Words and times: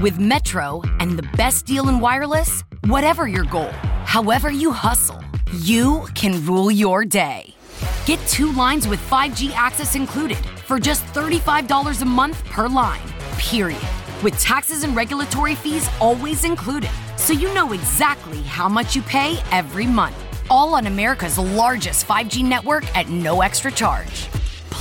With 0.00 0.18
Metro 0.18 0.80
and 1.00 1.18
the 1.18 1.36
best 1.36 1.66
deal 1.66 1.90
in 1.90 2.00
wireless, 2.00 2.62
whatever 2.86 3.28
your 3.28 3.44
goal, 3.44 3.70
however 4.06 4.50
you 4.50 4.72
hustle, 4.72 5.22
you 5.58 6.06
can 6.14 6.44
rule 6.46 6.70
your 6.70 7.04
day. 7.04 7.54
Get 8.06 8.18
two 8.20 8.52
lines 8.52 8.88
with 8.88 9.00
5G 9.10 9.52
access 9.52 9.94
included 9.94 10.38
for 10.64 10.80
just 10.80 11.04
$35 11.12 12.00
a 12.00 12.06
month 12.06 12.42
per 12.44 12.68
line, 12.68 13.06
period. 13.36 13.82
With 14.24 14.38
taxes 14.38 14.82
and 14.82 14.96
regulatory 14.96 15.54
fees 15.54 15.86
always 16.00 16.44
included, 16.44 16.90
so 17.18 17.34
you 17.34 17.52
know 17.52 17.72
exactly 17.72 18.40
how 18.44 18.70
much 18.70 18.96
you 18.96 19.02
pay 19.02 19.36
every 19.50 19.86
month. 19.86 20.16
All 20.48 20.74
on 20.74 20.86
America's 20.86 21.38
largest 21.38 22.06
5G 22.08 22.42
network 22.42 22.84
at 22.96 23.10
no 23.10 23.42
extra 23.42 23.70
charge. 23.70 24.28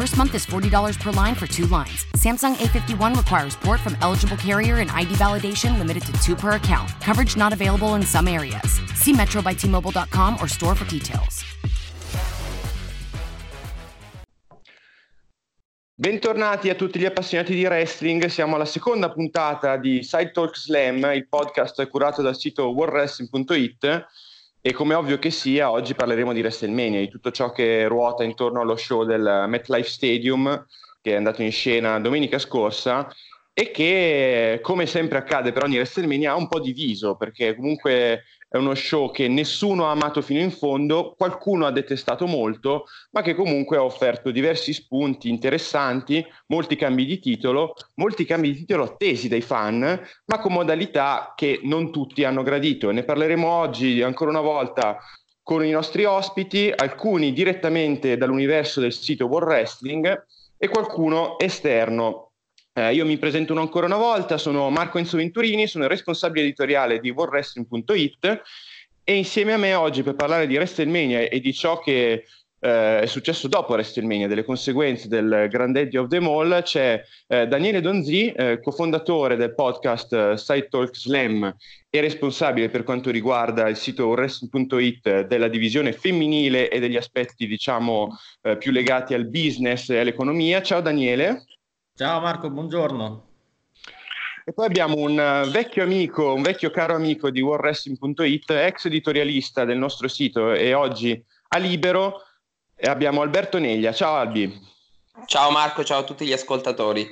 First 0.00 0.16
month 0.16 0.34
is 0.34 0.46
$40 0.46 0.98
per 0.98 1.12
line 1.12 1.34
for 1.34 1.46
two 1.46 1.66
lines. 1.66 2.06
Samsung 2.16 2.56
A51 2.56 3.14
requires 3.14 3.54
port 3.56 3.80
from 3.80 3.98
eligible 4.00 4.38
carrier 4.38 4.80
and 4.80 4.90
ID 4.90 5.12
validation 5.16 5.76
limited 5.78 6.02
to 6.04 6.12
two 6.22 6.34
per 6.34 6.52
account. 6.52 6.88
Coverage 7.02 7.36
not 7.36 7.52
available 7.52 7.96
in 7.96 8.02
some 8.02 8.26
areas. 8.26 8.80
See 8.94 9.12
metrobytmobile.com 9.12 10.38
or 10.40 10.48
store 10.48 10.74
for 10.74 10.86
details. 10.86 11.44
Bentornati 15.94 16.70
a 16.70 16.74
tutti 16.74 16.98
gli 16.98 17.04
appassionati 17.04 17.52
di 17.54 17.66
wrestling, 17.66 18.24
siamo 18.24 18.54
alla 18.54 18.64
seconda 18.64 19.10
puntata 19.10 19.76
di 19.76 20.02
Side 20.02 20.30
Talk 20.30 20.56
Slam, 20.56 21.12
il 21.12 21.28
podcast 21.28 21.86
curato 21.88 22.22
dal 22.22 22.38
sito 22.38 22.72
worldwrestling.it 22.72 24.06
e 24.60 24.72
come 24.72 24.94
ovvio 24.94 25.18
che 25.18 25.30
sia, 25.30 25.70
oggi 25.70 25.94
parleremo 25.94 26.32
di 26.32 26.40
WrestleMania, 26.40 27.00
di 27.00 27.08
tutto 27.08 27.30
ciò 27.30 27.50
che 27.50 27.86
ruota 27.88 28.24
intorno 28.24 28.60
allo 28.60 28.76
show 28.76 29.04
del 29.04 29.46
MetLife 29.48 29.88
Stadium 29.88 30.66
che 31.00 31.12
è 31.12 31.16
andato 31.16 31.42
in 31.42 31.50
scena 31.50 31.98
domenica 31.98 32.38
scorsa 32.38 33.08
e 33.52 33.70
che, 33.70 34.60
come 34.62 34.86
sempre 34.86 35.18
accade 35.18 35.52
per 35.52 35.64
ogni 35.64 35.76
WrestleMania, 35.76 36.32
ha 36.32 36.36
un 36.36 36.48
po' 36.48 36.60
diviso 36.60 37.16
perché 37.16 37.54
comunque 37.54 38.24
è 38.50 38.56
uno 38.56 38.74
show 38.74 39.12
che 39.12 39.28
nessuno 39.28 39.86
ha 39.86 39.92
amato 39.92 40.20
fino 40.22 40.40
in 40.40 40.50
fondo, 40.50 41.14
qualcuno 41.16 41.66
ha 41.66 41.70
detestato 41.70 42.26
molto, 42.26 42.86
ma 43.12 43.22
che 43.22 43.36
comunque 43.36 43.76
ha 43.76 43.84
offerto 43.84 44.32
diversi 44.32 44.72
spunti 44.72 45.28
interessanti, 45.28 46.26
molti 46.48 46.74
cambi 46.74 47.06
di 47.06 47.20
titolo, 47.20 47.74
molti 47.94 48.24
cambi 48.24 48.50
di 48.50 48.58
titolo 48.58 48.82
attesi 48.82 49.28
dai 49.28 49.40
fan, 49.40 49.78
ma 50.24 50.38
con 50.40 50.52
modalità 50.52 51.32
che 51.36 51.60
non 51.62 51.92
tutti 51.92 52.24
hanno 52.24 52.42
gradito. 52.42 52.90
Ne 52.90 53.04
parleremo 53.04 53.48
oggi 53.48 54.02
ancora 54.02 54.30
una 54.30 54.40
volta 54.40 54.98
con 55.44 55.64
i 55.64 55.70
nostri 55.70 56.04
ospiti, 56.04 56.72
alcuni 56.74 57.32
direttamente 57.32 58.16
dall'universo 58.16 58.80
del 58.80 58.92
sito 58.92 59.26
World 59.26 59.46
Wrestling 59.48 60.26
e 60.58 60.68
qualcuno 60.68 61.38
esterno 61.38 62.29
eh, 62.72 62.94
io 62.94 63.04
mi 63.04 63.18
presento 63.18 63.58
ancora 63.58 63.86
una 63.86 63.96
volta, 63.96 64.38
sono 64.38 64.70
Marco 64.70 64.98
Enzo 64.98 65.16
Venturini, 65.16 65.66
sono 65.66 65.84
il 65.84 65.90
responsabile 65.90 66.44
editoriale 66.44 67.00
di 67.00 67.10
WorldWrestling.it 67.10 68.42
e 69.02 69.16
insieme 69.16 69.52
a 69.52 69.56
me 69.56 69.74
oggi 69.74 70.02
per 70.02 70.14
parlare 70.14 70.46
di 70.46 70.54
WrestleMania 70.54 71.20
e 71.20 71.40
di 71.40 71.52
ciò 71.52 71.80
che 71.80 72.24
eh, 72.62 73.00
è 73.00 73.06
successo 73.06 73.48
dopo 73.48 73.72
WrestleMania, 73.72 74.28
delle 74.28 74.44
conseguenze 74.44 75.08
del 75.08 75.48
Grand 75.50 75.74
Daddy 75.74 75.96
of 75.96 76.08
the 76.08 76.20
Mall, 76.20 76.62
c'è 76.62 77.02
eh, 77.26 77.46
Daniele 77.46 77.80
Donzi, 77.80 78.30
eh, 78.30 78.60
cofondatore 78.62 79.36
del 79.36 79.54
podcast 79.54 80.12
eh, 80.12 80.36
Side 80.36 80.68
Talk 80.68 80.94
Slam 80.94 81.54
e 81.88 82.00
responsabile 82.00 82.68
per 82.68 82.84
quanto 82.84 83.10
riguarda 83.10 83.66
il 83.68 83.76
sito 83.76 84.08
wrestling.it 84.08 85.26
della 85.26 85.48
divisione 85.48 85.92
femminile 85.92 86.70
e 86.70 86.78
degli 86.78 86.96
aspetti 86.96 87.46
diciamo 87.46 88.16
eh, 88.42 88.56
più 88.58 88.70
legati 88.70 89.14
al 89.14 89.26
business 89.26 89.88
e 89.88 89.98
all'economia. 89.98 90.62
Ciao 90.62 90.80
Daniele. 90.80 91.44
Ciao 91.94 92.20
Marco, 92.20 92.50
buongiorno. 92.50 93.28
E 94.44 94.52
poi 94.52 94.66
abbiamo 94.66 94.96
un 94.96 95.18
uh, 95.18 95.48
vecchio 95.50 95.82
amico, 95.82 96.32
un 96.32 96.42
vecchio 96.42 96.70
caro 96.70 96.94
amico 96.94 97.30
di 97.30 97.40
WarWrestling.it, 97.40 98.50
ex 98.50 98.86
editorialista 98.86 99.64
del 99.64 99.78
nostro 99.78 100.08
sito 100.08 100.52
e 100.52 100.72
oggi 100.74 101.22
a 101.48 101.58
Libero. 101.58 102.22
E 102.74 102.88
abbiamo 102.88 103.20
Alberto 103.20 103.58
Neglia. 103.58 103.92
Ciao 103.92 104.14
Albi. 104.14 104.58
Ciao 105.26 105.50
Marco, 105.50 105.84
ciao 105.84 106.00
a 106.00 106.04
tutti 106.04 106.24
gli 106.24 106.32
ascoltatori. 106.32 107.06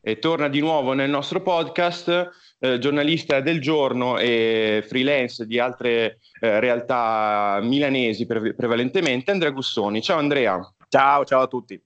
E 0.00 0.18
torna 0.18 0.48
di 0.48 0.60
nuovo 0.60 0.92
nel 0.92 1.08
nostro 1.08 1.40
podcast, 1.40 2.30
eh, 2.60 2.78
giornalista 2.78 3.40
del 3.40 3.60
giorno 3.60 4.18
e 4.18 4.84
freelance 4.86 5.46
di 5.46 5.58
altre 5.58 6.18
eh, 6.40 6.60
realtà 6.60 7.58
milanesi 7.62 8.26
pre- 8.26 8.54
prevalentemente, 8.54 9.30
Andrea 9.30 9.50
Gussoni. 9.50 10.02
Ciao 10.02 10.18
Andrea. 10.18 10.60
Ciao, 10.88 11.24
ciao 11.24 11.42
a 11.42 11.46
tutti. 11.46 11.82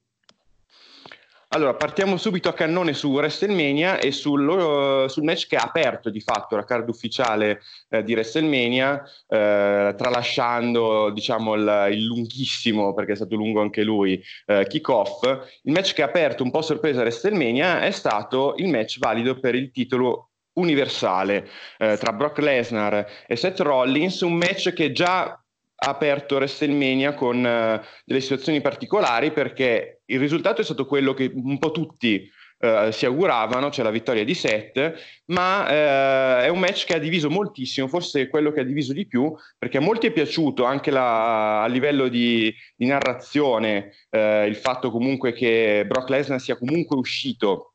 Allora, 1.54 1.74
partiamo 1.74 2.16
subito 2.16 2.48
a 2.48 2.54
cannone 2.54 2.94
su 2.94 3.10
WrestleMania 3.10 3.98
e 3.98 4.10
sul, 4.10 4.48
uh, 4.48 5.06
sul 5.06 5.22
match 5.22 5.48
che 5.48 5.56
ha 5.56 5.64
aperto 5.64 6.08
di 6.08 6.22
fatto 6.22 6.56
la 6.56 6.64
card 6.64 6.88
ufficiale 6.88 7.60
uh, 7.90 8.00
di 8.00 8.14
WrestleMania, 8.14 8.92
uh, 8.94 9.94
tralasciando 9.94 11.10
diciamo 11.10 11.52
il, 11.52 11.88
il, 11.90 12.04
lunghissimo, 12.04 12.94
perché 12.94 13.12
è 13.12 13.16
stato 13.16 13.36
lungo 13.36 13.60
anche 13.60 13.82
lui, 13.82 14.18
kick-off. 14.66 15.24
Il 15.64 15.72
match 15.72 15.92
che 15.92 16.00
ha 16.00 16.06
aperto 16.06 16.42
un 16.42 16.50
po' 16.50 16.62
sorpresa 16.62 17.00
WrestleMania 17.00 17.82
è 17.82 17.90
stato 17.90 18.54
il 18.56 18.68
match 18.68 18.98
valido 18.98 19.38
per 19.38 19.54
il 19.54 19.70
titolo 19.70 20.30
universale 20.54 21.48
tra 21.76 22.12
Brock 22.12 22.38
Lesnar 22.38 23.24
e 23.26 23.36
Seth 23.36 23.60
Rollins, 23.60 24.20
un 24.22 24.34
match 24.34 24.72
che 24.72 24.92
già 24.92 25.24
ha 25.24 25.88
aperto 25.88 26.36
WrestleMania 26.36 27.12
con 27.14 27.42
delle 27.42 28.20
situazioni 28.20 28.60
particolari 28.60 29.32
perché 29.32 30.01
il 30.12 30.20
risultato 30.20 30.60
è 30.60 30.64
stato 30.64 30.86
quello 30.86 31.14
che 31.14 31.30
un 31.34 31.58
po' 31.58 31.70
tutti 31.70 32.30
uh, 32.58 32.90
si 32.90 33.06
auguravano, 33.06 33.70
cioè 33.70 33.84
la 33.84 33.90
vittoria 33.90 34.24
di 34.24 34.34
Seth, 34.34 35.22
ma 35.26 35.62
uh, 35.62 36.42
è 36.42 36.48
un 36.48 36.58
match 36.58 36.84
che 36.84 36.94
ha 36.94 36.98
diviso 36.98 37.30
moltissimo, 37.30 37.88
forse 37.88 38.28
quello 38.28 38.52
che 38.52 38.60
ha 38.60 38.64
diviso 38.64 38.92
di 38.92 39.06
più, 39.06 39.34
perché 39.58 39.78
a 39.78 39.80
molti 39.80 40.08
è 40.08 40.12
piaciuto 40.12 40.64
anche 40.64 40.90
la, 40.90 41.62
a 41.62 41.66
livello 41.66 42.08
di, 42.08 42.54
di 42.76 42.86
narrazione 42.86 43.92
il 44.10 44.56
fatto 44.56 44.90
comunque 44.90 45.32
che 45.32 45.84
Brock 45.86 46.10
Lesnar 46.10 46.38
sia 46.38 46.58
comunque 46.58 46.96
uscito 46.96 47.68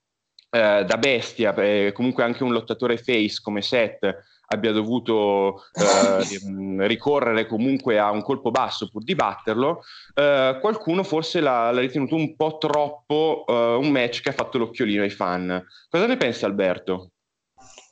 da 0.50 0.98
bestia, 0.98 1.54
comunque 1.92 2.24
anche 2.24 2.44
un 2.44 2.52
lottatore 2.54 2.98
face 2.98 3.40
come 3.42 3.62
Seth 3.62 4.37
abbia 4.48 4.72
dovuto 4.72 5.64
eh, 5.74 6.24
ricorrere 6.88 7.46
comunque 7.48 8.00
a 8.00 8.12
un 8.12 8.22
colpo 8.22 8.52
basso 8.52 8.90
pur 8.90 9.04
di 9.04 9.16
batterlo, 9.16 9.84
eh, 10.14 10.58
qualcuno 10.62 11.04
forse 11.04 11.40
l'ha, 11.40 11.72
l'ha, 11.72 11.82
ritenuto 11.82 12.16
un 12.16 12.36
po' 12.36 12.58
troppo 12.58 13.46
eh, 13.48 13.54
un 13.54 13.90
match 13.90 14.22
che 14.22 14.30
ha 14.30 14.34
fatto 14.34 14.58
l'occhiolino 14.58 15.04
ai 15.04 15.10
fan. 15.10 15.66
Cosa 15.90 16.06
ne 16.06 16.18
pensa 16.18 16.46
Alberto? 16.46 17.12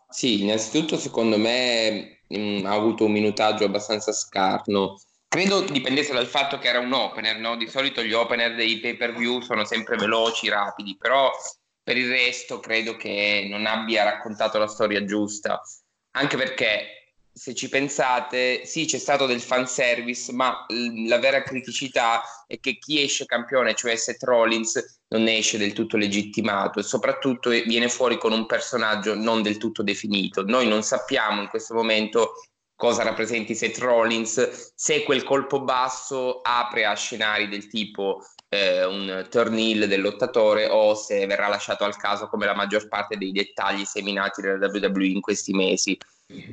Sì, 0.09 0.43
innanzitutto 0.43 0.97
secondo 0.97 1.37
me 1.37 2.21
mh, 2.27 2.37
mm, 2.37 2.65
ha 2.65 2.73
avuto 2.73 3.05
un 3.05 3.11
minutaggio 3.11 3.65
abbastanza 3.65 4.11
scarno. 4.11 4.99
Credo 5.27 5.61
dipendesse 5.61 6.13
dal 6.13 6.27
fatto 6.27 6.57
che 6.59 6.69
era 6.69 6.79
un 6.79 6.93
opener, 6.93 7.37
no? 7.39 7.57
Di 7.57 7.67
solito 7.67 8.01
gli 8.01 8.13
opener 8.13 8.55
dei 8.55 8.79
pay 8.79 8.95
per 8.95 9.13
view 9.13 9.41
sono 9.41 9.65
sempre 9.65 9.97
veloci, 9.97 10.47
rapidi, 10.47 10.95
però 10.95 11.29
per 11.83 11.97
il 11.97 12.07
resto 12.07 12.61
credo 12.61 12.95
che 12.95 13.45
non 13.49 13.65
abbia 13.65 14.05
raccontato 14.05 14.57
la 14.57 14.67
storia 14.67 15.03
giusta 15.03 15.61
anche 16.15 16.37
perché 16.37 16.95
se 17.31 17.53
ci 17.53 17.67
pensate, 17.67 18.65
sì, 18.65 18.85
c'è 18.85 18.97
stato 18.97 19.25
del 19.25 19.41
fanservice, 19.41 20.31
ma 20.31 20.65
la 21.05 21.19
vera 21.19 21.43
criticità 21.43 22.23
è 22.47 22.59
che 22.61 22.77
chi 22.77 23.01
esce 23.01 23.25
campione, 23.25 23.75
cioè 23.75 23.97
Seth 23.97 24.23
Rollins, 24.23 25.01
non 25.09 25.27
esce 25.27 25.57
del 25.57 25.73
tutto 25.73 25.97
legittimato 25.97 26.79
e 26.79 26.83
soprattutto 26.83 27.49
viene 27.49 27.89
fuori 27.89 28.17
con 28.17 28.31
un 28.31 28.45
personaggio 28.45 29.15
non 29.15 29.41
del 29.41 29.57
tutto 29.57 29.83
definito. 29.83 30.43
Noi 30.43 30.65
non 30.67 30.81
sappiamo 30.81 31.41
in 31.41 31.49
questo 31.49 31.73
momento 31.73 32.35
cosa 32.75 33.03
rappresenti 33.03 33.55
Seth 33.55 33.77
Rollins, 33.79 34.73
se 34.75 35.03
quel 35.03 35.23
colpo 35.23 35.61
basso 35.61 36.41
apre 36.41 36.85
a 36.85 36.93
scenari 36.93 37.47
del 37.47 37.67
tipo 37.67 38.21
eh, 38.49 38.85
un 38.85 39.27
turn 39.29 39.57
heel 39.57 39.87
del 39.87 40.01
lottatore 40.01 40.67
o 40.67 40.93
se 40.95 41.25
verrà 41.25 41.47
lasciato 41.47 41.83
al 41.83 41.97
caso 41.97 42.27
come 42.27 42.45
la 42.45 42.55
maggior 42.55 42.87
parte 42.87 43.17
dei 43.17 43.31
dettagli 43.31 43.85
seminati 43.85 44.41
della 44.41 44.67
WWE 44.67 45.05
in 45.07 45.21
questi 45.21 45.53
mesi. 45.53 45.97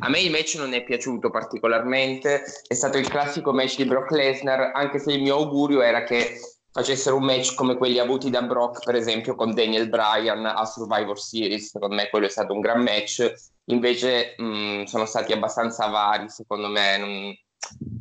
A 0.00 0.10
me 0.10 0.20
il 0.20 0.30
match 0.30 0.56
non 0.56 0.74
è 0.74 0.84
piaciuto 0.84 1.30
particolarmente, 1.30 2.44
è 2.66 2.74
stato 2.74 2.98
il 2.98 3.08
classico 3.08 3.52
match 3.52 3.76
di 3.76 3.86
Brock 3.86 4.10
Lesnar, 4.10 4.72
anche 4.74 4.98
se 4.98 5.12
il 5.12 5.22
mio 5.22 5.36
augurio 5.36 5.80
era 5.80 6.04
che 6.04 6.38
facessero 6.72 7.16
un 7.16 7.24
match 7.24 7.54
come 7.54 7.76
quelli 7.76 7.98
avuti 7.98 8.30
da 8.30 8.42
Brock, 8.42 8.82
per 8.84 8.94
esempio 8.94 9.34
con 9.34 9.54
Daniel 9.54 9.88
Bryan 9.88 10.46
a 10.46 10.64
Survivor 10.64 11.20
Series, 11.20 11.70
secondo 11.70 11.94
me 11.94 12.08
quello 12.08 12.26
è 12.26 12.30
stato 12.30 12.54
un 12.54 12.60
gran 12.60 12.82
match, 12.82 13.30
invece 13.66 14.34
mh, 14.38 14.84
sono 14.84 15.04
stati 15.04 15.32
abbastanza 15.32 15.86
vari, 15.88 16.30
secondo 16.30 16.68
me, 16.68 16.96
non, 16.96 17.36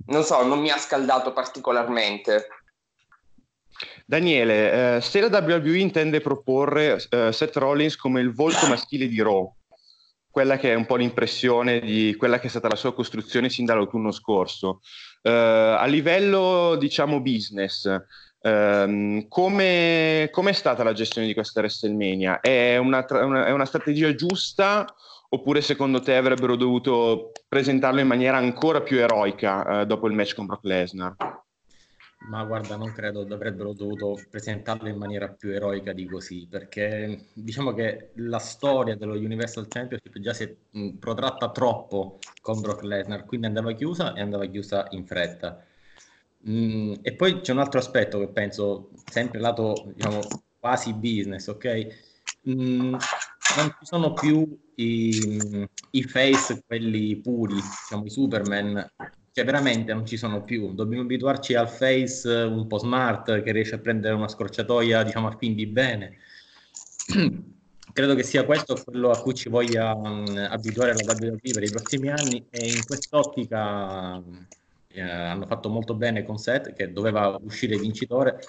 non 0.06 0.23
so, 0.23 0.44
non 0.45 0.59
mi 0.59 0.69
ha 0.69 0.77
scaldato 0.77 1.33
particolarmente. 1.33 2.47
Daniele, 4.06 4.97
eh, 4.97 5.01
se 5.01 5.19
la 5.19 5.38
WWE 5.38 5.77
intende 5.77 6.21
proporre 6.21 7.01
eh, 7.09 7.31
Seth 7.31 7.57
Rollins 7.57 7.97
come 7.97 8.21
il 8.21 8.33
volto 8.33 8.67
maschile 8.67 9.07
di 9.07 9.21
Raw, 9.21 9.53
quella 10.29 10.57
che 10.57 10.71
è 10.71 10.75
un 10.75 10.85
po' 10.85 10.95
l'impressione 10.95 11.81
di 11.81 12.15
quella 12.17 12.39
che 12.39 12.47
è 12.47 12.50
stata 12.50 12.69
la 12.69 12.75
sua 12.75 12.94
costruzione 12.94 13.50
sin 13.50 13.65
dall'autunno 13.65 14.12
scorso, 14.12 14.79
eh, 15.21 15.29
a 15.29 15.85
livello 15.85 16.75
diciamo 16.77 17.21
business, 17.21 17.89
ehm, 18.41 19.27
come 19.27 20.29
è 20.29 20.53
stata 20.53 20.83
la 20.83 20.93
gestione 20.93 21.27
di 21.27 21.33
questa 21.33 21.59
WrestleMania? 21.59 22.39
È 22.39 22.77
una, 22.77 23.05
una, 23.09 23.45
è 23.45 23.51
una 23.51 23.65
strategia 23.65 24.13
giusta 24.15 24.85
oppure 25.29 25.61
secondo 25.61 26.01
te 26.01 26.15
avrebbero 26.15 26.55
dovuto 26.55 27.31
presentarlo 27.47 27.99
in 27.99 28.07
maniera 28.07 28.38
ancora 28.38 28.81
più 28.81 28.99
eroica 28.99 29.81
eh, 29.81 29.85
dopo 29.85 30.07
il 30.07 30.13
match 30.13 30.35
con 30.35 30.45
Brock 30.45 30.65
Lesnar? 30.65 31.15
Ma 32.29 32.43
guarda, 32.43 32.75
non 32.75 32.91
credo 32.93 33.21
avrebbero 33.21 33.73
dovuto 33.73 34.15
presentarlo 34.29 34.88
in 34.88 34.97
maniera 34.97 35.29
più 35.29 35.49
eroica 35.49 35.91
di 35.91 36.05
così, 36.05 36.47
perché 36.47 37.29
diciamo 37.33 37.73
che 37.73 38.11
la 38.15 38.38
storia 38.38 38.95
dello 38.95 39.13
Universal 39.13 39.67
Championship 39.67 40.19
già 40.19 40.33
si 40.33 40.43
è 40.43 40.55
protratta 40.99 41.49
troppo 41.49 42.19
con 42.39 42.61
Brock 42.61 42.83
Lesnar, 42.83 43.25
quindi 43.25 43.47
andava 43.47 43.71
chiusa 43.71 44.13
e 44.13 44.21
andava 44.21 44.45
chiusa 44.45 44.85
in 44.91 45.05
fretta. 45.07 45.65
Mm, 46.49 46.93
e 47.01 47.13
poi 47.15 47.41
c'è 47.41 47.51
un 47.51 47.59
altro 47.59 47.79
aspetto 47.79 48.19
che 48.19 48.29
penso, 48.29 48.91
sempre 49.07 49.39
lato 49.39 49.91
diciamo, 49.93 50.43
quasi 50.59 50.93
business, 50.93 51.47
ok? 51.47 51.88
Mm, 52.49 52.93
non 52.93 53.75
ci 53.79 53.85
sono 53.85 54.13
più 54.13 54.59
i, 54.75 55.67
i 55.91 56.03
face, 56.03 56.63
quelli 56.65 57.15
puri, 57.17 57.55
diciamo 57.55 58.05
i 58.05 58.09
Superman 58.09 58.89
cioè 59.33 59.45
veramente 59.45 59.93
non 59.93 60.05
ci 60.05 60.17
sono 60.17 60.43
più. 60.43 60.73
Dobbiamo 60.73 61.03
abituarci 61.03 61.53
al 61.55 61.69
face 61.69 62.29
un 62.29 62.67
po' 62.67 62.77
smart 62.77 63.41
che 63.43 63.51
riesce 63.51 63.75
a 63.75 63.79
prendere 63.79 64.13
una 64.13 64.27
scorciatoia, 64.27 65.03
diciamo, 65.03 65.27
a 65.27 65.38
fin 65.38 65.55
di 65.55 65.67
bene. 65.67 66.17
Credo 67.93 68.15
che 68.15 68.23
sia 68.23 68.45
questo 68.45 68.81
quello 68.83 69.11
a 69.11 69.21
cui 69.21 69.33
ci 69.33 69.49
voglia 69.49 69.93
um, 69.93 70.38
abituare 70.49 70.93
la 70.93 71.03
WWE 71.03 71.39
per 71.53 71.63
i 71.63 71.69
prossimi 71.69 72.09
anni 72.09 72.45
e 72.49 72.71
in 72.71 72.85
quest'ottica 72.85 74.21
eh, 74.93 75.01
hanno 75.01 75.45
fatto 75.45 75.69
molto 75.69 75.93
bene 75.93 76.23
con 76.23 76.38
Seth 76.38 76.73
che 76.73 76.91
doveva 76.91 77.38
uscire 77.41 77.77
vincitore 77.77 78.39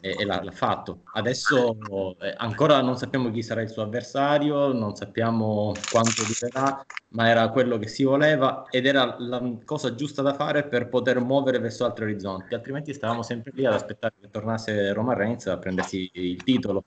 e, 0.00 0.16
e 0.18 0.24
l'ha, 0.24 0.42
l'ha, 0.42 0.52
fatto. 0.52 1.02
Adesso 1.14 2.16
eh, 2.20 2.34
ancora 2.36 2.80
non 2.82 2.96
sappiamo 2.96 3.30
chi 3.30 3.42
sarà 3.42 3.62
il 3.62 3.70
suo 3.70 3.82
avversario, 3.82 4.72
non 4.72 4.94
sappiamo 4.94 5.72
quanto 5.90 6.22
durerà, 6.24 6.84
ma 7.10 7.28
era 7.28 7.48
quello 7.48 7.78
che 7.78 7.88
si 7.88 8.04
voleva 8.04 8.66
ed 8.70 8.86
era 8.86 9.16
la 9.18 9.42
cosa 9.64 9.94
giusta 9.94 10.22
da 10.22 10.34
fare 10.34 10.66
per 10.66 10.88
poter 10.88 11.20
muovere 11.20 11.58
verso 11.58 11.84
altri 11.84 12.04
orizzonti, 12.04 12.54
altrimenti 12.54 12.92
stavamo 12.92 13.22
sempre 13.22 13.52
lì 13.54 13.64
ad 13.64 13.74
aspettare 13.74 14.14
che 14.20 14.30
tornasse 14.30 14.92
Roma 14.92 15.14
Reigns 15.14 15.46
a 15.46 15.58
prendersi 15.58 16.10
il 16.12 16.42
titolo. 16.42 16.84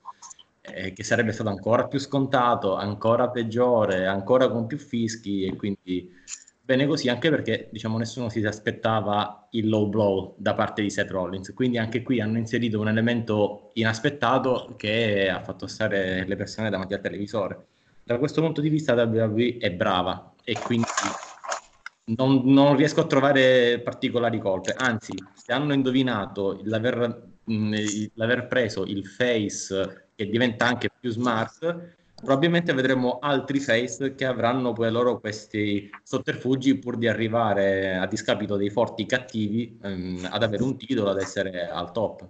Eh, 0.64 0.92
che 0.92 1.02
sarebbe 1.02 1.32
stato 1.32 1.48
ancora 1.48 1.88
più 1.88 1.98
scontato, 1.98 2.76
ancora 2.76 3.30
peggiore, 3.30 4.06
ancora 4.06 4.48
con 4.48 4.68
più 4.68 4.78
fischi 4.78 5.42
e 5.42 5.56
quindi 5.56 6.08
bene 6.72 6.86
così 6.86 7.10
anche 7.10 7.28
perché 7.28 7.68
diciamo 7.70 7.98
nessuno 7.98 8.30
si 8.30 8.42
aspettava 8.46 9.46
il 9.50 9.68
low 9.68 9.88
blow 9.88 10.34
da 10.38 10.54
parte 10.54 10.80
di 10.80 10.88
Seth 10.88 11.10
Rollins. 11.10 11.52
Quindi 11.52 11.76
anche 11.76 12.02
qui 12.02 12.18
hanno 12.18 12.38
inserito 12.38 12.80
un 12.80 12.88
elemento 12.88 13.72
inaspettato 13.74 14.72
che 14.78 15.28
ha 15.28 15.42
fatto 15.42 15.66
stare 15.66 16.24
le 16.26 16.36
persone 16.36 16.70
davanti 16.70 16.94
al 16.94 17.02
televisore. 17.02 17.66
Da 18.04 18.16
questo 18.16 18.40
punto 18.40 18.62
di 18.62 18.70
vista 18.70 18.94
WWE 18.94 19.58
è 19.58 19.70
brava 19.70 20.32
e 20.42 20.56
quindi 20.58 20.86
non, 22.16 22.40
non 22.44 22.74
riesco 22.74 23.00
a 23.00 23.06
trovare 23.06 23.80
particolari 23.80 24.38
colpe. 24.38 24.74
Anzi 24.74 25.12
se 25.34 25.52
hanno 25.52 25.74
indovinato 25.74 26.58
l'aver, 26.64 27.22
mh, 27.44 27.76
l'aver 28.14 28.46
preso 28.46 28.84
il 28.84 29.06
face 29.06 30.08
che 30.14 30.26
diventa 30.26 30.64
anche 30.64 30.88
più 30.98 31.10
smart 31.10 31.96
probabilmente 32.22 32.72
vedremo 32.72 33.18
altri 33.20 33.58
face 33.58 34.14
che 34.14 34.24
avranno 34.24 34.72
poi 34.72 34.90
loro 34.90 35.18
questi 35.18 35.90
sotterfugi 36.02 36.78
pur 36.78 36.96
di 36.96 37.08
arrivare 37.08 37.96
a 37.96 38.06
discapito 38.06 38.56
dei 38.56 38.70
forti 38.70 39.06
cattivi 39.06 39.78
ehm, 39.82 40.28
ad 40.30 40.42
avere 40.42 40.62
un 40.62 40.76
titolo, 40.76 41.10
ad 41.10 41.20
essere 41.20 41.68
al 41.68 41.90
top. 41.90 42.26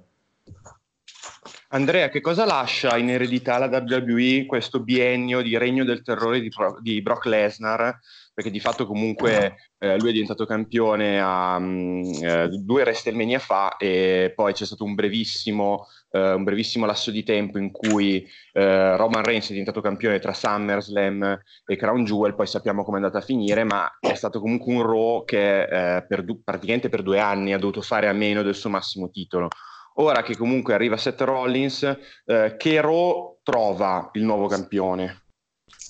Andrea, 1.68 2.08
che 2.08 2.20
cosa 2.20 2.44
lascia 2.44 2.96
in 2.98 3.10
eredità 3.10 3.58
la 3.58 3.66
WWE 3.66 4.44
questo 4.46 4.80
biennio 4.80 5.40
di 5.40 5.56
regno 5.56 5.84
del 5.84 6.02
terrore 6.02 6.40
di, 6.40 6.48
Pro- 6.48 6.78
di 6.80 7.00
Brock 7.00 7.26
Lesnar? 7.26 7.98
Perché 8.34 8.50
di 8.50 8.60
fatto 8.60 8.86
comunque 8.86 9.56
eh, 9.78 9.98
lui 9.98 10.08
è 10.08 10.12
diventato 10.12 10.46
campione 10.46 11.20
a 11.20 11.56
um, 11.56 12.02
eh, 12.22 12.48
due 12.48 12.82
WrestleMania 12.82 13.38
fa 13.38 13.76
e 13.76 14.32
poi 14.34 14.54
c'è 14.54 14.64
stato 14.64 14.84
un 14.84 14.94
brevissimo, 14.94 15.86
eh, 16.10 16.32
un 16.32 16.42
brevissimo 16.42 16.86
lasso 16.86 17.10
di 17.10 17.24
tempo 17.24 17.58
in 17.58 17.70
cui 17.70 18.26
eh, 18.52 18.96
Roman 18.96 19.22
Reigns 19.22 19.46
è 19.46 19.50
diventato 19.50 19.82
campione 19.82 20.18
tra 20.18 20.32
SummerSlam 20.32 21.40
e 21.66 21.76
Crown 21.76 22.04
Jewel, 22.04 22.34
poi 22.34 22.46
sappiamo 22.46 22.84
come 22.84 22.98
è 22.98 23.00
andata 23.02 23.18
a 23.18 23.26
finire, 23.26 23.64
ma 23.64 23.98
è 24.00 24.14
stato 24.14 24.40
comunque 24.40 24.72
un 24.72 24.82
Raw 24.82 25.24
che 25.24 25.96
eh, 25.96 26.06
per 26.06 26.24
du- 26.24 26.42
praticamente 26.42 26.88
per 26.88 27.02
due 27.02 27.18
anni 27.18 27.52
ha 27.52 27.58
dovuto 27.58 27.82
fare 27.82 28.08
a 28.08 28.12
meno 28.14 28.42
del 28.42 28.54
suo 28.54 28.70
massimo 28.70 29.10
titolo. 29.10 29.50
Ora 29.96 30.22
che 30.22 30.38
comunque 30.38 30.72
arriva 30.72 30.96
Seth 30.96 31.20
Rollins, 31.20 31.82
eh, 32.24 32.54
che 32.56 32.80
Raw 32.80 33.40
trova 33.42 34.08
il 34.14 34.22
nuovo 34.22 34.46
campione? 34.46 35.21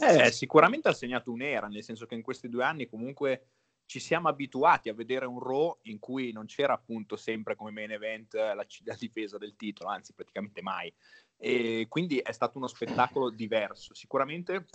Eh, 0.01 0.31
sicuramente 0.31 0.89
ha 0.89 0.93
segnato 0.93 1.31
un'era, 1.31 1.67
nel 1.69 1.83
senso 1.83 2.07
che 2.07 2.15
in 2.15 2.23
questi 2.23 2.49
due 2.49 2.65
anni 2.65 2.89
comunque 2.89 3.47
ci 3.87 4.01
siamo 4.01 4.29
abituati 4.29 4.89
a 4.89 4.95
vedere 4.95 5.27
un 5.27 5.39
Raw 5.39 5.79
in 5.83 5.99
cui 5.99 6.33
non 6.33 6.47
c'era 6.47 6.73
appunto 6.73 7.17
sempre 7.17 7.57
come 7.57 7.73
main 7.73 7.91
event 7.91 8.35
la, 8.35 8.55
la 8.55 8.97
difesa 8.99 9.39
del 9.39 9.55
titolo, 9.55 9.91
anzi 9.91 10.15
praticamente 10.15 10.63
mai. 10.63 10.93
E 11.37 11.87
quindi 11.89 12.19
è 12.19 12.33
stato 12.33 12.59
uno 12.59 12.69
spettacolo 12.69 13.29
diverso. 13.29 13.95
Sicuramente 13.95 14.67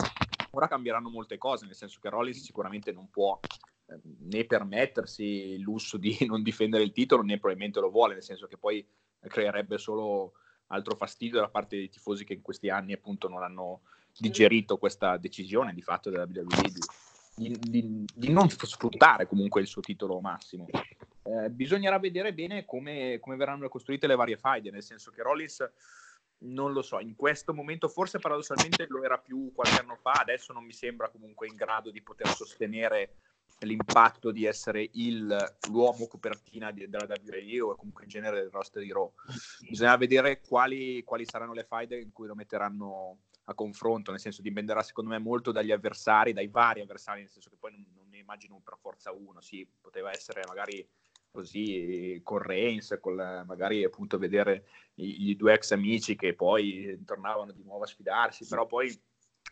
ora 0.52 0.68
cambieranno 0.68 1.10
molte 1.10 1.38
cose, 1.38 1.66
nel 1.66 1.76
senso 1.76 2.00
che 2.00 2.10
Rollins 2.10 2.44
sicuramente 2.44 2.92
non 2.92 3.10
può 3.10 3.40
eh, 3.88 4.00
né 4.04 4.46
permettersi 4.46 5.24
il 5.24 5.62
lusso 5.62 5.98
di 5.98 6.18
non 6.28 6.44
difendere 6.44 6.84
il 6.84 6.92
titolo, 6.92 7.24
né 7.24 7.38
probabilmente 7.38 7.80
lo 7.80 7.90
vuole, 7.90 8.14
nel 8.14 8.24
senso 8.24 8.48
che 8.48 8.58
poi 8.58 8.86
creerebbe 9.20 9.78
solo 9.78 10.34
altro 10.68 10.96
fastidio 10.96 11.40
da 11.40 11.50
parte 11.50 11.78
dei 11.78 11.90
tifosi 11.90 12.26
che 12.26 12.34
in 12.34 12.42
questi 12.42 12.70
anni 12.70 12.94
appunto 12.94 13.30
non 13.30 13.42
hanno 13.42 13.82
digerito 14.18 14.78
questa 14.78 15.18
decisione 15.18 15.74
di 15.74 15.82
fatto 15.82 16.10
della 16.10 16.28
WWE 16.30 16.72
di, 17.38 17.56
di, 17.60 18.06
di 18.14 18.32
non 18.32 18.50
sfruttare 18.50 19.28
comunque 19.28 19.62
il 19.62 19.68
suo 19.68 19.82
titolo 19.82 20.20
massimo. 20.20 20.66
Eh, 21.24 21.50
bisognerà 21.50 22.00
vedere 22.00 22.34
bene 22.34 22.66
come, 22.66 23.20
come, 23.20 23.36
verranno 23.36 23.70
costruite 23.70 24.08
le 24.08 24.16
varie 24.16 24.38
faide, 24.38 24.72
nel 24.72 24.84
senso 24.84 25.12
che 25.12 25.22
Rollins 25.22 25.70
non 26.40 26.72
lo 26.72 26.82
so, 26.82 27.00
in 27.00 27.16
questo 27.16 27.54
momento 27.54 27.88
forse 27.88 28.20
paradossalmente 28.20 28.86
lo 28.90 29.04
era 29.04 29.18
più 29.18 29.52
qualche 29.54 29.82
anno 29.82 29.96
fa, 29.96 30.12
adesso 30.12 30.54
non 30.54 30.64
mi 30.64 30.74
sembra 30.74 31.10
comunque 31.10 31.48
in 31.48 31.56
grado 31.56 31.92
di 31.92 32.02
poter 32.02 32.28
sostenere 32.28 33.16
l'impatto 33.60 34.32
di 34.32 34.46
essere 34.46 34.88
il, 34.94 35.36
l'uomo 35.70 36.08
copertina 36.08 36.72
di, 36.72 36.88
della 36.88 37.08
WWE 37.08 37.62
o 37.62 37.76
comunque 37.76 38.04
in 38.04 38.10
genere 38.10 38.42
del 38.42 38.52
roster 38.52 38.84
di 38.84 38.92
Raw. 38.92 39.12
Bisogna 39.68 39.96
vedere 39.96 40.42
quali, 40.42 41.04
quali 41.04 41.26
saranno 41.26 41.54
le 41.54 41.64
faide 41.64 42.00
in 42.00 42.12
cui 42.12 42.28
lo 42.28 42.36
metteranno 42.36 43.18
a 43.50 43.54
confronto, 43.54 44.12
nel 44.12 44.20
senso 44.20 44.42
dipenderà 44.42 44.82
secondo 44.84 45.12
me 45.12 45.20
molto 45.20 45.52
dagli 45.52 45.72
avversari, 45.72 46.34
dai 46.34 46.48
vari 46.48 46.82
avversari, 46.82 47.22
nel 47.22 47.30
senso 47.30 47.50
che 47.50 47.56
poi 47.58 47.72
non, 47.72 47.86
non 47.96 48.10
ne 48.10 48.18
immagino 48.18 48.60
per 48.64 48.78
forza 48.80 49.12
uno, 49.12 49.40
sì, 49.40 49.68
poteva 49.80 50.12
essere 50.12 50.42
magari 50.48 50.86
così 51.32 52.20
con 52.24 52.40
Reigns, 52.40 52.98
con 53.00 53.16
la, 53.16 53.44
magari 53.46 53.84
appunto 53.84 54.18
vedere 54.18 54.66
i, 54.96 55.30
i, 55.30 55.36
due 55.36 55.54
ex 55.54 55.72
amici 55.72 56.16
che 56.16 56.34
poi 56.34 57.00
tornavano 57.06 57.52
di 57.52 57.64
nuovo 57.64 57.84
a 57.84 57.88
sfidarsi, 57.88 58.46
però 58.48 58.66
poi 58.66 58.90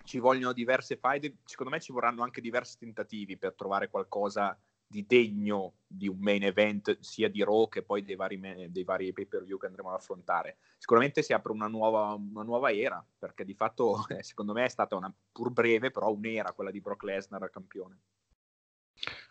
ci 0.04 0.20
vogliono 0.20 0.52
diverse 0.52 0.98
faide, 0.98 1.38
secondo 1.46 1.72
me 1.72 1.80
ci 1.80 1.94
vorranno 1.94 2.24
anche 2.24 2.42
diversi 2.42 2.78
tentativi 2.78 3.38
per 3.38 3.54
trovare 3.54 3.90
qualcosa 3.90 4.58
di 4.88 5.06
degno 5.06 5.74
di 5.88 6.08
un 6.08 6.18
main 6.20 6.44
event 6.44 7.00
sia 7.00 7.30
di 7.30 7.44
Raw 7.44 7.68
che 7.68 7.84
poi 7.84 8.04
dei 8.04 8.16
vari, 8.16 8.40
dei 8.70 8.84
vari 8.84 9.14
pay 9.14 9.26
per 9.26 9.44
view 9.44 9.58
che 9.58 9.68
andremo 9.68 9.90
ad 9.90 9.96
affrontare. 9.96 10.58
Sicuramente 10.78 11.22
si 11.22 11.34
apre 11.34 11.52
una 11.52 11.68
nuova, 11.68 12.14
una 12.14 12.44
nuova 12.44 12.72
era 12.72 13.06
perché 13.18 13.46
di 13.46 13.54
fatto 13.54 14.06
eh, 14.10 14.24
secondo 14.24 14.54
me 14.54 14.66
è 14.66 14.70
stata 14.70 14.96
una 14.96 15.14
pur 15.32 15.52
breve 15.52 15.92
però 15.92 16.12
un'era 16.12 16.54
quella 16.54 16.72
di 16.72 16.82
Brock 16.82 17.04
Lesnar 17.04 17.50
campione. 17.50 18.00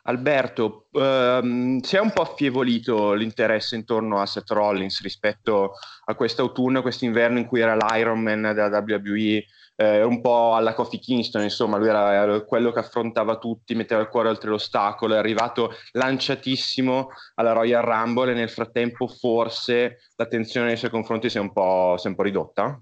Alberto, 0.07 0.89
ehm, 0.93 1.81
si 1.81 1.97
è 1.97 2.01
un 2.01 2.13
po' 2.13 2.23
affievolito 2.23 3.15
l'interesse 3.15 3.75
intorno 3.75 4.21
a 4.21 4.27
Seth 4.27 4.51
Rollins 4.51 5.01
rispetto 5.01 5.73
a 6.05 6.15
quest'autunno, 6.15 6.83
quest'inverno 6.83 7.39
in 7.39 7.47
cui 7.47 7.61
era 7.61 7.75
l'Ironman 7.75 8.53
della 8.55 8.85
WWE 8.87 9.45
eh, 9.77 10.03
un 10.03 10.21
po' 10.21 10.55
alla 10.55 10.75
Kofi 10.75 10.99
Kingston, 10.99 11.43
insomma, 11.43 11.77
lui 11.77 11.89
era, 11.89 12.13
era, 12.13 12.41
quello 12.43 12.71
che 12.73 12.79
affrontava 12.79 13.39
tutti, 13.39 13.75
metteva 13.75 14.01
il 14.01 14.09
cuore 14.09 14.29
oltre 14.29 14.51
l'ostacolo, 14.51 15.15
è 15.15 15.19
arrivato 15.19 15.73
lanciatissimo 15.93 17.09
alla 17.35 17.53
Royal 17.53 17.83
Rumble 17.83 18.33
e 18.33 18.35
nel 18.35 18.51
frattempo 18.51 19.09
forse 19.09 19.99
l'attenzione 20.17 20.67
nei 20.67 20.77
suoi 20.77 20.91
confronti 20.91 21.29
si 21.29 21.39
è 21.39 21.41
un 21.41 21.53
po', 21.53 21.97
è 22.01 22.07
un 22.07 22.15
po 22.15 22.23
ridotta? 22.23 22.81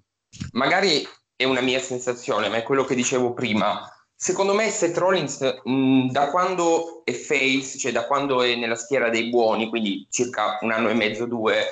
Magari 0.52 1.06
è 1.34 1.44
una 1.44 1.60
mia 1.60 1.80
sensazione, 1.80 2.48
ma 2.48 2.56
è 2.56 2.62
quello 2.62 2.84
che 2.84 2.94
dicevo 2.94 3.32
prima. 3.32 3.86
Secondo 4.14 4.54
me 4.54 4.70
Seth 4.70 4.96
Rollins 4.98 5.60
mh, 5.64 6.10
da 6.10 6.30
quando 6.30 7.02
è 7.04 7.12
face, 7.12 7.76
cioè 7.76 7.90
da 7.90 8.06
quando 8.06 8.42
è 8.42 8.54
nella 8.54 8.76
schiera 8.76 9.08
dei 9.08 9.28
buoni, 9.30 9.68
quindi 9.68 10.06
circa 10.10 10.58
un 10.60 10.70
anno 10.70 10.90
e 10.90 10.94
mezzo, 10.94 11.26
due, 11.26 11.64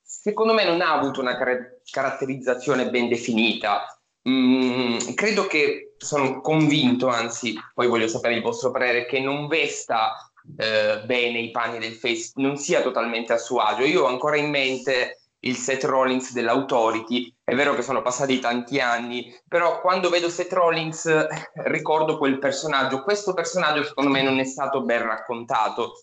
secondo 0.00 0.52
me 0.52 0.64
non 0.64 0.80
ha 0.80 0.92
avuto 0.92 1.20
una 1.20 1.36
car- 1.36 1.80
caratterizzazione 1.90 2.90
ben 2.90 3.08
definita. 3.08 3.97
Mm, 4.26 4.98
credo 5.14 5.46
che 5.46 5.94
sono 5.98 6.40
convinto, 6.40 7.08
anzi, 7.08 7.54
poi 7.74 7.86
voglio 7.86 8.08
sapere 8.08 8.34
il 8.34 8.42
vostro 8.42 8.70
parere, 8.70 9.06
che 9.06 9.20
non 9.20 9.46
vesta 9.46 10.30
eh, 10.56 11.02
bene 11.04 11.40
i 11.40 11.50
panni 11.50 11.78
del 11.78 11.94
face, 11.94 12.32
non 12.36 12.56
sia 12.56 12.80
totalmente 12.80 13.32
a 13.32 13.38
suo 13.38 13.58
agio. 13.58 13.84
Io 13.84 14.04
ho 14.04 14.08
ancora 14.08 14.36
in 14.36 14.50
mente 14.50 15.18
il 15.40 15.56
Seth 15.56 15.84
Rollins 15.84 16.32
dell'Authority, 16.32 17.32
è 17.44 17.54
vero 17.54 17.74
che 17.74 17.82
sono 17.82 18.02
passati 18.02 18.38
tanti 18.40 18.80
anni, 18.80 19.32
però 19.46 19.80
quando 19.80 20.08
vedo 20.10 20.28
Seth 20.28 20.52
Rollins 20.52 21.08
ricordo 21.66 22.18
quel 22.18 22.38
personaggio. 22.38 23.02
Questo 23.02 23.34
personaggio 23.34 23.84
secondo 23.84 24.10
me 24.10 24.22
non 24.22 24.38
è 24.38 24.44
stato 24.44 24.82
ben 24.82 25.02
raccontato. 25.02 26.02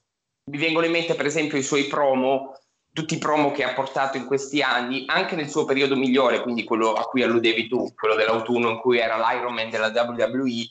Mi 0.52 0.58
vengono 0.58 0.86
in 0.86 0.92
mente 0.92 1.16
per 1.16 1.26
esempio 1.26 1.58
i 1.58 1.64
suoi 1.64 1.86
promo 1.86 2.54
tutti 2.96 3.16
i 3.16 3.18
promo 3.18 3.52
che 3.52 3.66
ha 3.66 3.74
portato 3.74 4.16
in 4.16 4.26
questi 4.26 4.62
anni, 4.62 5.04
anche 5.08 5.36
nel 5.36 5.50
suo 5.50 5.66
periodo 5.66 5.98
migliore, 5.98 6.42
quindi 6.42 6.64
quello 6.64 6.94
a 6.94 7.04
cui 7.04 7.24
alludevi 7.24 7.68
tu, 7.68 7.94
quello 7.94 8.16
dell'autunno 8.16 8.70
in 8.70 8.80
cui 8.80 9.00
era 9.00 9.18
l'Iron 9.18 9.54
Man 9.54 9.70
della 9.70 9.92
WWE, 9.94 10.66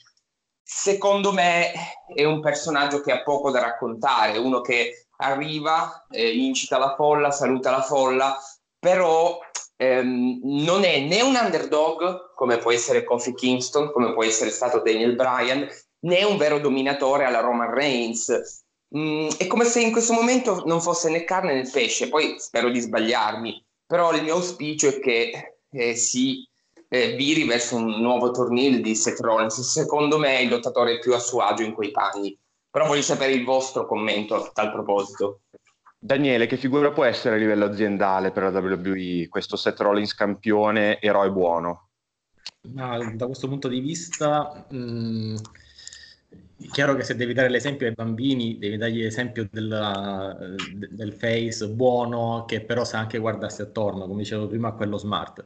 secondo 0.62 1.34
me 1.34 1.70
è 2.06 2.24
un 2.24 2.40
personaggio 2.40 3.02
che 3.02 3.12
ha 3.12 3.22
poco 3.22 3.50
da 3.50 3.60
raccontare, 3.60 4.38
uno 4.38 4.62
che 4.62 5.08
arriva, 5.18 6.06
eh, 6.08 6.34
incita 6.34 6.78
la 6.78 6.94
folla, 6.94 7.30
saluta 7.30 7.70
la 7.70 7.82
folla, 7.82 8.34
però 8.78 9.38
ehm, 9.76 10.40
non 10.44 10.84
è 10.84 11.00
né 11.00 11.20
un 11.20 11.38
underdog 11.38 12.32
come 12.34 12.56
può 12.56 12.72
essere 12.72 13.04
Kofi 13.04 13.34
Kingston, 13.34 13.92
come 13.92 14.14
può 14.14 14.24
essere 14.24 14.48
stato 14.48 14.80
Daniel 14.80 15.14
Bryan, 15.14 15.68
né 16.06 16.24
un 16.24 16.38
vero 16.38 16.58
dominatore 16.58 17.26
alla 17.26 17.40
Roman 17.40 17.70
Reigns 17.70 18.63
Mm, 18.96 19.28
è 19.38 19.46
come 19.48 19.64
se 19.64 19.80
in 19.80 19.90
questo 19.90 20.12
momento 20.12 20.62
non 20.66 20.80
fosse 20.80 21.10
né 21.10 21.24
carne 21.24 21.54
né 21.54 21.68
pesce, 21.68 22.08
poi 22.08 22.36
spero 22.38 22.70
di 22.70 22.78
sbagliarmi, 22.78 23.64
però 23.84 24.14
il 24.14 24.22
mio 24.22 24.34
auspicio 24.34 24.88
è 24.88 25.00
che 25.00 25.56
eh, 25.70 25.96
si 25.96 26.48
eh, 26.88 27.16
viri 27.16 27.44
verso 27.44 27.74
un 27.74 28.00
nuovo 28.00 28.30
torneo 28.30 28.80
di 28.80 28.94
Seth 28.94 29.18
Rollins. 29.18 29.60
Secondo 29.62 30.16
me 30.18 30.38
è 30.38 30.40
il 30.42 30.48
lottatore 30.48 31.00
più 31.00 31.12
a 31.12 31.18
suo 31.18 31.40
agio 31.40 31.64
in 31.64 31.72
quei 31.72 31.90
panni, 31.90 32.38
però 32.70 32.86
voglio 32.86 33.02
sapere 33.02 33.32
il 33.32 33.44
vostro 33.44 33.84
commento 33.84 34.36
a 34.36 34.50
tal 34.52 34.70
proposito. 34.70 35.40
Daniele, 35.98 36.46
che 36.46 36.56
figura 36.56 36.92
può 36.92 37.02
essere 37.02 37.34
a 37.34 37.38
livello 37.38 37.64
aziendale 37.64 38.30
per 38.30 38.44
la 38.44 38.60
WWE 38.60 39.26
questo 39.28 39.56
Seth 39.56 39.80
Rollins 39.80 40.14
campione, 40.14 41.00
eroe 41.00 41.30
buono? 41.30 41.88
Ma, 42.72 42.98
da 43.12 43.26
questo 43.26 43.48
punto 43.48 43.66
di 43.66 43.80
vista... 43.80 44.66
Mh 44.70 45.34
mm, 46.62 46.68
chiaro 46.70 46.94
che 46.94 47.02
se 47.02 47.16
devi 47.16 47.32
dare 47.32 47.48
l'esempio 47.48 47.86
ai 47.86 47.94
bambini, 47.94 48.58
devi 48.58 48.76
dargli 48.76 49.02
l'esempio 49.02 49.48
della, 49.50 50.36
del 50.90 51.12
face 51.12 51.68
buono 51.68 52.44
che 52.46 52.60
però 52.62 52.84
sa 52.84 52.98
anche 52.98 53.18
guardarsi 53.18 53.62
attorno, 53.62 54.06
come 54.06 54.22
dicevo 54.22 54.46
prima, 54.46 54.72
quello 54.72 54.96
smart. 54.98 55.44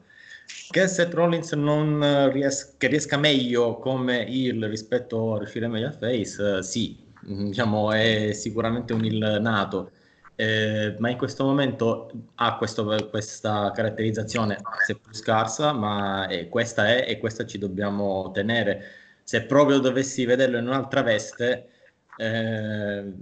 Che 0.70 0.86
Seth 0.86 1.14
Rollins 1.14 1.52
non 1.52 2.30
ries- 2.32 2.76
che 2.76 2.86
riesca 2.88 3.16
meglio 3.18 3.78
come 3.78 4.26
heel 4.26 4.66
rispetto 4.68 5.34
a 5.34 5.38
riuscire 5.38 5.66
meglio 5.68 5.88
a 5.88 5.92
face, 5.92 6.58
eh, 6.58 6.62
sì, 6.62 6.96
diciamo 7.20 7.92
è 7.92 8.32
sicuramente 8.32 8.92
un 8.92 9.04
heel 9.04 9.38
nato. 9.40 9.92
Eh, 10.34 10.94
ma 10.98 11.10
in 11.10 11.16
questo 11.18 11.44
momento 11.44 12.10
ha 12.36 12.56
questo, 12.56 13.08
questa 13.10 13.72
caratterizzazione 13.74 14.68
seppur 14.86 15.14
scarsa, 15.14 15.72
ma 15.72 16.28
eh, 16.28 16.48
questa 16.48 16.86
è 16.86 17.06
e 17.08 17.18
questa 17.18 17.44
ci 17.44 17.58
dobbiamo 17.58 18.30
tenere 18.32 18.84
se 19.28 19.42
proprio 19.42 19.78
dovessi 19.78 20.24
vederlo 20.24 20.56
in 20.56 20.66
un'altra 20.66 21.02
veste, 21.02 21.68
eh, 22.16 23.12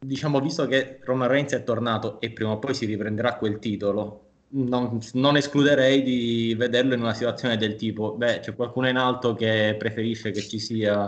diciamo, 0.00 0.40
visto 0.40 0.66
che 0.66 0.98
Roman 1.04 1.28
Reigns 1.28 1.52
è 1.52 1.62
tornato 1.62 2.20
e 2.20 2.32
prima 2.32 2.50
o 2.50 2.58
poi 2.58 2.74
si 2.74 2.86
riprenderà 2.86 3.36
quel 3.36 3.60
titolo, 3.60 4.30
non, 4.48 4.98
non, 5.12 5.36
escluderei 5.36 6.02
di 6.02 6.56
vederlo 6.58 6.94
in 6.94 7.02
una 7.02 7.14
situazione 7.14 7.56
del 7.56 7.76
tipo, 7.76 8.14
beh, 8.14 8.40
c'è 8.40 8.56
qualcuno 8.56 8.88
in 8.88 8.96
alto 8.96 9.34
che 9.34 9.76
preferisce 9.78 10.32
che 10.32 10.40
ci 10.40 10.58
sia 10.58 11.06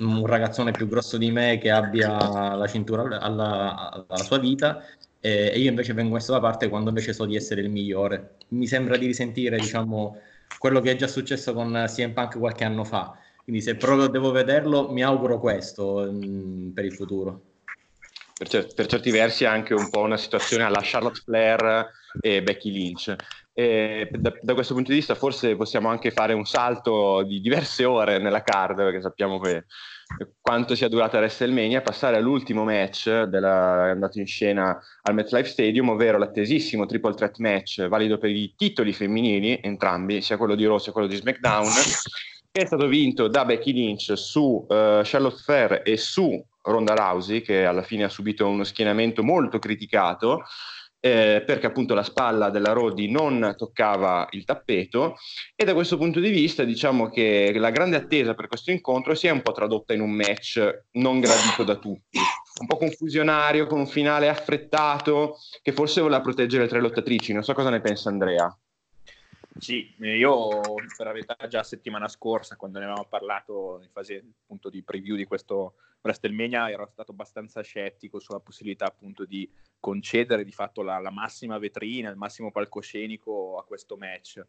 un 0.00 0.26
ragazzone 0.26 0.72
più 0.72 0.88
grosso 0.88 1.16
di 1.16 1.30
me 1.30 1.58
che 1.58 1.70
abbia 1.70 2.56
la 2.56 2.66
cintura 2.66 3.20
alla, 3.20 4.04
alla 4.08 4.16
sua 4.16 4.38
vita 4.38 4.82
e, 5.20 5.52
e, 5.54 5.60
io 5.60 5.70
invece 5.70 5.92
vengo 5.92 6.14
messo 6.14 6.32
da 6.32 6.40
parte 6.40 6.68
quando 6.68 6.88
invece 6.88 7.12
so 7.12 7.24
di 7.24 7.36
essere 7.36 7.60
il 7.60 7.70
migliore. 7.70 8.38
Mi 8.48 8.66
sembra 8.66 8.96
di 8.96 9.06
risentire, 9.06 9.56
diciamo, 9.58 10.18
quello 10.58 10.80
che 10.80 10.90
è 10.90 10.96
già 10.96 11.06
successo 11.06 11.52
con 11.52 11.84
CM 11.86 12.12
Punk 12.14 12.36
qualche 12.36 12.64
anno 12.64 12.82
fa 12.82 13.16
quindi 13.46 13.62
se 13.62 13.76
proprio 13.76 14.08
devo 14.08 14.32
vederlo, 14.32 14.90
mi 14.90 15.04
auguro 15.04 15.38
questo 15.38 16.00
mh, 16.10 16.26
mm, 16.26 16.70
per 16.70 16.84
il 16.84 16.92
futuro. 16.92 17.42
Per, 18.36 18.48
cer- 18.48 18.74
per, 18.74 18.86
certi 18.86 19.12
versi 19.12 19.44
è 19.44 19.46
anche 19.46 19.72
un 19.72 19.88
po' 19.88 20.00
una 20.00 20.16
situazione 20.16 20.64
alla 20.64 20.80
Charlotte 20.82 21.20
Flair 21.24 21.88
e 22.20 22.42
Becky 22.42 22.72
Lynch. 22.72 23.14
E 23.52 24.08
da, 24.10 24.34
da, 24.42 24.54
questo 24.54 24.74
punto 24.74 24.90
di 24.90 24.96
vista 24.96 25.14
forse 25.14 25.54
possiamo 25.54 25.88
anche 25.88 26.10
fare 26.10 26.32
un 26.32 26.44
salto 26.44 27.22
di 27.22 27.40
diverse 27.40 27.84
ore 27.84 28.18
nella 28.18 28.42
card, 28.42 28.78
perché 28.78 29.00
sappiamo 29.00 29.38
che 29.38 29.66
quanto 30.40 30.74
sia 30.74 30.88
durata 30.88 31.18
WrestleMania, 31.18 31.82
passare 31.82 32.16
all'ultimo 32.16 32.64
match 32.64 33.22
della, 33.22 33.90
andato 33.92 34.18
in 34.18 34.26
scena 34.26 34.76
al 35.02 35.14
MetLife 35.14 35.48
Stadium, 35.48 35.90
ovvero 35.90 36.18
l'attesissimo 36.18 36.84
triple 36.84 37.14
threat 37.14 37.38
match 37.38 37.86
valido 37.86 38.18
per 38.18 38.30
i 38.30 38.54
titoli 38.56 38.92
femminili, 38.92 39.60
entrambi, 39.62 40.20
sia 40.20 40.36
quello 40.36 40.56
di 40.56 40.66
Raw 40.66 40.78
sia 40.78 40.90
quello 40.90 41.06
di 41.06 41.14
SmackDown, 41.14 41.70
che 42.56 42.62
è 42.62 42.66
stato 42.66 42.86
vinto 42.86 43.28
da 43.28 43.44
Becky 43.44 43.70
Lynch 43.70 44.16
su 44.16 44.64
uh, 44.66 45.02
Charlotte 45.02 45.42
Fair 45.42 45.82
e 45.84 45.98
su 45.98 46.42
Ronda 46.62 46.94
Rousey, 46.94 47.42
che 47.42 47.66
alla 47.66 47.82
fine 47.82 48.04
ha 48.04 48.08
subito 48.08 48.48
uno 48.48 48.64
schienamento 48.64 49.22
molto 49.22 49.58
criticato. 49.58 50.42
Eh, 50.98 51.44
perché 51.46 51.66
appunto 51.66 51.92
la 51.92 52.02
spalla 52.02 52.48
della 52.48 52.72
Rodi 52.72 53.10
non 53.10 53.54
toccava 53.56 54.26
il 54.30 54.44
tappeto 54.44 55.16
e 55.54 55.64
da 55.64 55.74
questo 55.74 55.98
punto 55.98 56.18
di 56.18 56.30
vista 56.30 56.64
diciamo 56.64 57.10
che 57.10 57.52
la 57.54 57.70
grande 57.70 57.96
attesa 57.96 58.34
per 58.34 58.48
questo 58.48 58.70
incontro 58.72 59.14
si 59.14 59.26
è 59.26 59.30
un 59.30 59.42
po' 59.42 59.52
tradotta 59.52 59.92
in 59.92 60.00
un 60.00 60.10
match 60.10 60.84
non 60.92 61.20
gradito 61.20 61.62
da 61.62 61.76
tutti, 61.76 62.18
un 62.60 62.66
po' 62.66 62.78
confusionario, 62.78 63.66
con 63.66 63.80
un 63.80 63.86
finale 63.86 64.28
affrettato 64.28 65.36
che 65.62 65.72
forse 65.72 66.00
voleva 66.00 66.22
proteggere 66.22 66.62
le 66.62 66.68
tre 66.70 66.80
lottatrici, 66.80 67.34
non 67.34 67.44
so 67.44 67.52
cosa 67.52 67.70
ne 67.70 67.82
pensa 67.82 68.08
Andrea. 68.08 68.58
Sì, 69.58 69.94
io 69.98 70.60
per 70.96 71.06
la 71.06 71.12
verità 71.12 71.36
già 71.48 71.62
settimana 71.62 72.08
scorsa, 72.08 72.56
quando 72.56 72.78
ne 72.78 72.84
avevamo 72.84 73.06
parlato 73.08 73.80
in 73.82 73.88
fase 73.90 74.24
appunto 74.42 74.68
di 74.68 74.82
preview 74.82 75.16
di 75.16 75.24
questo 75.24 75.76
WrestleMania, 76.02 76.70
ero 76.70 76.86
stato 76.86 77.12
abbastanza 77.12 77.62
scettico 77.62 78.18
sulla 78.20 78.40
possibilità 78.40 78.86
appunto 78.86 79.24
di 79.24 79.50
concedere 79.80 80.44
di 80.44 80.52
fatto 80.52 80.82
la, 80.82 80.98
la 80.98 81.10
massima 81.10 81.58
vetrina, 81.58 82.10
il 82.10 82.16
massimo 82.16 82.50
palcoscenico 82.50 83.58
a 83.58 83.64
questo 83.64 83.96
match. 83.96 84.44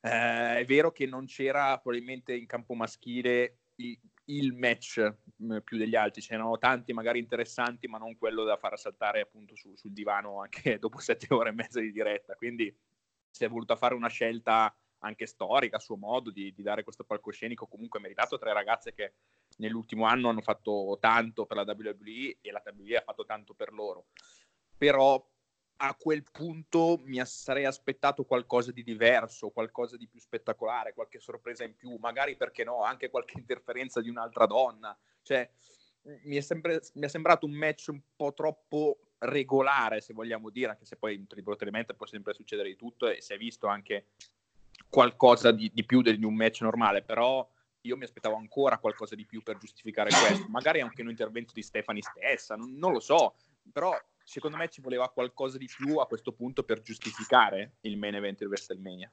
Eh, 0.00 0.58
è 0.58 0.64
vero 0.64 0.92
che 0.92 1.06
non 1.06 1.26
c'era 1.26 1.78
probabilmente 1.78 2.34
in 2.34 2.46
campo 2.46 2.74
maschile 2.74 3.58
il, 3.76 3.98
il 4.26 4.54
match 4.54 5.16
mh, 5.36 5.58
più 5.58 5.76
degli 5.76 5.96
altri, 5.96 6.22
c'erano 6.22 6.56
tanti 6.58 6.92
magari 6.92 7.18
interessanti, 7.18 7.86
ma 7.88 7.98
non 7.98 8.16
quello 8.16 8.44
da 8.44 8.56
far 8.56 8.78
saltare 8.78 9.20
appunto 9.20 9.54
su, 9.56 9.74
sul 9.74 9.92
divano 9.92 10.40
anche 10.40 10.78
dopo 10.80 10.98
sette 10.98 11.26
ore 11.34 11.50
e 11.50 11.52
mezza 11.52 11.80
di 11.80 11.92
diretta. 11.92 12.34
Quindi 12.34 12.74
si 13.30 13.44
è 13.44 13.48
voluta 13.48 13.76
fare 13.76 13.94
una 13.94 14.08
scelta 14.08 14.74
anche 15.00 15.26
storica 15.26 15.76
a 15.76 15.80
suo 15.80 15.96
modo 15.96 16.30
di, 16.30 16.52
di, 16.52 16.62
dare 16.62 16.82
questo 16.82 17.04
palcoscenico 17.04 17.66
comunque 17.66 18.00
meritato 18.00 18.34
a 18.34 18.38
tre 18.38 18.52
ragazze 18.52 18.92
che 18.92 19.14
nell'ultimo 19.58 20.04
anno 20.04 20.28
hanno 20.28 20.42
fatto 20.42 20.98
tanto 21.00 21.46
per 21.46 21.56
la 21.56 21.64
WWE 21.66 22.38
e 22.40 22.50
la 22.50 22.62
WWE 22.64 22.96
ha 22.96 23.02
fatto 23.02 23.24
tanto 23.24 23.54
per 23.54 23.72
loro. 23.72 24.06
Però 24.76 25.26
a 25.82 25.94
quel 25.94 26.22
punto 26.30 27.00
mi 27.04 27.24
sarei 27.24 27.64
aspettato 27.64 28.24
qualcosa 28.24 28.70
di 28.72 28.82
diverso, 28.82 29.50
qualcosa 29.50 29.96
di 29.96 30.06
più 30.08 30.20
spettacolare, 30.20 30.92
qualche 30.92 31.20
sorpresa 31.20 31.64
in 31.64 31.74
più, 31.74 31.96
magari 31.96 32.36
perché 32.36 32.64
no, 32.64 32.82
anche 32.82 33.08
qualche 33.08 33.38
interferenza 33.40 34.00
di 34.00 34.10
un'altra 34.10 34.46
donna. 34.46 34.96
Cioè, 35.22 35.50
mi 36.02 36.36
è, 36.36 36.40
sempre, 36.40 36.80
mi 36.94 37.04
è 37.04 37.08
sembrato 37.08 37.46
un 37.46 37.52
match 37.52 37.88
un 37.88 38.00
po' 38.16 38.32
troppo 38.32 38.98
regolare, 39.18 40.00
se 40.00 40.14
vogliamo 40.14 40.50
dire, 40.50 40.70
anche 40.70 40.84
se 40.86 40.96
poi 40.96 41.14
in 41.14 41.26
triplotramente 41.26 41.94
può 41.94 42.06
sempre 42.06 42.32
succedere 42.32 42.68
di 42.68 42.76
tutto 42.76 43.08
e 43.08 43.20
si 43.20 43.34
è 43.34 43.36
visto 43.36 43.66
anche 43.66 44.06
qualcosa 44.88 45.52
di, 45.52 45.70
di 45.72 45.84
più 45.84 46.00
di 46.00 46.24
un 46.24 46.34
match 46.34 46.62
normale, 46.62 47.02
però 47.02 47.46
io 47.82 47.96
mi 47.96 48.04
aspettavo 48.04 48.36
ancora 48.36 48.78
qualcosa 48.78 49.14
di 49.14 49.26
più 49.26 49.42
per 49.42 49.58
giustificare 49.58 50.10
questo, 50.10 50.46
magari 50.48 50.80
anche 50.80 51.02
un 51.02 51.10
intervento 51.10 51.52
di 51.54 51.62
Stefani 51.62 52.02
stessa, 52.02 52.56
non, 52.56 52.74
non 52.76 52.92
lo 52.92 53.00
so, 53.00 53.36
però 53.72 53.96
secondo 54.24 54.56
me 54.56 54.68
ci 54.68 54.80
voleva 54.80 55.10
qualcosa 55.10 55.58
di 55.58 55.68
più 55.74 55.96
a 55.98 56.06
questo 56.06 56.32
punto 56.32 56.62
per 56.62 56.80
giustificare 56.80 57.76
il 57.82 57.98
main 57.98 58.14
event 58.14 58.38
di 58.38 58.44
WrestleMania. 58.46 59.12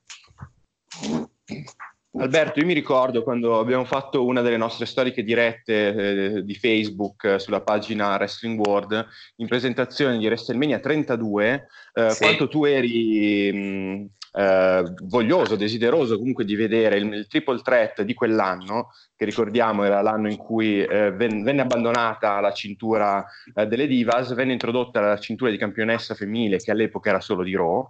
Alberto, 2.19 2.59
io 2.59 2.65
mi 2.65 2.73
ricordo 2.73 3.23
quando 3.23 3.59
abbiamo 3.59 3.85
fatto 3.85 4.25
una 4.25 4.41
delle 4.41 4.57
nostre 4.57 4.85
storiche 4.85 5.23
dirette 5.23 6.35
eh, 6.35 6.43
di 6.43 6.55
Facebook 6.55 7.23
eh, 7.25 7.39
sulla 7.39 7.61
pagina 7.61 8.15
Wrestling 8.15 8.59
World 8.59 9.07
in 9.37 9.47
presentazione 9.47 10.17
di 10.17 10.25
WrestleMania 10.25 10.79
32, 10.79 11.67
eh, 11.93 12.09
sì. 12.09 12.23
quanto 12.23 12.47
tu 12.47 12.63
eri 12.63 13.51
mh, 13.53 14.09
eh, 14.37 14.83
voglioso, 15.03 15.55
desideroso 15.55 16.17
comunque 16.17 16.45
di 16.45 16.55
vedere 16.55 16.97
il, 16.97 17.11
il, 17.13 17.27
triple 17.27 17.61
threat 17.61 18.01
di 18.01 18.13
quell'anno, 18.13 18.89
che 19.15 19.25
ricordiamo 19.25 19.83
era 19.83 20.01
l'anno 20.01 20.29
in 20.29 20.37
cui 20.37 20.83
eh, 20.83 21.11
ven, 21.11 21.43
venne 21.43 21.61
abbandonata 21.61 22.39
la 22.39 22.51
cintura 22.51 23.25
eh, 23.53 23.65
delle 23.67 23.87
Divas, 23.87 24.33
venne 24.33 24.53
introdotta 24.53 24.99
la 24.99 25.17
cintura 25.17 25.49
di 25.49 25.57
campionessa 25.57 26.13
femminile 26.13 26.57
che 26.57 26.71
all'epoca 26.71 27.09
era 27.09 27.19
solo 27.19 27.43
di 27.43 27.55
Raw, 27.55 27.89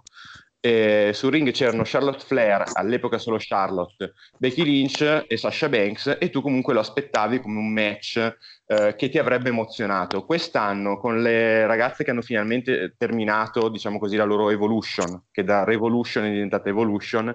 eh, 0.60 1.12
sul 1.14 1.30
ring 1.30 1.50
c'erano 1.52 1.82
Charlotte 1.84 2.24
Flair, 2.24 2.64
all'epoca 2.72 3.18
solo 3.18 3.36
Charlotte, 3.38 4.14
Becky 4.38 4.64
Lynch 4.64 5.24
e 5.26 5.36
Sasha 5.36 5.68
Banks 5.68 6.16
e 6.18 6.30
tu 6.30 6.42
comunque 6.42 6.74
lo 6.74 6.80
aspettavi 6.80 7.40
come 7.40 7.58
un 7.58 7.72
match 7.72 8.36
eh, 8.66 8.94
che 8.96 9.08
ti 9.08 9.18
avrebbe 9.18 9.50
emozionato. 9.50 10.24
Quest'anno 10.24 10.98
con 10.98 11.22
le 11.22 11.66
ragazze 11.66 12.02
che 12.02 12.10
hanno 12.10 12.22
finalmente 12.22 12.94
terminato, 12.96 13.68
diciamo 13.68 13.98
così, 13.98 14.16
la 14.16 14.24
loro 14.24 14.50
evolution, 14.50 15.26
che 15.30 15.44
da 15.44 15.64
Revolution 15.64 16.24
è 16.24 16.30
diventata 16.30 16.68
Evolution, 16.68 17.34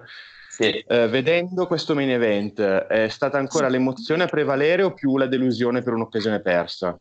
sì. 0.50 0.70
eh, 0.70 1.08
vedendo 1.08 1.66
questo 1.66 1.94
main 1.94 2.10
event, 2.10 2.60
è 2.60 3.08
stata 3.08 3.38
ancora 3.38 3.68
l'emozione 3.68 4.24
a 4.24 4.28
prevalere 4.28 4.82
o 4.82 4.92
più 4.92 5.16
la 5.16 5.26
delusione 5.26 5.82
per 5.82 5.94
un'occasione 5.94 6.42
persa? 6.42 6.98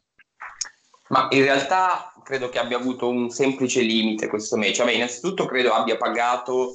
Ma 1.10 1.28
in 1.32 1.44
realtà 1.44 2.13
credo 2.24 2.50
che 2.50 2.60
abbia 2.60 2.78
avuto 2.78 3.08
un 3.08 3.30
semplice 3.30 3.82
limite 3.82 4.28
questo 4.28 4.58
match. 4.58 4.80
Vabbè, 4.80 4.92
innanzitutto 4.92 5.46
credo 5.46 5.74
abbia 5.74 5.98
pagato 5.98 6.74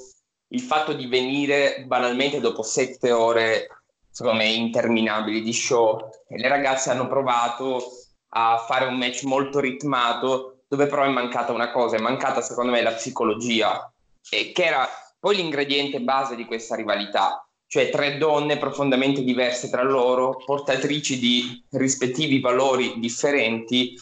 il 0.49 0.61
fatto 0.61 0.93
di 0.93 1.07
venire 1.07 1.85
banalmente 1.87 2.41
dopo 2.41 2.63
sette 2.63 3.11
ore, 3.11 3.67
secondo 4.11 4.39
me, 4.39 4.49
interminabili 4.49 5.43
di 5.43 5.53
show. 5.53 6.09
E 6.29 6.39
le 6.39 6.49
ragazze 6.49 6.91
hanno 6.91 7.09
provato 7.09 7.83
a 8.31 8.65
fare 8.67 8.87
un 8.87 8.97
match 8.97 9.25
molto 9.25 9.59
ritmato, 9.59 10.61
dove 10.69 10.87
però 10.87 11.05
è 11.05 11.09
mancata 11.09 11.53
una 11.53 11.71
cosa, 11.73 11.97
è 11.97 12.01
mancata 12.01 12.41
secondo 12.41 12.71
me 12.71 12.83
la 12.83 12.93
psicologia, 12.93 13.91
e 14.31 14.53
che 14.53 14.65
era 14.65 14.87
poi 15.19 15.37
l'ingrediente 15.37 16.01
base 16.01 16.37
di 16.37 16.45
questa 16.45 16.77
rivalità 16.77 17.43
cioè 17.69 17.91
tre 17.91 18.17
donne 18.17 18.57
profondamente 18.57 19.23
diverse 19.23 19.69
tra 19.69 19.83
loro, 19.83 20.43
portatrici 20.45 21.19
di 21.19 21.63
rispettivi 21.73 22.41
valori 22.41 22.95
differenti, 22.99 23.95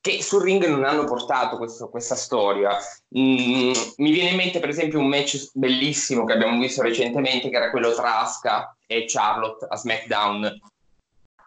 che 0.00 0.22
sul 0.22 0.42
ring 0.42 0.64
non 0.66 0.84
hanno 0.84 1.04
portato 1.04 1.58
questo, 1.58 1.88
questa 1.88 2.14
storia. 2.14 2.76
Mm, 3.16 3.72
mi 3.96 4.10
viene 4.10 4.30
in 4.30 4.36
mente 4.36 4.58
per 4.58 4.70
esempio 4.70 4.98
un 4.98 5.08
match 5.08 5.50
bellissimo 5.52 6.24
che 6.24 6.32
abbiamo 6.32 6.58
visto 6.58 6.82
recentemente 6.82 7.50
che 7.50 7.56
era 7.56 7.70
quello 7.70 7.92
tra 7.92 8.20
Asuka 8.20 8.74
e 8.86 9.04
Charlotte 9.06 9.66
a 9.68 9.76
SmackDown. 9.76 10.60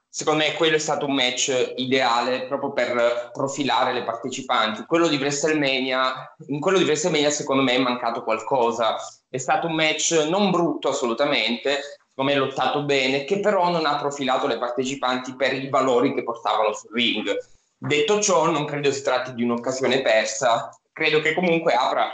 Secondo 0.08 0.44
me 0.44 0.54
quello 0.54 0.76
è 0.76 0.80
stato 0.80 1.08
un 1.08 1.16
match 1.16 1.74
ideale 1.78 2.46
proprio 2.46 2.72
per 2.72 3.32
profilare 3.34 3.94
le 3.94 4.04
partecipanti. 4.04 4.86
Quello 4.86 5.08
di 5.08 5.18
WrestleMania, 5.18 6.36
in 6.50 6.60
quello 6.60 6.78
di 6.78 6.84
WrestleMania 6.84 7.32
secondo 7.32 7.64
me 7.64 7.74
è 7.74 7.80
mancato 7.80 8.24
qualcosa. 8.24 8.96
È 9.28 9.38
stato 9.40 9.66
un 9.66 9.74
match 9.74 10.28
non 10.30 10.52
brutto 10.52 10.90
assolutamente, 10.90 11.80
secondo 12.08 12.32
me 12.32 12.38
lottato 12.38 12.84
bene, 12.84 13.24
che 13.24 13.40
però 13.40 13.72
non 13.72 13.88
ha 13.88 13.96
profilato 13.96 14.46
le 14.46 14.60
partecipanti 14.60 15.36
per 15.36 15.56
i 15.56 15.70
valori 15.70 16.14
che 16.14 16.22
portavano 16.22 16.74
sul 16.74 16.92
ring 16.94 17.36
Detto 17.86 18.22
ciò, 18.22 18.50
non 18.50 18.64
credo 18.64 18.94
si 18.94 19.04
tratti 19.04 19.34
di 19.34 19.44
un'occasione 19.44 20.02
persa, 20.02 20.70
credo 20.94 21.20
che 21.20 21.34
comunque 21.34 21.74
apra 21.74 22.14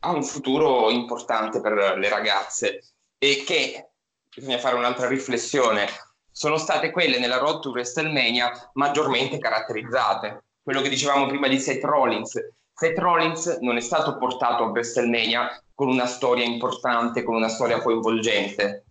a 0.00 0.10
un 0.10 0.22
futuro 0.22 0.90
importante 0.90 1.62
per 1.62 1.96
le 1.96 2.08
ragazze 2.10 2.92
e 3.16 3.44
che, 3.46 3.92
bisogna 4.28 4.58
fare 4.58 4.76
un'altra 4.76 5.08
riflessione, 5.08 5.88
sono 6.30 6.58
state 6.58 6.90
quelle 6.90 7.18
nella 7.18 7.38
road 7.38 7.60
to 7.60 7.70
WrestleMania 7.70 8.72
maggiormente 8.74 9.38
caratterizzate. 9.38 10.44
Quello 10.62 10.82
che 10.82 10.90
dicevamo 10.90 11.28
prima 11.28 11.48
di 11.48 11.58
Seth 11.58 11.82
Rollins. 11.82 12.38
Seth 12.74 12.98
Rollins 12.98 13.56
non 13.62 13.78
è 13.78 13.80
stato 13.80 14.18
portato 14.18 14.64
a 14.64 14.66
WrestleMania 14.66 15.64
con 15.74 15.88
una 15.88 16.04
storia 16.04 16.44
importante, 16.44 17.22
con 17.22 17.36
una 17.36 17.48
storia 17.48 17.80
coinvolgente. 17.80 18.84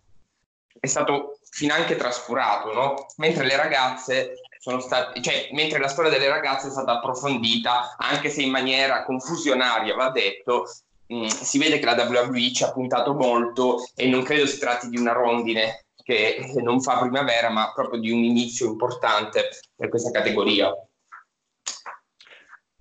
È 0.80 0.86
stato 0.86 1.38
finanche 1.50 1.94
trascurato, 1.94 2.72
no? 2.72 3.06
Mentre 3.18 3.44
le 3.44 3.54
ragazze 3.54 4.32
sono 4.64 4.80
stati, 4.80 5.20
cioè, 5.20 5.50
mentre 5.52 5.78
la 5.78 5.88
storia 5.88 6.10
delle 6.10 6.26
ragazze 6.26 6.68
è 6.68 6.70
stata 6.70 6.92
approfondita, 6.92 7.96
anche 7.98 8.30
se 8.30 8.40
in 8.40 8.50
maniera 8.50 9.04
confusionaria, 9.04 9.94
va 9.94 10.08
detto, 10.08 10.64
mh, 11.06 11.16
mm, 11.16 11.26
si 11.26 11.58
vede 11.58 11.78
che 11.78 11.84
la 11.84 11.92
WWE 11.92 12.50
ci 12.50 12.64
ha 12.64 12.72
puntato 12.72 13.12
molto 13.12 13.84
e 13.94 14.08
non 14.08 14.22
credo 14.22 14.46
si 14.46 14.58
tratti 14.58 14.88
di 14.88 14.96
una 14.96 15.12
rondine 15.12 15.84
che 16.02 16.50
non 16.62 16.80
fa 16.80 16.98
primavera, 16.98 17.50
ma 17.50 17.72
proprio 17.74 18.00
di 18.00 18.10
un 18.10 18.24
inizio 18.24 18.66
importante 18.66 19.50
per 19.76 19.90
questa 19.90 20.10
categoria. 20.10 20.72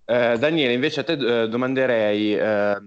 Eh, 0.06 0.38
Daniele, 0.38 0.72
invece 0.72 1.02
a 1.02 1.04
te 1.04 1.14
eh, 1.44 1.50
domanderei, 1.50 2.34
eh, 2.34 2.78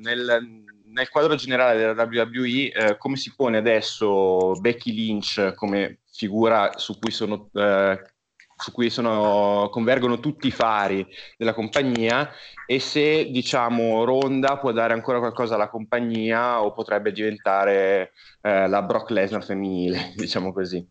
nel, 0.00 0.68
nel, 0.84 1.08
quadro 1.08 1.34
generale 1.34 1.76
della 1.76 2.04
WWE, 2.04 2.70
eh, 2.70 2.96
come 2.98 3.16
si 3.16 3.34
pone 3.34 3.58
adesso 3.58 4.52
Becky 4.60 4.92
Lynch 4.92 5.54
come 5.54 5.98
figura 6.12 6.70
su 6.76 6.96
cui 7.00 7.10
sono 7.10 7.48
eh, 7.52 8.13
su 8.56 8.72
cui 8.72 8.90
sono, 8.90 9.68
convergono 9.70 10.20
tutti 10.20 10.46
i 10.46 10.52
fari 10.52 11.06
della 11.36 11.54
compagnia 11.54 12.30
e 12.66 12.78
se 12.78 13.30
diciamo 13.30 14.04
Ronda 14.04 14.58
può 14.58 14.72
dare 14.72 14.94
ancora 14.94 15.18
qualcosa 15.18 15.54
alla 15.54 15.68
compagnia 15.68 16.62
o 16.62 16.72
potrebbe 16.72 17.12
diventare 17.12 18.12
eh, 18.40 18.68
la 18.68 18.82
Brock 18.82 19.10
Lesnar 19.10 19.44
femminile, 19.44 20.12
diciamo 20.16 20.52
così. 20.52 20.86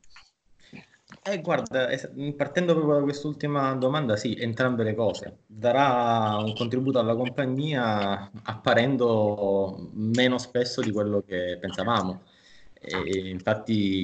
Eh, 1.25 1.39
guarda, 1.41 1.87
partendo 2.35 2.73
proprio 2.73 2.95
da 2.97 3.03
quest'ultima 3.03 3.73
domanda, 3.75 4.15
sì, 4.17 4.35
entrambe 4.39 4.83
le 4.83 4.93
cose. 4.93 5.37
Darà 5.45 6.37
un 6.37 6.53
contributo 6.53 6.99
alla 6.99 7.15
compagnia 7.15 8.29
apparendo 8.43 9.89
meno 9.93 10.37
spesso 10.37 10.81
di 10.81 10.91
quello 10.91 11.23
che 11.25 11.57
pensavamo. 11.61 12.23
E 12.85 13.29
infatti 13.29 14.03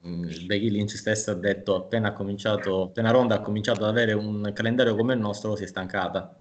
Becky 0.00 0.70
Lynch 0.70 0.96
stesso 0.96 1.32
ha 1.32 1.34
detto 1.34 1.74
appena, 1.74 2.14
appena 2.14 3.10
Ronda 3.10 3.34
ha 3.36 3.40
cominciato 3.40 3.82
ad 3.82 3.90
avere 3.90 4.12
un 4.12 4.50
calendario 4.54 4.94
come 4.94 5.14
il 5.14 5.20
nostro 5.20 5.56
si 5.56 5.64
è 5.64 5.66
stancata. 5.66 6.34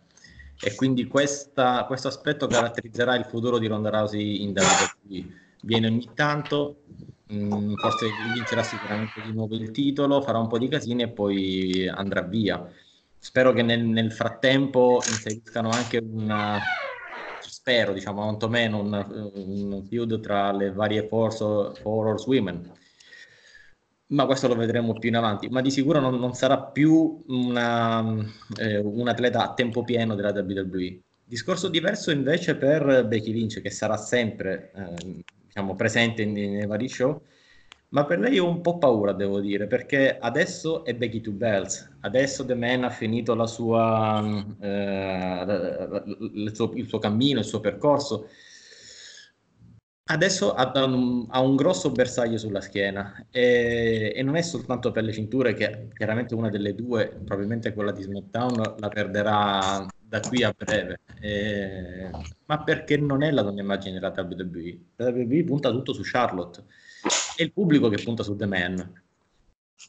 E 0.62 0.76
quindi 0.76 1.08
questa, 1.08 1.86
questo 1.86 2.08
aspetto 2.10 2.48
caratterizzerà 2.48 3.16
il 3.16 3.26
futuro 3.26 3.58
di 3.58 3.68
Ronda 3.68 3.90
Rousey 3.90 4.44
in 4.44 4.54
WWE 4.56 5.26
viene 5.62 5.88
ogni 5.88 6.10
tanto 6.14 6.84
mh, 7.28 7.76
forse 7.76 8.12
vincerà 8.12 8.64
sicuramente 8.64 9.22
di 9.22 9.32
nuovo 9.34 9.56
il 9.56 9.72
titolo 9.72 10.22
farà 10.22 10.38
un 10.40 10.48
po' 10.48 10.58
di 10.58 10.68
casini 10.68 11.04
e 11.04 11.10
poi 11.10 11.88
andrà 11.88 12.22
via. 12.22 12.66
Spero 13.18 13.52
che 13.52 13.62
nel, 13.62 13.84
nel 13.84 14.12
frattempo 14.12 15.04
inseriscano 15.06 15.70
anche 15.70 15.98
una 15.98 16.60
spero 17.60 17.92
diciamo 17.92 18.22
quantomeno 18.22 18.80
un, 18.80 19.32
un 19.34 19.86
feud 19.86 20.22
tra 20.22 20.52
le 20.54 20.72
varie 20.72 21.08
Force, 21.08 21.74
Four 21.82 22.08
Horsewomen 22.08 22.78
ma 24.10 24.26
questo 24.26 24.48
lo 24.48 24.56
vedremo 24.56 24.94
più 24.94 25.10
in 25.10 25.18
avanti, 25.18 25.50
ma 25.50 25.62
di 25.62 25.70
sicuro 25.70 26.00
non, 26.00 26.18
non 26.18 26.34
sarà 26.34 26.60
più 26.60 27.24
una, 27.28 28.04
eh, 28.58 28.78
un 28.78 29.08
atleta 29.08 29.44
a 29.44 29.54
tempo 29.54 29.84
pieno 29.84 30.16
della 30.16 30.32
WWE. 30.32 31.00
Discorso 31.24 31.68
diverso 31.68 32.10
invece 32.10 32.56
per 32.56 33.06
Becky 33.06 33.32
Lynch, 33.32 33.62
che 33.62 33.70
sarà 33.70 33.98
sempre 33.98 34.72
eh, 34.74 35.24
diciamo, 35.46 35.76
presente 35.76 36.26
nei, 36.26 36.50
nei 36.50 36.66
vari 36.66 36.90
show, 36.90 37.22
ma 37.90 38.06
per 38.06 38.20
lei 38.20 38.38
ho 38.40 38.48
un 38.48 38.62
po' 38.62 38.78
paura, 38.78 39.14
devo 39.14 39.40
dire, 39.40 39.68
perché 39.68 40.18
adesso 40.20 40.84
è 40.86 40.94
Becky 40.96 41.22
Two 41.22 41.34
Bells, 41.34 41.98
adesso 42.02 42.46
The 42.46 42.56
Man 42.56 42.84
ha 42.84 42.90
finito 42.90 43.34
la 43.36 43.48
sua, 43.48 44.22
eh, 44.60 46.04
il, 46.34 46.52
suo, 46.54 46.72
il 46.74 46.88
suo 46.88 47.00
cammino, 47.00 47.40
il 47.40 47.46
suo 47.46 47.60
percorso, 47.60 48.28
Adesso 50.12 50.56
ha 50.56 50.72
un, 50.86 51.28
ha 51.30 51.40
un, 51.40 51.56
grosso 51.56 51.92
bersaglio 51.92 52.40
sulla 52.40 52.62
schiena. 52.62 53.28
E, 53.30 54.12
e, 54.16 54.24
non 54.24 54.36
è 54.38 54.42
soltanto 54.42 54.92
per 54.92 55.04
le 55.04 55.12
cinture 55.14 55.54
che 55.54 55.90
chiaramente 55.94 56.34
una 56.34 56.50
delle 56.50 56.74
due, 56.74 57.10
probabilmente 57.10 57.74
quella 57.76 57.92
di 57.92 58.02
SmackDown, 58.02 58.76
la 58.80 58.88
perderà 58.88 59.86
da 60.02 60.20
qui 60.22 60.42
a 60.44 60.52
breve, 60.58 61.02
e, 61.22 62.10
ma 62.46 62.64
perché 62.64 62.98
non 62.98 63.22
è 63.22 63.30
la 63.30 63.44
donna 63.44 63.62
immagine 63.62 64.00
della 64.00 64.12
WWE. 64.16 64.80
La 64.96 65.10
WWE 65.10 65.44
punta 65.44 65.70
tutto 65.70 65.94
su 65.94 66.02
Charlotte, 66.04 66.64
è 67.36 67.42
il 67.42 67.52
pubblico 67.52 67.90
che 67.90 68.02
punta 68.04 68.24
su 68.24 68.36
The 68.36 68.46
Man. 68.46 69.02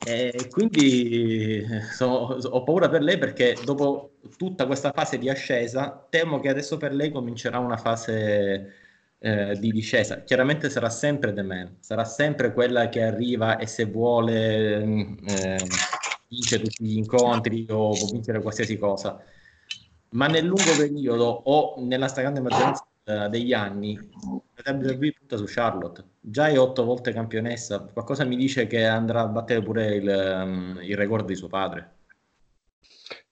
E 0.06 0.48
quindi 0.50 1.66
so, 1.92 2.06
ho 2.06 2.62
paura 2.62 2.88
per 2.88 3.02
lei 3.02 3.18
perché 3.18 3.56
dopo 3.64 4.12
tutta 4.36 4.66
questa 4.66 4.92
fase 4.92 5.18
di 5.18 5.28
ascesa 5.28 6.06
temo 6.08 6.40
che 6.40 6.48
adesso 6.48 6.76
per 6.76 6.94
lei 6.94 7.10
comincerà 7.10 7.58
una 7.58 7.76
fase 7.76 8.72
eh, 9.18 9.56
di 9.58 9.70
discesa. 9.72 10.22
Chiaramente 10.22 10.70
sarà 10.70 10.88
sempre 10.90 11.32
The 11.32 11.42
Man, 11.42 11.76
sarà 11.80 12.04
sempre 12.04 12.52
quella 12.52 12.88
che 12.88 13.02
arriva 13.02 13.58
e 13.58 13.66
se 13.66 13.84
vuole 13.84 14.84
mm, 14.84 15.28
eh, 15.28 15.58
vince 16.28 16.60
tutti 16.60 16.84
gli 16.84 16.96
incontri 16.96 17.66
o 17.68 17.90
può 17.90 18.06
vincere 18.10 18.40
qualsiasi 18.40 18.78
cosa. 18.78 19.22
Ma 20.10 20.26
nel 20.26 20.44
lungo 20.44 20.74
periodo 20.76 21.24
o 21.24 21.74
nella 21.78 22.08
stragrande 22.08 22.40
maggioranza 22.40 22.86
eh, 23.04 23.28
degli 23.28 23.52
anni 23.52 23.98
la 24.54 24.72
WWE 24.72 25.12
punta 25.12 25.36
su 25.36 25.44
Charlotte. 25.46 26.09
Già 26.22 26.48
è 26.48 26.58
otto 26.58 26.84
volte 26.84 27.12
campionessa, 27.12 27.80
qualcosa 27.80 28.24
mi 28.24 28.36
dice 28.36 28.66
che 28.66 28.84
andrà 28.84 29.22
a 29.22 29.28
battere 29.28 29.62
pure 29.62 29.94
il, 29.94 30.42
um, 30.44 30.78
il 30.82 30.94
record 30.94 31.26
di 31.26 31.34
suo 31.34 31.48
padre. 31.48 31.94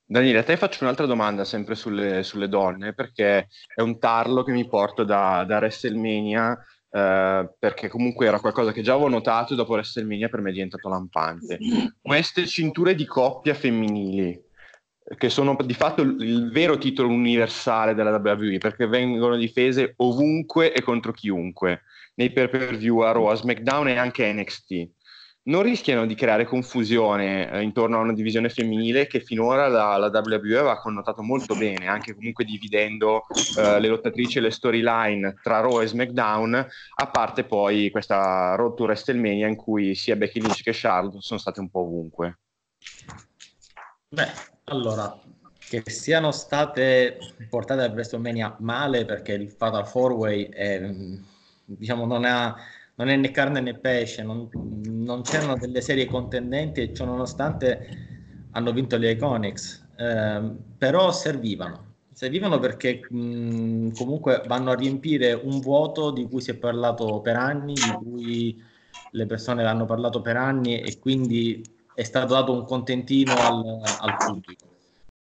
Daniele, 0.06 0.38
a 0.38 0.42
te 0.42 0.56
faccio 0.56 0.84
un'altra 0.84 1.04
domanda 1.04 1.44
sempre 1.44 1.74
sulle, 1.74 2.22
sulle 2.22 2.48
donne, 2.48 2.94
perché 2.94 3.48
è 3.74 3.82
un 3.82 3.98
tarlo 3.98 4.42
che 4.42 4.52
mi 4.52 4.66
porto 4.66 5.04
da, 5.04 5.44
da 5.46 5.58
WrestleMania, 5.58 6.58
eh, 6.90 7.54
perché 7.58 7.88
comunque 7.88 8.26
era 8.26 8.40
qualcosa 8.40 8.72
che 8.72 8.80
già 8.80 8.94
avevo 8.94 9.10
notato 9.10 9.52
e 9.52 9.56
dopo 9.56 9.72
WrestleMania 9.72 10.30
per 10.30 10.40
me 10.40 10.48
è 10.48 10.54
diventato 10.54 10.88
lampante. 10.88 11.58
Queste 12.00 12.46
cinture 12.46 12.94
di 12.94 13.04
coppia 13.04 13.52
femminili, 13.52 14.42
che 15.14 15.28
sono 15.28 15.54
di 15.62 15.74
fatto 15.74 16.00
il 16.00 16.50
vero 16.50 16.78
titolo 16.78 17.10
universale 17.10 17.92
della 17.92 18.16
WWE, 18.16 18.56
perché 18.56 18.86
vengono 18.86 19.36
difese 19.36 19.92
ovunque 19.96 20.72
e 20.72 20.80
contro 20.80 21.12
chiunque, 21.12 21.82
nei 22.18 22.32
pay-per-view, 22.32 22.98
a 22.98 23.12
Raw, 23.12 23.26
a 23.26 23.34
SmackDown 23.34 23.88
e 23.88 23.96
anche 23.96 24.32
NXT 24.32 24.90
non 25.48 25.62
rischiano 25.62 26.06
di 26.06 26.14
creare 26.14 26.44
confusione 26.44 27.50
eh, 27.50 27.62
intorno 27.62 27.96
a 27.96 28.02
una 28.02 28.12
divisione 28.12 28.50
femminile 28.50 29.06
che 29.06 29.20
finora 29.20 29.66
la, 29.66 29.96
la 29.96 30.10
WWE 30.12 30.58
aveva 30.58 30.78
connotato 30.78 31.22
molto 31.22 31.54
bene, 31.56 31.86
anche 31.86 32.14
comunque 32.14 32.44
dividendo 32.44 33.22
eh, 33.56 33.80
le 33.80 33.88
lottatrici 33.88 34.38
e 34.38 34.40
le 34.42 34.50
storyline 34.50 35.38
tra 35.42 35.60
Raw 35.60 35.80
e 35.80 35.86
SmackDown, 35.86 36.54
a 36.54 37.10
parte 37.10 37.44
poi 37.44 37.90
questa 37.90 38.54
Road 38.56 38.74
to 38.74 38.84
WrestleMania 38.84 39.46
in 39.46 39.56
cui 39.56 39.94
sia 39.94 40.16
Becky 40.16 40.40
Lynch 40.40 40.62
che 40.62 40.72
Charlotte 40.74 41.20
sono 41.20 41.40
state 41.40 41.60
un 41.60 41.70
po' 41.70 41.80
ovunque. 41.80 42.40
Beh, 44.10 44.30
allora, 44.64 45.18
che 45.58 45.82
siano 45.86 46.30
state 46.30 47.18
portate 47.48 47.82
a 47.82 47.90
WrestleMania 47.90 48.56
male 48.60 49.06
perché 49.06 49.32
il 49.32 49.50
Fatal 49.50 49.82
4-Way 49.82 50.48
è, 50.50 50.90
diciamo, 51.76 52.06
non 52.06 52.24
ha 52.24 52.56
non 52.98 53.08
è 53.08 53.16
né 53.16 53.30
carne 53.30 53.60
né 53.60 53.78
pesce, 53.78 54.22
non, 54.22 54.48
non 54.52 55.22
c'erano 55.22 55.56
delle 55.56 55.80
serie 55.80 56.06
contendenti 56.06 56.80
e 56.80 56.92
ciò 56.92 57.04
nonostante 57.04 57.88
hanno 58.52 58.72
vinto 58.72 58.96
le 58.96 59.12
Iconics, 59.12 59.86
eh, 59.96 60.52
però 60.76 61.12
servivano. 61.12 61.86
Servivano 62.12 62.58
perché 62.58 63.00
mh, 63.08 63.92
comunque 63.92 64.42
vanno 64.46 64.72
a 64.72 64.74
riempire 64.74 65.32
un 65.32 65.60
vuoto 65.60 66.10
di 66.10 66.26
cui 66.26 66.40
si 66.40 66.50
è 66.50 66.56
parlato 66.56 67.20
per 67.20 67.36
anni, 67.36 67.74
di 67.74 67.96
cui 68.02 68.62
le 69.12 69.26
persone 69.26 69.64
hanno 69.64 69.84
parlato 69.84 70.20
per 70.20 70.36
anni 70.36 70.80
e 70.80 70.98
quindi 70.98 71.62
è 71.94 72.02
stato 72.02 72.34
dato 72.34 72.52
un 72.52 72.64
contentino 72.64 73.32
al, 73.34 73.80
al 74.00 74.16
pubblico. 74.16 74.66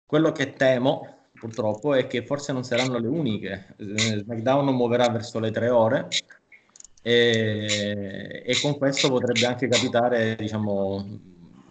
Quello 0.03 0.31
che 0.31 0.53
temo 0.53 1.25
purtroppo 1.31 1.93
è 1.93 2.07
che 2.07 2.25
forse 2.25 2.51
non 2.53 2.63
saranno 2.63 2.97
le 2.97 3.07
uniche. 3.07 3.75
SmackDown 3.77 4.73
muoverà 4.73 5.09
verso 5.09 5.39
le 5.39 5.51
tre 5.51 5.69
ore 5.69 6.07
e, 7.07 8.43
e 8.45 8.59
con 8.61 8.77
questo 8.77 9.07
potrebbe 9.07 9.45
anche 9.45 9.69
capitare 9.69 10.35
diciamo, 10.37 11.05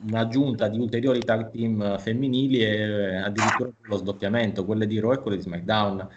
un'aggiunta 0.07 0.67
di 0.69 0.79
ulteriori 0.79 1.21
tag 1.21 1.51
team 1.51 1.99
femminili 1.99 2.61
e 2.61 3.17
addirittura 3.17 3.71
lo 3.83 3.97
sdoppiamento, 3.99 4.65
quelle 4.65 4.87
di 4.87 4.99
Raw 4.99 5.13
e 5.13 5.19
quelle 5.19 5.37
di 5.37 5.43
SmackDown. 5.43 6.09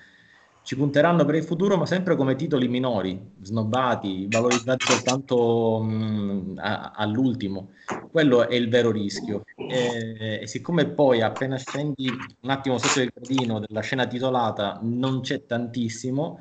Ci 0.62 0.76
punteranno 0.78 1.26
per 1.26 1.36
il 1.36 1.44
futuro, 1.44 1.76
ma 1.76 1.86
sempre 1.86 2.16
come 2.16 2.36
titoli 2.36 2.70
minori, 2.70 3.20
snobbati, 3.42 4.28
valorizzati 4.30 4.86
soltanto 4.86 5.82
mh, 5.82 6.54
a, 6.58 6.92
all'ultimo. 6.96 7.72
Quello 8.10 8.48
è 8.48 8.56
il 8.56 8.70
vero 8.70 8.90
rischio. 8.90 9.44
E, 9.56 10.40
e, 10.42 10.48
siccome 10.48 10.86
poi 10.86 11.22
appena 11.22 11.58
scendi 11.58 12.10
un 12.42 12.50
attimo 12.50 12.78
sotto 12.78 13.02
il 13.02 13.12
gradino 13.14 13.60
della 13.60 13.82
scena 13.82 14.08
titolata 14.08 14.80
non 14.82 15.20
c'è 15.22 15.46
tantissimo, 15.46 16.40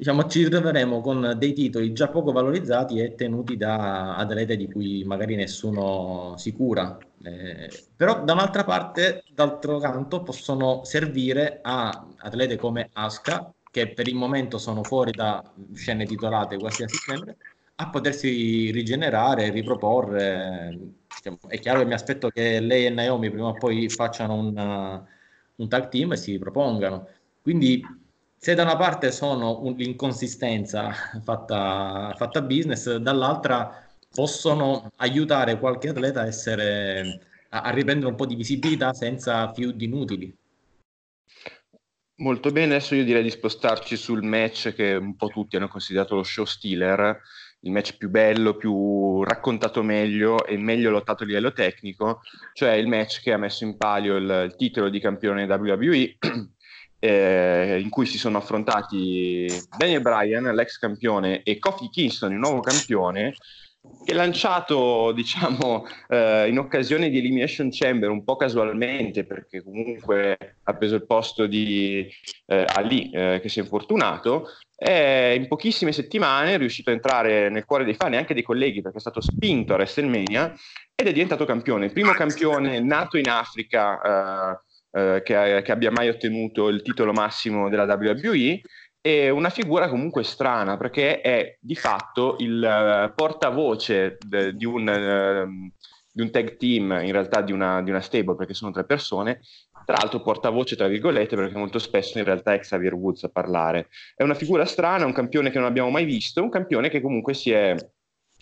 diciamo, 0.00 0.26
ci 0.28 0.44
ritroveremo 0.44 1.02
con 1.02 1.34
dei 1.36 1.52
titoli 1.52 1.92
già 1.92 2.08
poco 2.08 2.32
valorizzati 2.32 3.00
e 3.00 3.14
tenuti 3.14 3.58
da 3.58 4.16
atlete 4.16 4.56
di 4.56 4.66
cui 4.66 5.04
magari 5.04 5.34
nessuno 5.34 6.36
si 6.38 6.54
cura. 6.54 6.96
Eh, 7.22 7.68
però 7.96 8.24
da 8.24 8.32
un'altra 8.32 8.64
parte, 8.64 9.24
d'altro 9.30 9.78
canto, 9.78 10.22
possono 10.22 10.84
servire 10.84 11.58
a 11.60 12.06
atlete 12.16 12.56
come 12.56 12.88
Aska, 12.94 13.52
che 13.70 13.92
per 13.92 14.08
il 14.08 14.14
momento 14.14 14.56
sono 14.56 14.82
fuori 14.82 15.10
da 15.12 15.44
scene 15.74 16.06
titolate 16.06 16.56
qualsiasi 16.56 16.96
genere, 17.06 17.36
a 17.74 17.90
potersi 17.90 18.70
rigenerare 18.70 19.50
riproporre. 19.50 20.78
È 21.46 21.58
chiaro 21.58 21.80
che 21.80 21.84
mi 21.84 21.92
aspetto 21.92 22.30
che 22.30 22.58
lei 22.60 22.86
e 22.86 22.88
Naomi 22.88 23.30
prima 23.30 23.48
o 23.48 23.52
poi 23.52 23.90
facciano 23.90 24.32
un, 24.32 25.04
un 25.56 25.68
tag 25.68 25.88
team 25.90 26.12
e 26.12 26.16
si 26.16 26.32
ripropongano. 26.32 27.06
Quindi 27.42 27.84
se 28.42 28.54
da 28.54 28.62
una 28.62 28.76
parte 28.76 29.12
sono 29.12 29.60
un, 29.60 29.74
l'inconsistenza 29.76 30.94
fatta, 31.22 32.14
fatta 32.16 32.40
business, 32.40 32.96
dall'altra 32.96 33.86
possono 34.10 34.90
aiutare 34.96 35.58
qualche 35.58 35.90
atleta 35.90 36.22
a, 36.22 36.26
essere, 36.26 37.20
a, 37.50 37.60
a 37.60 37.70
riprendere 37.70 38.08
un 38.08 38.16
po' 38.16 38.24
di 38.24 38.36
visibilità 38.36 38.94
senza 38.94 39.52
feud 39.52 39.78
inutili. 39.82 40.34
Molto 42.20 42.50
bene, 42.50 42.76
adesso 42.76 42.94
io 42.94 43.04
direi 43.04 43.22
di 43.22 43.30
spostarci 43.30 43.94
sul 43.96 44.22
match 44.22 44.72
che 44.72 44.94
un 44.94 45.16
po' 45.16 45.28
tutti 45.28 45.56
hanno 45.56 45.68
considerato 45.68 46.14
lo 46.14 46.22
show 46.22 46.46
stealer, 46.46 47.20
il 47.60 47.72
match 47.72 47.98
più 47.98 48.08
bello, 48.08 48.56
più 48.56 49.22
raccontato 49.22 49.82
meglio 49.82 50.46
e 50.46 50.56
meglio 50.56 50.88
lottato 50.88 51.24
a 51.24 51.26
livello 51.26 51.52
tecnico, 51.52 52.22
cioè 52.54 52.72
il 52.72 52.86
match 52.88 53.20
che 53.20 53.34
ha 53.34 53.38
messo 53.38 53.64
in 53.64 53.76
palio 53.76 54.16
il, 54.16 54.44
il 54.46 54.56
titolo 54.56 54.88
di 54.88 54.98
campione 54.98 55.44
WWE 55.44 56.16
eh, 57.00 57.80
in 57.82 57.88
cui 57.88 58.06
si 58.06 58.18
sono 58.18 58.38
affrontati 58.38 59.46
Daniel 59.76 60.02
Bryan, 60.02 60.54
l'ex 60.54 60.78
campione, 60.78 61.42
e 61.42 61.58
Kofi 61.58 61.88
Kingston, 61.88 62.32
il 62.32 62.38
nuovo 62.38 62.60
campione, 62.60 63.34
che 64.04 64.12
lanciato 64.12 65.10
diciamo 65.16 65.86
eh, 66.08 66.48
in 66.48 66.58
occasione 66.58 67.08
di 67.08 67.18
Elimination 67.18 67.70
Chamber 67.70 68.10
un 68.10 68.24
po' 68.24 68.36
casualmente 68.36 69.24
perché 69.24 69.62
comunque 69.62 70.36
ha 70.62 70.74
preso 70.74 70.96
il 70.96 71.06
posto 71.06 71.46
di 71.46 72.06
eh, 72.46 72.64
Ali 72.74 73.10
eh, 73.10 73.40
che 73.40 73.48
si 73.48 73.58
è 73.58 73.62
infortunato 73.62 74.48
è 74.76 75.34
in 75.36 75.48
pochissime 75.48 75.92
settimane 75.92 76.54
è 76.54 76.58
riuscito 76.58 76.90
a 76.90 76.94
entrare 76.94 77.48
nel 77.48 77.64
cuore 77.64 77.84
dei 77.84 77.94
fan 77.94 78.14
e 78.14 78.18
anche 78.18 78.34
dei 78.34 78.42
colleghi 78.42 78.82
perché 78.82 78.98
è 78.98 79.00
stato 79.00 79.20
spinto 79.22 79.72
a 79.72 79.76
WrestleMania 79.76 80.54
ed 80.94 81.06
è 81.06 81.12
diventato 81.12 81.46
campione, 81.46 81.86
il 81.86 81.92
primo 81.92 82.12
campione 82.12 82.80
nato 82.80 83.16
in 83.16 83.28
Africa 83.28 84.60
eh, 84.92 85.22
che, 85.24 85.62
che, 85.64 85.72
abbia 85.72 85.90
mai 85.90 86.08
ottenuto 86.08 86.68
il 86.68 86.82
titolo 86.82 87.12
massimo 87.12 87.68
della 87.68 87.84
WWE 87.84 88.60
e 89.00 89.30
una 89.30 89.48
figura 89.48 89.88
comunque 89.88 90.24
strana 90.24 90.76
perché 90.76 91.20
è 91.20 91.56
di 91.58 91.74
fatto 91.74 92.36
il 92.40 93.08
uh, 93.08 93.14
portavoce 93.14 94.18
de, 94.20 94.54
di, 94.54 94.66
un, 94.66 94.86
uh, 94.86 95.72
di, 96.12 96.20
un, 96.20 96.30
tag 96.30 96.56
team, 96.56 96.90
in 97.02 97.12
realtà 97.12 97.40
di 97.40 97.52
una, 97.52 97.82
di 97.82 97.90
una, 97.90 98.02
stable 98.02 98.34
perché 98.34 98.52
sono 98.52 98.72
tre 98.72 98.84
persone, 98.84 99.40
tra 99.86 99.96
l'altro 99.96 100.20
portavoce 100.20 100.76
tra 100.76 100.86
virgolette 100.86 101.34
perché 101.34 101.56
molto 101.56 101.78
spesso 101.78 102.18
in 102.18 102.24
realtà 102.24 102.52
è 102.52 102.58
Xavier 102.58 102.94
Woods 102.94 103.24
a 103.24 103.30
parlare. 103.30 103.88
È 104.14 104.22
una 104.22 104.34
figura 104.34 104.66
strana, 104.66 105.06
un 105.06 105.14
campione 105.14 105.50
che 105.50 105.58
non 105.58 105.66
abbiamo 105.66 105.88
mai 105.88 106.04
visto, 106.04 106.42
un 106.42 106.50
campione 106.50 106.90
che 106.90 107.00
comunque 107.00 107.32
si 107.32 107.52
è 107.52 107.74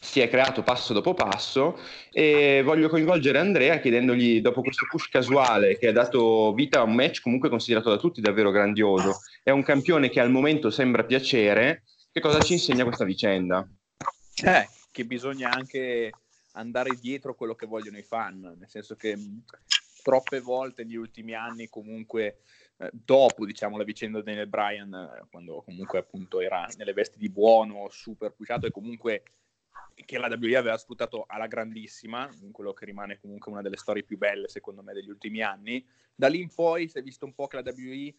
si 0.01 0.21
è 0.21 0.29
creato 0.29 0.63
passo 0.63 0.93
dopo 0.93 1.13
passo 1.13 1.79
e 2.13 2.63
voglio 2.65 2.89
coinvolgere 2.89 3.39
Andrea 3.39 3.81
chiedendogli 3.81 4.41
dopo 4.41 4.63
questo 4.63 4.87
push 4.89 5.09
casuale 5.09 5.77
che 5.77 5.89
ha 5.89 5.93
dato 5.93 6.53
vita 6.53 6.81
a 6.81 6.85
un 6.85 6.95
match 6.95 7.21
comunque 7.21 7.49
considerato 7.49 7.91
da 7.91 7.97
tutti 7.97 8.21
davvero 8.21 8.51
grandioso 8.51 9.21
è 9.43 9.51
un 9.51 9.63
campione 9.63 10.09
che 10.09 10.21
al 10.21 10.31
momento 10.31 10.71
sembra 10.71 11.05
piacere 11.05 11.83
che 12.13 12.21
cosa 12.21 12.41
ci 12.41 12.55
insegna 12.55 12.85
questa 12.85 13.05
vicenda? 13.05 13.69
Eh, 14.45 14.69
che 14.91 15.05
bisogna 15.05 15.51
anche 15.51 16.13
andare 16.53 16.97
dietro 17.01 17.35
quello 17.35 17.55
che 17.55 17.67
vogliono 17.67 17.99
i 17.99 18.03
fan 18.03 18.41
nel 18.41 18.69
senso 18.69 18.95
che 18.95 19.17
troppe 20.03 20.41
volte 20.41 20.85
negli 20.85 20.97
ultimi 20.97 21.35
anni 21.35 21.69
comunque 21.69 22.43
eh, 22.79 22.89
dopo 22.93 23.45
diciamo 23.45 23.77
la 23.77 23.83
vicenda 23.83 24.19
di 24.19 24.25
Daniel 24.25 24.47
Bryan 24.47 24.95
eh, 24.95 25.27
quando 25.29 25.63
comunque 25.65 25.99
appunto 25.99 26.41
era 26.41 26.69
nelle 26.77 26.93
vesti 26.93 27.19
di 27.19 27.29
buono 27.29 27.89
super 27.91 28.33
pushato 28.33 28.67
e 28.67 28.71
comunque 28.71 29.23
che 30.05 30.19
la 30.19 30.29
WWE 30.29 30.57
aveva 30.57 30.77
sfruttato 30.79 31.25
alla 31.27 31.47
grandissima, 31.47 32.29
in 32.43 32.53
quello 32.53 32.73
che 32.73 32.85
rimane 32.85 33.19
comunque 33.19 33.51
una 33.53 33.63
delle 33.63 33.77
storie 33.77 34.05
più 34.05 34.17
belle 34.17 34.49
secondo 34.49 34.83
me 34.83 34.93
degli 34.93 35.09
ultimi 35.09 35.43
anni. 35.43 35.85
Da 36.15 36.29
lì 36.29 36.41
in 36.41 36.53
poi 36.53 36.89
si 36.89 36.99
è 36.99 37.03
visto 37.03 37.25
un 37.25 37.35
po' 37.35 37.47
che 37.47 37.57
la 37.57 37.63
WWE 37.65 38.15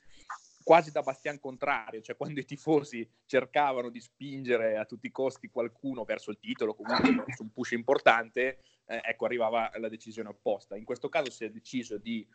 quasi 0.63 0.91
da 0.91 1.01
bastian 1.01 1.39
contrario, 1.39 2.01
cioè 2.01 2.15
quando 2.15 2.39
i 2.39 2.45
tifosi 2.45 3.09
cercavano 3.25 3.89
di 3.89 3.99
spingere 3.99 4.77
a 4.77 4.85
tutti 4.85 5.07
i 5.07 5.11
costi 5.11 5.49
qualcuno 5.49 6.03
verso 6.03 6.31
il 6.31 6.37
titolo, 6.39 6.75
comunque 6.75 7.33
su 7.33 7.43
un 7.43 7.51
push 7.51 7.71
importante, 7.71 8.59
eh, 8.85 9.01
ecco 9.03 9.25
arrivava 9.25 9.71
la 9.77 9.89
decisione 9.89 10.29
opposta. 10.29 10.75
In 10.75 10.85
questo 10.85 11.09
caso 11.09 11.31
si 11.31 11.43
è 11.43 11.49
deciso 11.49 11.97
di 11.97 12.27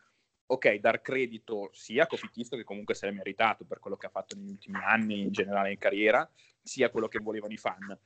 ok, 0.47 0.75
dar 0.77 1.01
credito 1.01 1.71
sia 1.73 2.05
a 2.05 2.07
Cofichisto 2.07 2.57
che 2.57 2.65
comunque 2.65 2.95
se 2.95 3.07
l'è 3.07 3.13
meritato 3.13 3.65
per 3.65 3.79
quello 3.79 3.97
che 3.97 4.07
ha 4.07 4.11
fatto 4.11 4.37
negli 4.37 4.51
ultimi 4.51 4.79
anni 4.83 5.21
in 5.21 5.31
generale 5.31 5.71
in 5.71 5.79
carriera, 5.79 6.29
sia 6.63 6.91
quello 6.91 7.09
che 7.09 7.21
volevano 7.21 7.53
i 7.53 7.59
fan. 7.59 7.99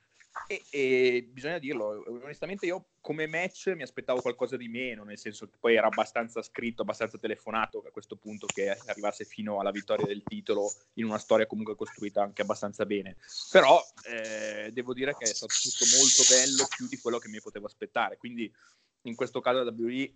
E, 0.47 0.63
e, 0.71 1.29
bisogna 1.31 1.59
dirlo, 1.59 2.05
onestamente 2.23 2.67
io 2.67 2.91
come 3.01 3.27
match 3.27 3.73
mi 3.75 3.83
aspettavo 3.83 4.21
qualcosa 4.21 4.57
di 4.57 4.69
meno, 4.69 5.05
nel 5.05 5.19
senso 5.19 5.47
che 5.47 5.57
poi 5.59 5.75
era 5.75 5.89
abbastanza 5.89 6.43
scritto, 6.43 6.83
abbastanza 6.83 7.19
telefonato 7.19 7.83
a 7.87 7.91
questo 7.91 8.17
punto 8.17 8.47
che 8.47 8.71
arrivasse 8.87 9.25
fino 9.25 9.61
alla 9.61 9.71
vittoria 9.71 10.07
del 10.07 10.23
titolo 10.23 10.71
in 10.95 11.05
una 11.05 11.19
storia 11.19 11.47
comunque 11.47 11.77
costruita 11.77 12.23
anche 12.23 12.43
abbastanza 12.43 12.87
bene. 12.87 13.17
Però 13.51 13.81
eh, 14.07 14.71
devo 14.73 14.95
dire 14.95 15.15
che 15.17 15.25
è 15.25 15.35
stato 15.35 15.55
tutto 15.61 15.85
molto 15.97 16.23
bello, 16.29 16.67
più 16.75 16.87
di 16.87 16.99
quello 16.99 17.19
che 17.19 17.29
mi 17.29 17.41
potevo 17.41 17.67
aspettare. 17.67 18.17
Quindi 18.17 18.51
in 19.03 19.15
questo 19.15 19.41
caso 19.41 19.63
la 19.63 19.75
WWE 19.77 20.13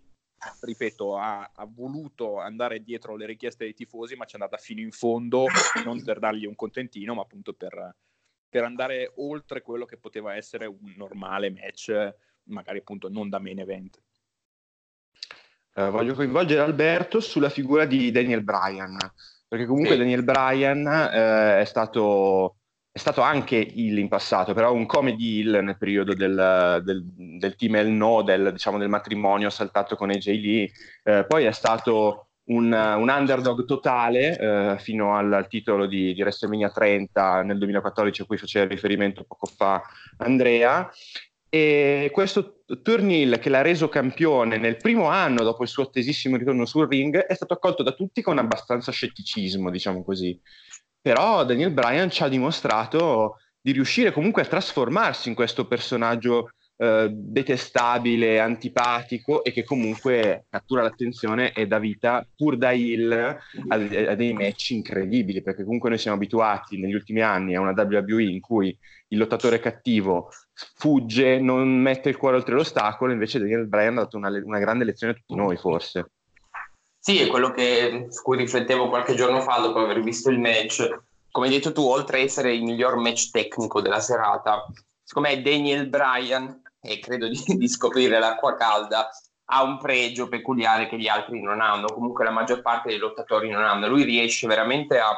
ripeto, 0.61 1.17
ha, 1.17 1.51
ha, 1.53 1.65
voluto 1.65 2.39
andare 2.39 2.83
dietro 2.83 3.15
le 3.15 3.25
richieste 3.25 3.63
dei 3.63 3.73
tifosi, 3.73 4.15
ma 4.15 4.25
ci 4.25 4.35
è 4.35 4.39
andata 4.39 4.57
fino 4.57 4.81
in 4.81 4.91
fondo, 4.91 5.45
non 5.85 6.03
per 6.03 6.19
dargli 6.19 6.45
un 6.45 6.55
contentino, 6.55 7.13
ma 7.13 7.21
appunto 7.21 7.53
per, 7.53 7.95
per 8.53 8.63
andare 8.63 9.13
oltre 9.15 9.63
quello 9.63 9.83
che 9.83 9.97
poteva 9.97 10.35
essere 10.35 10.67
un 10.67 10.93
normale 10.95 11.49
match, 11.49 12.13
magari 12.43 12.77
appunto 12.77 13.09
non 13.09 13.27
da 13.27 13.39
main 13.39 13.57
event. 13.57 13.99
Uh, 15.73 15.89
voglio 15.89 16.13
coinvolgere 16.13 16.61
Alberto 16.61 17.19
sulla 17.19 17.49
figura 17.49 17.85
di 17.85 18.11
Daniel 18.11 18.43
Bryan, 18.43 18.95
perché 19.47 19.65
comunque 19.65 19.93
sì. 19.93 19.97
Daniel 19.97 20.23
Bryan 20.23 20.85
uh, 20.85 21.61
è 21.61 21.65
stato 21.65 22.57
è 22.91 22.99
stato 22.99 23.21
anche 23.21 23.55
Hill 23.55 23.97
in 23.97 24.07
passato, 24.07 24.53
però 24.53 24.71
un 24.71 24.85
comedy 24.85 25.39
Hill 25.39 25.63
nel 25.63 25.79
periodo 25.79 26.13
del, 26.13 26.79
del, 26.83 27.03
del 27.03 27.55
team 27.55 27.77
El 27.77 27.87
No, 27.89 28.21
del, 28.21 28.51
diciamo, 28.51 28.77
del, 28.77 28.87
matrimonio 28.87 29.49
saltato 29.49 29.95
con 29.95 30.11
AJ 30.11 30.27
Lee, 30.27 30.71
eh, 31.01 31.25
poi 31.27 31.45
è 31.45 31.51
stato 31.51 32.27
un, 32.45 32.71
un 32.71 33.09
underdog 33.09 33.65
totale 33.65 34.37
eh, 34.37 34.77
fino 34.79 35.15
al, 35.15 35.45
titolo 35.49 35.85
di, 35.85 36.13
di 36.13 36.21
WrestleMania 36.21 36.69
30 36.69 37.43
nel 37.43 37.57
2014 37.57 38.21
a 38.21 38.25
cui 38.25 38.37
faceva 38.37 38.65
riferimento 38.65 39.23
poco 39.23 39.45
fa 39.45 39.81
Andrea. 40.17 40.89
E 41.49 42.09
questo 42.11 42.63
Turnil 42.81 43.37
che 43.39 43.49
l'ha 43.49 43.61
reso 43.61 43.87
campione 43.87 44.57
nel 44.57 44.77
primo 44.77 45.05
anno 45.05 45.43
dopo 45.43 45.61
il 45.61 45.69
suo 45.69 45.83
attesissimo 45.83 46.35
ritorno 46.35 46.65
sul 46.65 46.87
ring 46.87 47.15
è 47.15 47.33
stato 47.35 47.53
accolto 47.53 47.83
da 47.83 47.91
tutti 47.91 48.23
con 48.23 48.39
abbastanza 48.39 48.91
scetticismo, 48.91 49.69
diciamo 49.69 50.03
così. 50.03 50.39
Però 50.99 51.45
Daniel 51.45 51.71
Bryan 51.71 52.09
ci 52.09 52.23
ha 52.23 52.27
dimostrato 52.27 53.37
di 53.61 53.71
riuscire 53.71 54.11
comunque 54.11 54.41
a 54.41 54.45
trasformarsi 54.45 55.29
in 55.29 55.35
questo 55.35 55.67
personaggio 55.67 56.53
eh, 56.83 57.09
detestabile, 57.09 58.41
antipatico 58.41 59.41
e 59.41 59.53
che 59.53 59.63
comunque 59.63 60.47
cattura 60.49 60.81
l'attenzione 60.81 61.53
e 61.53 61.65
dà 61.65 61.79
vita 61.79 62.27
pur 62.35 62.57
da 62.57 62.71
Hill 62.71 63.09
a, 63.13 63.37
a, 63.69 64.15
dei 64.15 64.33
match 64.33 64.71
incredibili 64.71 65.41
perché 65.41 65.63
comunque 65.63 65.87
noi 65.87 65.97
siamo 65.97 66.17
abituati 66.17 66.77
negli 66.77 66.93
ultimi 66.93 67.21
anni 67.21 67.55
a 67.55 67.61
una 67.61 67.71
WWE 67.71 68.23
in 68.23 68.41
cui 68.41 68.77
il 69.07 69.17
lottatore 69.17 69.61
cattivo 69.61 70.29
fugge, 70.75 71.39
non 71.39 71.69
mette 71.69 72.09
il 72.09 72.17
cuore 72.17 72.35
oltre 72.35 72.55
l'ostacolo 72.55 73.13
invece 73.13 73.39
Daniel 73.39 73.65
Bryan 73.65 73.97
ha 73.97 74.01
dato 74.01 74.17
una, 74.17 74.27
una 74.43 74.59
grande 74.59 74.83
lezione 74.83 75.13
a 75.13 75.15
tutti 75.15 75.35
noi 75.35 75.55
forse 75.55 76.09
sì, 76.99 77.19
è 77.19 77.27
quello 77.27 77.51
che, 77.51 78.07
su 78.09 78.21
cui 78.23 78.35
riflettevo 78.35 78.89
qualche 78.89 79.15
giorno 79.15 79.39
fa 79.39 79.59
dopo 79.59 79.79
aver 79.79 80.01
visto 80.01 80.29
il 80.29 80.39
match. 80.39 80.87
Come 81.31 81.47
hai 81.47 81.53
detto 81.53 81.73
tu, 81.73 81.81
oltre 81.81 82.19
a 82.19 82.21
essere 82.21 82.53
il 82.53 82.63
miglior 82.63 82.95
match 82.95 83.29
tecnico 83.29 83.81
della 83.81 83.99
serata, 83.99 84.65
secondo 85.03 85.27
me 85.27 85.41
Daniel 85.41 85.89
Bryan, 85.89 86.61
e 86.83 86.99
credo 86.99 87.27
di, 87.27 87.41
di 87.57 87.67
scoprire 87.67 88.19
l'acqua 88.19 88.55
calda, 88.55 89.09
ha 89.45 89.63
un 89.63 89.77
pregio 89.77 90.27
peculiare 90.27 90.87
che 90.87 90.97
gli 90.97 91.07
altri 91.07 91.41
non 91.41 91.61
hanno, 91.61 91.87
comunque 91.87 92.23
la 92.23 92.31
maggior 92.31 92.61
parte 92.61 92.89
dei 92.89 92.97
lottatori 92.97 93.49
non 93.49 93.63
hanno. 93.63 93.87
Lui 93.87 94.03
riesce 94.03 94.47
veramente 94.47 94.99
a 94.99 95.15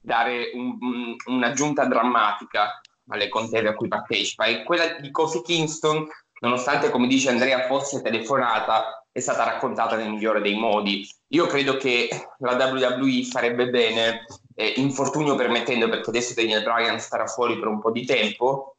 dare 0.00 0.50
un, 0.54 0.76
un, 0.80 1.16
un'aggiunta 1.26 1.84
drammatica 1.84 2.80
alle 3.08 3.28
contese 3.28 3.68
a 3.68 3.74
cui 3.74 3.88
partecipa 3.88 4.46
e 4.46 4.62
quella 4.64 4.98
di 4.98 5.10
Kofi 5.10 5.42
Kingston, 5.42 6.06
nonostante 6.40 6.90
come 6.90 7.06
dice 7.06 7.30
Andrea 7.30 7.66
fosse 7.66 8.02
telefonata, 8.02 9.04
è 9.10 9.20
stata 9.20 9.44
raccontata 9.44 9.96
nel 9.96 10.10
migliore 10.10 10.40
dei 10.40 10.54
modi. 10.54 11.06
Io 11.28 11.46
credo 11.46 11.76
che 11.76 12.08
la 12.38 12.54
WWE 12.54 13.24
farebbe 13.24 13.68
bene, 13.68 14.24
eh, 14.54 14.74
infortunio 14.76 15.34
permettendo, 15.34 15.88
perché 15.88 16.10
adesso 16.10 16.34
Daniel 16.34 16.62
Bryan 16.62 16.98
starà 16.98 17.26
fuori 17.26 17.58
per 17.58 17.68
un 17.68 17.80
po' 17.80 17.90
di 17.90 18.04
tempo, 18.06 18.71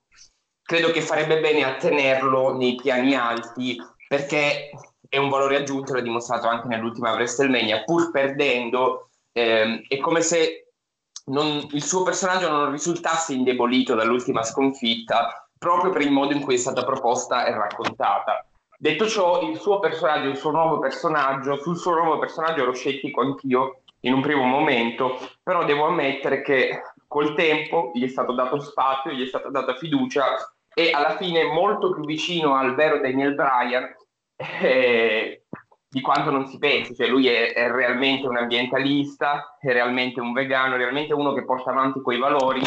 credo 0.73 0.89
che 0.89 1.01
farebbe 1.01 1.39
bene 1.39 1.63
a 1.63 1.75
tenerlo 1.75 2.57
nei 2.57 2.73
piani 2.73 3.13
alti 3.13 3.79
perché 4.07 4.71
è 5.07 5.17
un 5.17 5.29
valore 5.29 5.57
aggiunto, 5.57 5.93
l'ha 5.93 6.01
dimostrato 6.01 6.47
anche 6.47 6.67
nell'ultima 6.67 7.11
WrestleMania, 7.11 7.83
pur 7.83 8.09
perdendo, 8.09 9.09
ehm, 9.33 9.83
è 9.87 9.99
come 9.99 10.21
se 10.21 10.71
non, 11.25 11.67
il 11.69 11.83
suo 11.83 12.01
personaggio 12.01 12.49
non 12.49 12.71
risultasse 12.71 13.33
indebolito 13.33 13.93
dall'ultima 13.93 14.41
sconfitta 14.41 15.47
proprio 15.59 15.91
per 15.91 16.01
il 16.01 16.11
modo 16.11 16.33
in 16.33 16.41
cui 16.41 16.55
è 16.55 16.57
stata 16.57 16.83
proposta 16.83 17.45
e 17.45 17.51
raccontata. 17.51 18.43
Detto 18.75 19.07
ciò, 19.07 19.47
il 19.47 19.59
suo 19.59 19.79
personaggio, 19.79 20.27
il 20.27 20.37
suo 20.37 20.49
nuovo 20.49 20.79
personaggio, 20.79 21.55
sul 21.57 21.77
suo 21.77 21.93
nuovo 21.93 22.17
personaggio 22.17 22.63
ero 22.63 22.73
scettico 22.73 23.21
anch'io 23.21 23.83
in 24.01 24.13
un 24.13 24.21
primo 24.21 24.43
momento, 24.43 25.19
però 25.43 25.65
devo 25.65 25.85
ammettere 25.85 26.41
che 26.41 26.81
col 27.07 27.35
tempo 27.35 27.91
gli 27.93 28.03
è 28.03 28.07
stato 28.07 28.33
dato 28.33 28.59
spazio, 28.59 29.11
gli 29.11 29.23
è 29.23 29.27
stata 29.27 29.49
data 29.49 29.75
fiducia 29.75 30.52
e 30.73 30.91
alla 30.91 31.17
fine 31.17 31.43
molto 31.43 31.93
più 31.93 32.05
vicino 32.05 32.55
al 32.55 32.75
vero 32.75 32.99
Daniel 32.99 33.35
Bryan 33.35 33.95
eh, 34.35 35.43
di 35.87 36.01
quanto 36.01 36.31
non 36.31 36.47
si 36.47 36.57
pensi, 36.57 36.95
cioè 36.95 37.07
lui 37.07 37.27
è, 37.27 37.53
è 37.53 37.69
realmente 37.69 38.27
un 38.27 38.37
ambientalista, 38.37 39.57
è 39.59 39.71
realmente 39.71 40.19
un 40.19 40.33
vegano, 40.33 40.75
è 40.75 40.77
realmente 40.77 41.13
uno 41.13 41.33
che 41.33 41.45
porta 41.45 41.69
avanti 41.69 42.01
quei 42.01 42.17
valori 42.17 42.61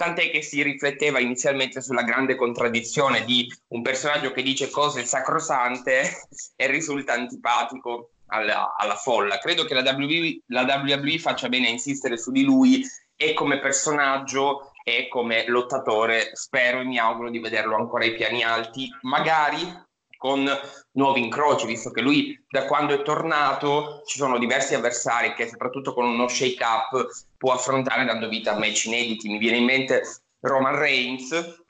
tant'è 0.00 0.30
che 0.30 0.40
si 0.40 0.62
rifletteva 0.62 1.20
inizialmente 1.20 1.82
sulla 1.82 2.02
grande 2.02 2.34
contraddizione 2.34 3.22
di 3.26 3.46
un 3.68 3.82
personaggio 3.82 4.30
che 4.32 4.42
dice 4.42 4.70
cose 4.70 5.04
sacrosante 5.04 6.26
e 6.56 6.66
risulta 6.68 7.12
antipatico 7.12 8.12
alla, 8.28 8.74
alla 8.78 8.94
folla. 8.94 9.36
Credo 9.36 9.64
che 9.64 9.74
la 9.74 9.82
WWE, 9.82 10.40
la 10.46 10.62
WWE 10.62 11.18
faccia 11.18 11.50
bene 11.50 11.66
a 11.66 11.70
insistere 11.70 12.16
su 12.16 12.30
di 12.30 12.44
lui 12.44 12.82
e 13.14 13.34
come 13.34 13.60
personaggio 13.60 14.69
e 14.96 15.08
come 15.08 15.46
lottatore 15.46 16.30
spero 16.34 16.80
e 16.80 16.84
mi 16.84 16.98
auguro 16.98 17.30
di 17.30 17.38
vederlo 17.38 17.76
ancora 17.76 18.04
ai 18.04 18.14
piani 18.14 18.42
alti, 18.42 18.88
magari 19.02 19.88
con 20.20 20.46
nuovi 20.92 21.22
incroci, 21.22 21.66
visto 21.66 21.90
che 21.90 22.02
lui 22.02 22.38
da 22.46 22.66
quando 22.66 22.92
è 22.92 23.02
tornato 23.02 24.02
ci 24.04 24.18
sono 24.18 24.38
diversi 24.38 24.74
avversari 24.74 25.32
che 25.32 25.48
soprattutto 25.48 25.94
con 25.94 26.04
uno 26.04 26.28
shake 26.28 26.62
up 26.62 27.06
può 27.38 27.54
affrontare 27.54 28.04
dando 28.04 28.28
vita 28.28 28.52
a 28.52 28.58
match 28.58 28.84
inediti. 28.84 29.30
Mi 29.30 29.38
viene 29.38 29.56
in 29.56 29.64
mente 29.64 30.02
Roman 30.40 30.76
Reigns, 30.76 31.62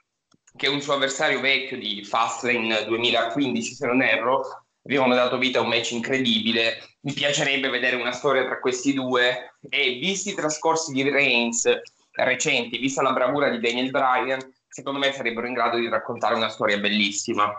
che 0.57 0.67
è 0.67 0.69
un 0.69 0.81
suo 0.81 0.95
avversario 0.95 1.41
vecchio 1.41 1.79
di 1.79 2.03
Fastlane 2.03 2.85
2015, 2.87 3.73
se 3.73 3.87
non 3.87 4.03
erro, 4.03 4.65
avevano 4.85 5.15
dato 5.15 5.39
vita 5.39 5.61
a 5.61 5.63
un 5.63 5.69
match 5.69 5.93
incredibile. 5.93 6.97
Mi 7.03 7.13
piacerebbe 7.13 7.69
vedere 7.69 7.95
una 7.95 8.11
storia 8.11 8.45
tra 8.45 8.59
questi 8.59 8.93
due 8.93 9.55
e 9.69 9.99
visti 10.01 10.31
i 10.31 10.35
trascorsi 10.35 10.93
di 10.93 11.09
Reigns 11.09 11.69
recenti, 12.25 12.79
vista 12.79 13.03
la 13.03 13.13
bravura 13.13 13.49
di 13.49 13.61
Daniel 13.61 13.91
Bryan, 13.91 14.41
secondo 14.69 14.99
me 14.99 15.13
sarebbero 15.13 15.47
in 15.47 15.55
grado 15.55 15.79
di 15.79 15.89
raccontare 15.89 16.35
una 16.35 16.49
storia 16.49 16.79
bellissima. 16.79 17.53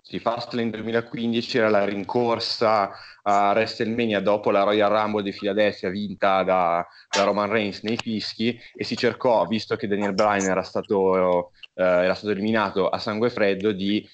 Sì, 0.00 0.18
Fastlane 0.18 0.70
2015 0.70 1.58
era 1.58 1.70
la 1.70 1.84
rincorsa 1.84 2.90
a 3.22 3.52
WrestleMania 3.52 4.20
dopo 4.20 4.50
la 4.50 4.62
Royal 4.62 4.90
Rumble 4.90 5.22
di 5.22 5.32
Philadelphia 5.32 5.88
vinta 5.88 6.42
da, 6.42 6.86
da 7.08 7.24
Roman 7.24 7.50
Reigns 7.50 7.80
nei 7.80 7.96
fischi 7.96 8.56
e 8.74 8.84
si 8.84 8.96
cercò, 8.96 9.46
visto 9.46 9.76
che 9.76 9.88
Daniel 9.88 10.12
Bryan 10.12 10.50
era 10.50 10.62
stato, 10.62 11.52
eh, 11.74 11.82
era 11.82 12.14
stato 12.14 12.32
eliminato 12.32 12.90
a 12.90 12.98
sangue 12.98 13.30
freddo, 13.30 13.72
di 13.72 14.06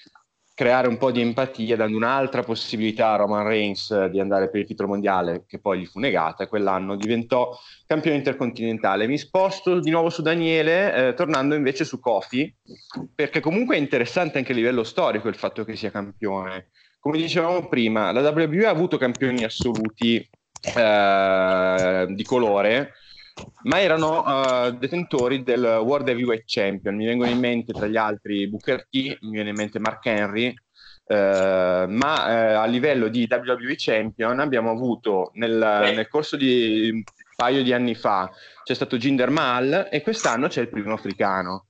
creare 0.60 0.88
un 0.88 0.98
po' 0.98 1.10
di 1.10 1.22
empatia 1.22 1.74
dando 1.74 1.96
un'altra 1.96 2.42
possibilità 2.42 3.12
a 3.12 3.16
Roman 3.16 3.46
Reigns 3.46 3.90
eh, 3.92 4.10
di 4.10 4.20
andare 4.20 4.50
per 4.50 4.60
il 4.60 4.66
titolo 4.66 4.90
mondiale 4.90 5.44
che 5.46 5.58
poi 5.58 5.80
gli 5.80 5.86
fu 5.86 6.00
negata 6.00 6.44
e 6.44 6.48
quell'anno 6.48 6.96
diventò 6.96 7.58
campione 7.86 8.18
intercontinentale. 8.18 9.06
Mi 9.06 9.16
sposto 9.16 9.80
di 9.80 9.88
nuovo 9.88 10.10
su 10.10 10.20
Daniele 10.20 11.08
eh, 11.08 11.14
tornando 11.14 11.54
invece 11.54 11.86
su 11.86 11.98
Kofi 11.98 12.54
perché 13.14 13.40
comunque 13.40 13.76
è 13.76 13.78
interessante 13.78 14.36
anche 14.36 14.52
a 14.52 14.54
livello 14.54 14.84
storico 14.84 15.28
il 15.28 15.34
fatto 15.34 15.64
che 15.64 15.76
sia 15.76 15.90
campione. 15.90 16.68
Come 16.98 17.16
dicevamo 17.16 17.66
prima, 17.66 18.12
la 18.12 18.20
WWE 18.20 18.66
ha 18.66 18.70
avuto 18.70 18.98
campioni 18.98 19.42
assoluti 19.42 20.16
eh, 20.76 22.06
di 22.10 22.22
colore 22.22 22.92
ma 23.62 23.80
erano 23.80 24.22
uh, 24.22 24.70
detentori 24.70 25.42
del 25.42 25.62
World 25.62 26.08
Heavyweight 26.08 26.44
Champion. 26.46 26.96
Mi 26.96 27.06
vengono 27.06 27.30
in 27.30 27.38
mente 27.38 27.72
tra 27.72 27.86
gli 27.86 27.96
altri 27.96 28.48
Booker 28.48 28.86
T, 28.88 29.18
mi 29.20 29.30
viene 29.32 29.50
in 29.50 29.56
mente 29.56 29.78
Mark 29.78 30.04
Henry, 30.06 30.48
uh, 30.48 31.14
ma 31.14 31.84
uh, 31.84 32.60
a 32.60 32.64
livello 32.66 33.08
di 33.08 33.28
WWE 33.30 33.74
Champion 33.76 34.40
abbiamo 34.40 34.70
avuto 34.70 35.30
nel, 35.34 35.92
nel, 35.94 36.08
corso 36.08 36.36
di 36.36 36.90
un 36.92 37.02
paio 37.36 37.62
di 37.62 37.72
anni 37.72 37.94
fa 37.94 38.30
c'è 38.64 38.74
stato 38.74 38.96
Jinder 38.96 39.30
Mahal 39.30 39.88
e 39.90 40.02
quest'anno 40.02 40.48
c'è 40.48 40.60
il 40.60 40.68
primo 40.68 40.92
africano. 40.92 41.66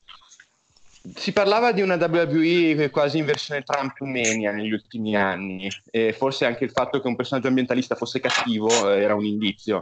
Si 1.14 1.33
parlava 1.33 1.72
di 1.72 1.80
una 1.80 1.94
WWE 1.94 2.90
quasi 2.90 3.16
in 3.16 3.24
versione 3.24 3.62
Trump 3.62 3.98
Mania 4.00 4.52
negli 4.52 4.72
ultimi 4.72 5.16
anni 5.16 5.66
e 5.90 6.12
forse 6.12 6.44
anche 6.44 6.64
il 6.64 6.70
fatto 6.70 7.00
che 7.00 7.06
un 7.06 7.16
personaggio 7.16 7.48
ambientalista 7.48 7.94
fosse 7.94 8.20
cattivo 8.20 8.90
era 8.90 9.14
un 9.14 9.24
indizio. 9.24 9.80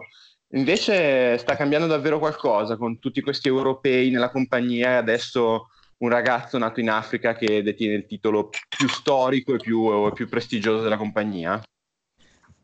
Invece 0.53 1.37
sta 1.37 1.57
cambiando 1.57 1.87
davvero 1.87 2.19
qualcosa 2.19 2.77
con 2.77 2.99
tutti 2.99 3.21
questi 3.21 3.49
europei 3.49 4.11
nella 4.11 4.31
compagnia 4.31 4.93
e 4.93 4.95
adesso 4.95 5.69
un 5.99 6.09
ragazzo 6.09 6.57
nato 6.57 6.81
in 6.81 6.89
Africa 6.89 7.35
che 7.35 7.63
detiene 7.63 7.95
il 7.95 8.07
titolo 8.07 8.49
più 8.49 8.89
storico 8.89 9.55
e 9.55 9.59
più, 9.59 10.11
più 10.15 10.29
prestigioso 10.29 10.83
della 10.83 10.97
compagnia. 10.97 11.61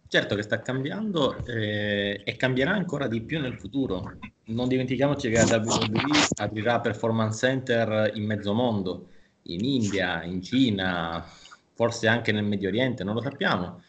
Certo 0.07 0.35
che 0.35 0.43
sta 0.43 0.61
cambiando 0.61 1.45
eh, 1.45 2.23
e 2.25 2.37
cambierà 2.37 2.71
ancora 2.71 3.09
di 3.09 3.21
più 3.21 3.41
nel 3.41 3.59
futuro. 3.59 4.19
Non 4.45 4.69
dimentichiamoci 4.69 5.29
che 5.29 5.45
la 5.45 5.57
WWE 5.57 6.27
aprirà 6.37 6.81
performance 6.81 7.47
center 7.47 8.13
in 8.15 8.25
mezzo 8.25 8.55
mondo, 8.55 9.09
in 9.43 9.65
India, 9.65 10.23
in 10.23 10.41
Cina, 10.41 11.27
forse 11.75 12.07
anche 12.07 12.33
nel 12.33 12.45
Medio 12.45 12.69
Oriente, 12.69 13.03
non 13.03 13.15
lo 13.15 13.23
sappiamo. 13.23 13.83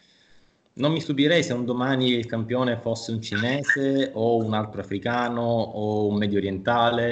Non 0.77 0.91
mi 0.91 0.99
stupirei 0.99 1.41
se 1.41 1.53
un 1.53 1.63
domani 1.63 2.09
il 2.09 2.25
campione 2.25 2.77
fosse 2.77 3.11
un 3.11 3.21
cinese 3.21 4.11
o 4.13 4.43
un 4.43 4.53
altro 4.53 4.81
africano 4.81 5.41
o 5.41 6.07
un 6.07 6.17
medio 6.17 6.37
orientale. 6.37 7.11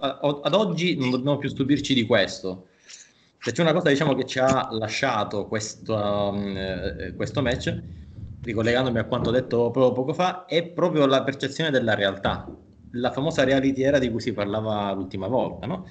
Ad 0.00 0.54
oggi 0.54 0.96
non 0.96 1.10
dobbiamo 1.10 1.38
più 1.38 1.48
stupirci 1.48 1.94
di 1.94 2.04
questo. 2.04 2.66
Se 3.38 3.52
c'è 3.52 3.62
una 3.62 3.72
cosa 3.72 3.90
diciamo, 3.90 4.14
che 4.14 4.24
ci 4.24 4.40
ha 4.40 4.68
lasciato 4.72 5.46
questo, 5.46 5.94
um, 5.94 6.56
eh, 6.56 7.12
questo 7.14 7.42
match, 7.42 7.80
ricollegandomi 8.42 8.98
a 8.98 9.04
quanto 9.04 9.30
detto 9.30 9.70
proprio 9.70 9.92
poco 9.92 10.12
fa, 10.12 10.44
è 10.46 10.64
proprio 10.64 11.06
la 11.06 11.22
percezione 11.22 11.70
della 11.70 11.94
realtà, 11.94 12.50
la 12.92 13.12
famosa 13.12 13.44
reality 13.44 13.82
era 13.82 14.00
di 14.00 14.10
cui 14.10 14.20
si 14.20 14.32
parlava 14.32 14.90
l'ultima 14.92 15.28
volta. 15.28 15.66
No? 15.66 15.86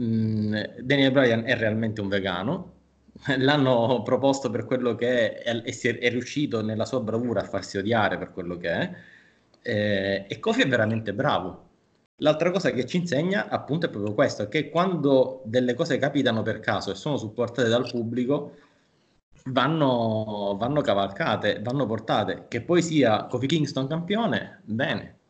Mm, 0.00 0.54
Daniel 0.80 1.12
Bryan 1.12 1.42
è 1.44 1.56
realmente 1.56 2.00
un 2.00 2.08
vegano, 2.08 2.72
l'hanno 3.38 4.02
proposto 4.02 4.50
per 4.50 4.64
quello 4.64 4.94
che 4.94 5.34
è 5.34 5.62
e 5.64 5.78
è, 5.80 5.98
è, 5.98 6.10
riuscito 6.10 6.62
nella 6.62 6.84
sua 6.84 7.00
bravura 7.00 7.40
a 7.42 7.44
farsi 7.44 7.78
odiare 7.78 8.18
per 8.18 8.32
quello 8.32 8.56
che 8.56 8.70
è 8.70 8.94
eh, 9.62 10.24
e 10.28 10.38
Kofi 10.40 10.62
è 10.62 10.68
veramente 10.68 11.14
bravo. 11.14 11.70
L'altra 12.16 12.50
cosa 12.50 12.70
che 12.70 12.86
ci 12.86 12.98
insegna 12.98 13.48
appunto 13.48 13.86
è 13.86 13.90
proprio 13.90 14.14
questo 14.14 14.48
che 14.48 14.70
quando 14.70 15.42
delle 15.44 15.74
cose 15.74 15.98
capitano 15.98 16.42
per 16.42 16.60
caso 16.60 16.90
e 16.92 16.94
sono 16.94 17.16
supportate 17.16 17.68
dal 17.68 17.88
pubblico 17.90 18.56
vanno, 19.46 20.56
vanno 20.58 20.80
cavalcate 20.80 21.60
vanno 21.62 21.86
portate. 21.86 22.46
Che 22.48 22.62
poi 22.62 22.82
sia 22.82 23.26
Kofi 23.26 23.46
Kingston 23.46 23.88
campione 23.88 24.60
bene 24.64 25.20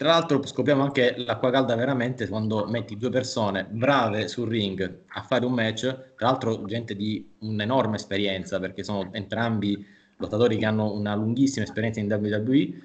tra 0.00 0.12
l'altro 0.12 0.40
scopriamo 0.46 0.82
anche 0.82 1.12
l'acqua 1.18 1.50
calda 1.50 1.74
veramente 1.74 2.26
quando 2.26 2.64
metti 2.66 2.96
due 2.96 3.10
persone 3.10 3.66
brave 3.68 4.28
sul 4.28 4.48
ring 4.48 5.02
a 5.08 5.22
fare 5.22 5.44
un 5.44 5.52
match, 5.52 6.14
tra 6.16 6.28
l'altro 6.28 6.64
gente 6.64 6.96
di 6.96 7.34
un'enorme 7.40 7.96
esperienza 7.96 8.58
perché 8.58 8.82
sono 8.82 9.10
entrambi 9.12 9.86
lottatori 10.16 10.56
che 10.56 10.64
hanno 10.64 10.90
una 10.94 11.14
lunghissima 11.14 11.66
esperienza 11.66 12.00
in 12.00 12.10
WWE 12.10 12.80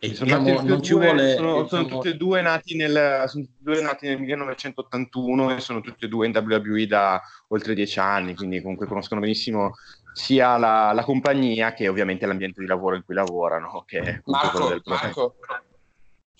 e. 0.00 0.14
Sono 0.16 0.40
diciamo, 0.42 0.60
non 0.62 0.82
ci 0.82 0.92
vuole 0.94 1.36
sono, 1.36 1.68
sono 1.68 1.84
tutti 1.86 2.08
e 2.08 2.16
due 2.16 2.42
nati 2.42 2.74
nel, 2.74 3.26
sono 3.28 3.46
due 3.56 3.80
nati 3.80 4.08
nel 4.08 4.18
1981 4.18 5.54
e 5.54 5.60
sono 5.60 5.80
tutti 5.80 6.06
e 6.06 6.08
due 6.08 6.26
in 6.26 6.36
WWE 6.36 6.86
da 6.88 7.22
oltre 7.46 7.74
dieci 7.74 8.00
anni 8.00 8.34
quindi 8.34 8.60
comunque 8.60 8.88
conoscono 8.88 9.20
benissimo 9.20 9.74
sia 10.12 10.56
la, 10.56 10.90
la 10.92 11.04
compagnia 11.04 11.74
che 11.74 11.86
ovviamente 11.86 12.26
l'ambiente 12.26 12.60
di 12.60 12.66
lavoro 12.66 12.96
in 12.96 13.04
cui 13.04 13.14
lavorano 13.14 13.84
che 13.86 14.22
Marco, 14.24 14.80
Marco 14.84 15.36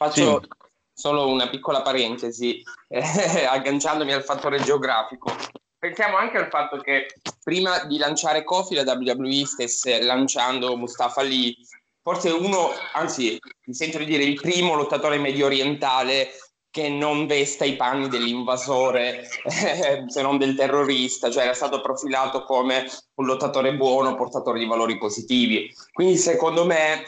Faccio 0.03 0.41
sì. 0.41 0.49
solo 0.95 1.29
una 1.29 1.51
piccola 1.51 1.83
parentesi, 1.83 2.63
eh, 2.89 3.03
agganciandomi 3.45 4.15
al 4.15 4.25
fattore 4.25 4.63
geografico. 4.63 5.31
Pensiamo 5.79 6.17
anche 6.17 6.39
al 6.39 6.49
fatto 6.49 6.79
che 6.79 7.09
prima 7.43 7.85
di 7.85 7.99
lanciare 7.99 8.43
Kofi 8.43 8.75
la 8.75 8.91
WWE 8.91 9.45
stesse 9.45 10.01
lanciando 10.01 10.75
Mustafa 10.79 11.21
Lee, 11.21 11.55
forse 12.01 12.31
uno, 12.31 12.71
anzi 12.95 13.39
mi 13.67 13.75
sento 13.75 13.99
di 13.99 14.07
dire 14.07 14.25
il 14.25 14.41
primo 14.41 14.75
lottatore 14.75 15.19
medio 15.19 15.45
orientale 15.45 16.31
che 16.71 16.89
non 16.89 17.27
vesta 17.27 17.67
i 17.67 17.77
panni 17.77 18.09
dell'invasore 18.09 19.29
eh, 19.45 20.05
se 20.09 20.23
non 20.23 20.39
del 20.39 20.55
terrorista, 20.55 21.31
cioè 21.31 21.43
era 21.43 21.53
stato 21.53 21.83
profilato 21.83 22.45
come 22.45 22.87
un 23.17 23.27
lottatore 23.27 23.75
buono, 23.77 24.15
portatore 24.15 24.61
di 24.61 24.67
valori 24.67 24.97
positivi. 24.97 25.71
Quindi 25.93 26.17
secondo 26.17 26.65
me 26.65 27.05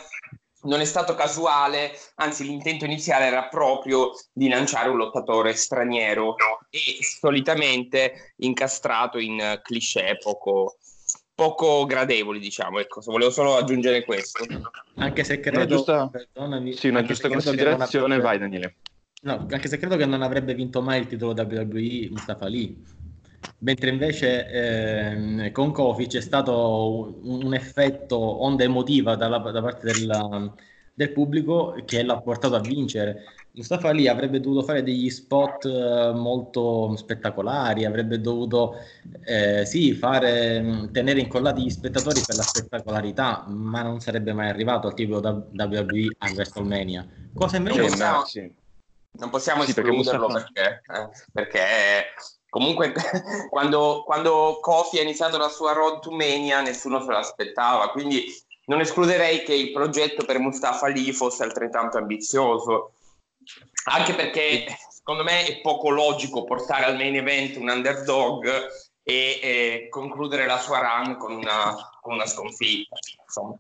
non 0.64 0.80
è 0.80 0.84
stato 0.84 1.14
casuale, 1.14 1.92
anzi 2.16 2.44
l'intento 2.44 2.84
iniziale 2.84 3.26
era 3.26 3.44
proprio 3.48 4.10
di 4.32 4.48
lanciare 4.48 4.88
un 4.88 4.96
lottatore 4.96 5.54
straniero 5.54 6.36
e 6.70 7.02
solitamente 7.02 8.34
incastrato 8.36 9.18
in 9.18 9.60
cliché 9.62 10.18
poco, 10.22 10.76
poco 11.34 11.84
gradevoli, 11.86 12.38
diciamo. 12.38 12.78
Ecco, 12.78 13.00
volevo 13.04 13.30
solo 13.30 13.56
aggiungere 13.56 14.04
questo. 14.04 14.44
Anche 14.96 15.24
se 15.24 15.40
credo... 15.40 15.58
Una 15.58 15.66
giusta, 15.66 16.10
sì, 16.74 16.88
una 16.88 17.02
giusta 17.02 17.28
considerazione, 17.28 18.14
avrebbe... 18.14 18.22
vai 18.22 18.38
Daniele. 18.38 18.76
No, 19.22 19.46
anche 19.50 19.68
se 19.68 19.78
credo 19.78 19.96
che 19.96 20.06
non 20.06 20.22
avrebbe 20.22 20.54
vinto 20.54 20.82
mai 20.82 21.00
il 21.00 21.06
titolo 21.06 21.32
WWE 21.32 22.08
Mustafa 22.10 22.46
Lee 22.48 22.74
mentre 23.58 23.90
invece 23.90 24.48
eh, 24.48 25.50
con 25.52 25.72
Kofi 25.72 26.06
c'è 26.06 26.20
stato 26.20 27.18
un, 27.22 27.44
un 27.44 27.54
effetto 27.54 28.16
onda 28.16 28.64
emotiva 28.64 29.16
dalla, 29.16 29.38
da 29.38 29.62
parte 29.62 29.92
della, 29.92 30.52
del 30.94 31.12
pubblico 31.12 31.76
che 31.84 32.02
l'ha 32.02 32.20
portato 32.20 32.54
a 32.54 32.60
vincere. 32.60 33.24
Mustafa 33.54 33.90
lì 33.90 34.08
avrebbe 34.08 34.40
dovuto 34.40 34.64
fare 34.64 34.82
degli 34.82 35.10
spot 35.10 35.66
eh, 35.66 36.12
molto 36.14 36.96
spettacolari, 36.96 37.84
avrebbe 37.84 38.18
dovuto 38.18 38.76
eh, 39.24 39.66
sì, 39.66 39.92
fare, 39.92 40.88
tenere 40.90 41.20
incollati 41.20 41.62
gli 41.62 41.70
spettatori 41.70 42.22
per 42.24 42.36
la 42.36 42.42
spettacolarità, 42.42 43.44
ma 43.48 43.82
non 43.82 44.00
sarebbe 44.00 44.32
mai 44.32 44.48
arrivato 44.48 44.86
al 44.88 44.94
tipo 44.94 45.16
WWE 45.18 46.16
a 46.18 46.30
WrestleMania. 46.34 47.06
Cosa 47.34 47.56
invece 47.58 47.80
non 47.80 47.88
possiamo, 47.88 48.24
non 49.18 49.30
possiamo 49.30 49.62
sì, 49.64 49.70
escluderlo 49.70 50.26
perché, 50.28 50.80
perché, 51.30 51.58
eh, 51.58 51.62
perché 51.62 51.62
Comunque, 52.52 52.92
quando, 53.48 54.02
quando 54.04 54.58
Kofi 54.60 54.98
ha 54.98 55.02
iniziato 55.02 55.38
la 55.38 55.48
sua 55.48 55.72
road 55.72 56.00
to 56.00 56.10
Mania, 56.10 56.60
nessuno 56.60 57.00
se 57.00 57.10
l'aspettava. 57.10 57.88
Quindi 57.88 58.26
non 58.66 58.80
escluderei 58.80 59.42
che 59.42 59.54
il 59.54 59.72
progetto 59.72 60.26
per 60.26 60.38
Mustafa 60.38 60.88
Lee 60.88 61.14
fosse 61.14 61.44
altrettanto 61.44 61.96
ambizioso. 61.96 62.92
Anche 63.84 64.14
perché 64.14 64.66
secondo 64.90 65.22
me 65.22 65.46
è 65.46 65.60
poco 65.62 65.88
logico 65.88 66.44
portare 66.44 66.84
al 66.84 66.96
main 66.96 67.16
event 67.16 67.56
un 67.56 67.70
underdog 67.70 68.46
e, 69.02 69.40
e 69.42 69.86
concludere 69.88 70.44
la 70.44 70.58
sua 70.58 70.80
run 70.80 71.16
con 71.16 71.32
una, 71.32 71.74
con 72.02 72.12
una 72.12 72.26
sconfitta. 72.26 72.96
Insomma. 73.24 73.58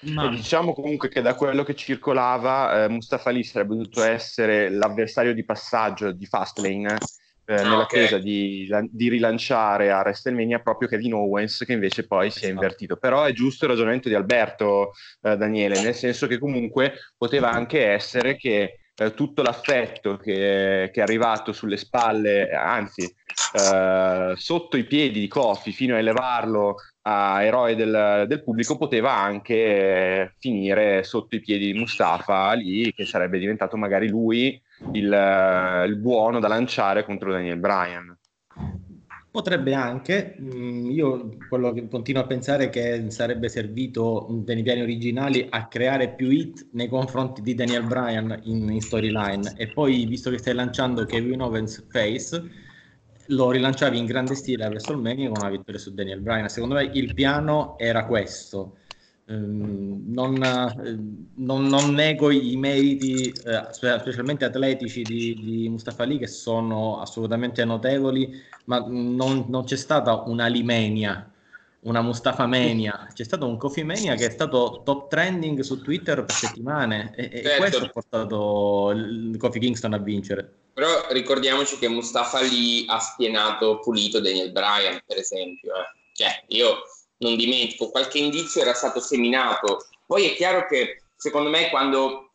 Ma... 0.00 0.28
Diciamo 0.28 0.74
comunque 0.74 1.08
che 1.08 1.22
da 1.22 1.34
quello 1.34 1.64
che 1.64 1.74
circolava, 1.74 2.84
eh, 2.84 2.88
Mustafa 2.90 3.30
Lee 3.30 3.42
sarebbe 3.42 3.74
dovuto 3.74 4.02
essere 4.02 4.68
l'avversario 4.68 5.32
di 5.32 5.46
passaggio 5.46 6.12
di 6.12 6.26
Fastlane 6.26 6.98
eh, 7.48 7.54
ah, 7.54 7.62
nell'attesa 7.62 8.16
okay. 8.16 8.20
di, 8.20 8.68
di, 8.90 9.08
rilanciare 9.08 9.90
a 9.90 10.00
WrestleMania 10.00 10.58
proprio 10.58 10.86
Kevin 10.86 11.14
Owens 11.14 11.64
che 11.64 11.72
invece 11.72 12.06
poi 12.06 12.30
si 12.30 12.40
è 12.40 12.42
esatto. 12.42 12.52
invertito 12.52 12.96
però 12.96 13.24
è 13.24 13.32
giusto 13.32 13.64
il 13.64 13.70
ragionamento 13.70 14.08
di 14.08 14.14
Alberto 14.14 14.92
eh, 15.22 15.34
Daniele 15.34 15.80
nel 15.80 15.94
senso 15.94 16.26
che 16.26 16.38
comunque 16.38 16.92
poteva 17.16 17.50
anche 17.50 17.86
essere 17.86 18.36
che 18.36 18.80
eh, 18.94 19.14
tutto 19.14 19.40
l'affetto 19.40 20.18
che, 20.18 20.90
che, 20.92 21.00
è 21.00 21.00
arrivato 21.00 21.52
sulle 21.52 21.78
spalle 21.78 22.50
anzi 22.50 23.02
eh, 23.54 24.32
sotto 24.36 24.76
i 24.76 24.84
piedi 24.84 25.20
di 25.20 25.28
Kofi 25.28 25.72
fino 25.72 25.94
a 25.94 25.98
elevarlo 25.98 26.74
a 27.02 27.42
eroe 27.42 27.74
del, 27.76 28.26
del 28.28 28.42
pubblico 28.42 28.76
poteva 28.76 29.14
anche 29.14 30.34
finire 30.38 31.02
sotto 31.02 31.34
i 31.34 31.40
piedi 31.40 31.72
di 31.72 31.78
Mustafa 31.78 32.52
lì 32.52 32.92
che 32.92 33.06
sarebbe 33.06 33.38
diventato 33.38 33.78
magari 33.78 34.08
lui 34.08 34.60
il, 34.92 35.84
il 35.86 35.96
buono 35.96 36.40
da 36.40 36.48
lanciare 36.48 37.04
contro 37.04 37.32
Daniel 37.32 37.58
Bryan. 37.58 38.16
Potrebbe 39.30 39.74
anche, 39.74 40.36
mm, 40.40 40.90
io 40.90 41.36
quello 41.48 41.72
che 41.72 41.86
continuo 41.86 42.22
a 42.22 42.26
pensare 42.26 42.64
è 42.64 42.70
che 42.70 43.10
sarebbe 43.10 43.48
servito 43.48 44.26
nei 44.46 44.62
piani 44.62 44.80
originali 44.80 45.46
a 45.48 45.68
creare 45.68 46.14
più 46.14 46.30
hit 46.30 46.68
nei 46.72 46.88
confronti 46.88 47.42
di 47.42 47.54
Daniel 47.54 47.84
Bryan 47.84 48.40
in, 48.44 48.68
in 48.70 48.80
storyline 48.80 49.54
e 49.56 49.68
poi 49.68 50.06
visto 50.06 50.30
che 50.30 50.38
stai 50.38 50.54
lanciando 50.54 51.04
Kevin 51.04 51.42
Owens 51.42 51.86
face 51.90 52.66
lo 53.28 53.50
rilanciavi 53.50 53.98
in 53.98 54.06
grande 54.06 54.34
stile 54.34 54.64
a 54.64 54.68
WrestleMania 54.68 55.28
con 55.28 55.40
una 55.40 55.50
vittoria 55.50 55.80
su 55.80 55.92
Daniel 55.92 56.20
Bryan. 56.20 56.48
Secondo 56.48 56.76
me 56.76 56.90
il 56.92 57.12
piano 57.14 57.76
era 57.78 58.06
questo. 58.06 58.76
Ehm, 59.30 60.04
non, 60.06 60.42
ehm, 60.42 61.26
non, 61.36 61.66
non, 61.66 61.92
nego 61.92 62.30
i 62.30 62.56
meriti, 62.56 63.28
eh, 63.28 63.66
specialmente 63.70 64.46
atletici, 64.46 65.02
di, 65.02 65.34
di, 65.38 65.68
Mustafa 65.68 66.04
Ali, 66.04 66.18
che 66.18 66.26
sono 66.26 67.00
assolutamente 67.00 67.62
notevoli, 67.64 68.42
ma 68.64 68.78
non, 68.86 69.44
non 69.48 69.64
c'è 69.64 69.76
stata 69.76 70.22
una 70.26 70.46
Limenia, 70.46 71.30
una 71.80 72.00
Mustafa 72.00 72.46
Mania, 72.46 73.06
c'è 73.12 73.24
stato 73.24 73.46
un 73.46 73.58
Coffee 73.58 73.84
Mania 73.84 74.14
che 74.14 74.26
è 74.26 74.30
stato 74.30 74.80
top 74.82 75.08
trending 75.08 75.60
su 75.60 75.82
Twitter 75.82 76.24
per 76.24 76.34
settimane 76.34 77.12
e, 77.14 77.30
certo. 77.30 77.48
e 77.48 77.56
questo 77.56 77.84
ha 77.84 77.88
portato 77.88 78.90
il 78.94 79.36
Kofi 79.38 79.58
Kingston 79.58 79.92
a 79.92 79.98
vincere. 79.98 80.50
Però 80.72 81.06
ricordiamoci 81.10 81.76
che 81.76 81.88
Mustafa 81.88 82.40
lì 82.40 82.84
ha 82.88 82.98
spienato 82.98 83.78
pulito 83.80 84.20
Daniel 84.20 84.52
Bryan, 84.52 85.00
per 85.04 85.18
esempio. 85.18 85.72
Eh. 85.74 85.96
Cioè, 86.12 86.44
io 86.48 86.78
non 87.18 87.36
dimentico, 87.36 87.90
qualche 87.90 88.18
indizio 88.18 88.60
era 88.60 88.74
stato 88.74 89.00
seminato. 89.00 89.86
Poi 90.06 90.26
è 90.26 90.34
chiaro 90.34 90.66
che 90.66 91.02
secondo 91.16 91.50
me 91.50 91.68
quando, 91.70 92.32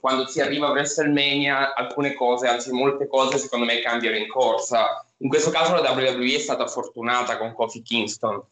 quando 0.00 0.26
si 0.26 0.40
arriva 0.40 0.68
a 0.68 0.70
WrestleMania 0.70 1.74
alcune 1.74 2.14
cose, 2.14 2.46
anzi 2.46 2.72
molte 2.72 3.06
cose 3.08 3.38
secondo 3.38 3.64
me 3.64 3.80
cambiano 3.80 4.16
in 4.16 4.28
corsa. 4.28 5.04
In 5.18 5.28
questo 5.28 5.50
caso 5.50 5.74
la 5.74 5.90
WWE 5.90 6.34
è 6.34 6.38
stata 6.38 6.66
fortunata 6.66 7.36
con 7.36 7.52
Kofi 7.52 7.82
Kingston. 7.82 8.42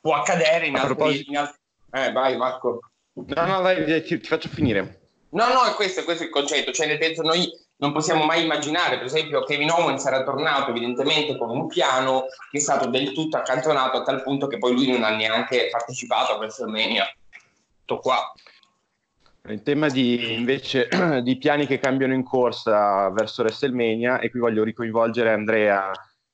Può 0.00 0.14
accadere 0.14 0.66
in 0.66 0.76
altri... 0.76 1.24
In 1.26 1.36
altri... 1.36 1.58
Eh, 1.92 2.12
vai 2.12 2.36
Marco. 2.36 2.80
No, 3.12 3.46
no, 3.46 3.60
vai, 3.62 4.02
ti, 4.02 4.20
ti 4.20 4.26
faccio 4.26 4.48
finire. 4.48 5.00
No, 5.30 5.52
no, 5.52 5.64
è 5.64 5.74
questo, 5.74 6.00
è 6.00 6.04
questo 6.04 6.24
il 6.24 6.30
concetto. 6.30 6.72
Cioè, 6.72 6.86
nel 6.86 7.02
senso, 7.02 7.22
noi 7.22 7.50
non 7.78 7.92
possiamo 7.92 8.24
mai 8.24 8.42
immaginare, 8.42 8.96
per 8.96 9.06
esempio, 9.06 9.44
Kevin 9.44 9.70
Owens 9.70 10.04
era 10.04 10.24
tornato 10.24 10.70
evidentemente 10.70 11.36
con 11.36 11.50
un 11.50 11.68
piano 11.68 12.24
che 12.50 12.58
è 12.58 12.60
stato 12.60 12.88
del 12.88 13.12
tutto 13.12 13.36
accantonato 13.36 13.98
a 13.98 14.02
tal 14.02 14.22
punto 14.22 14.46
che 14.48 14.58
poi 14.58 14.72
lui 14.72 14.90
non 14.90 15.04
ha 15.04 15.14
neanche 15.14 15.68
partecipato 15.70 16.32
a 16.32 16.36
WrestleMania. 16.38 17.04
Tutto 17.84 18.00
qua. 18.00 18.32
In 19.46 19.62
tema 19.62 19.88
di, 19.88 20.34
invece 20.34 20.88
di 21.22 21.38
piani 21.38 21.66
che 21.66 21.78
cambiano 21.78 22.14
in 22.14 22.24
corsa 22.24 23.08
verso 23.10 23.42
WrestleMania, 23.42 24.18
e 24.18 24.30
qui 24.30 24.40
voglio 24.40 24.64
ricoinvolgere 24.64 25.30
Andrea 25.30 25.92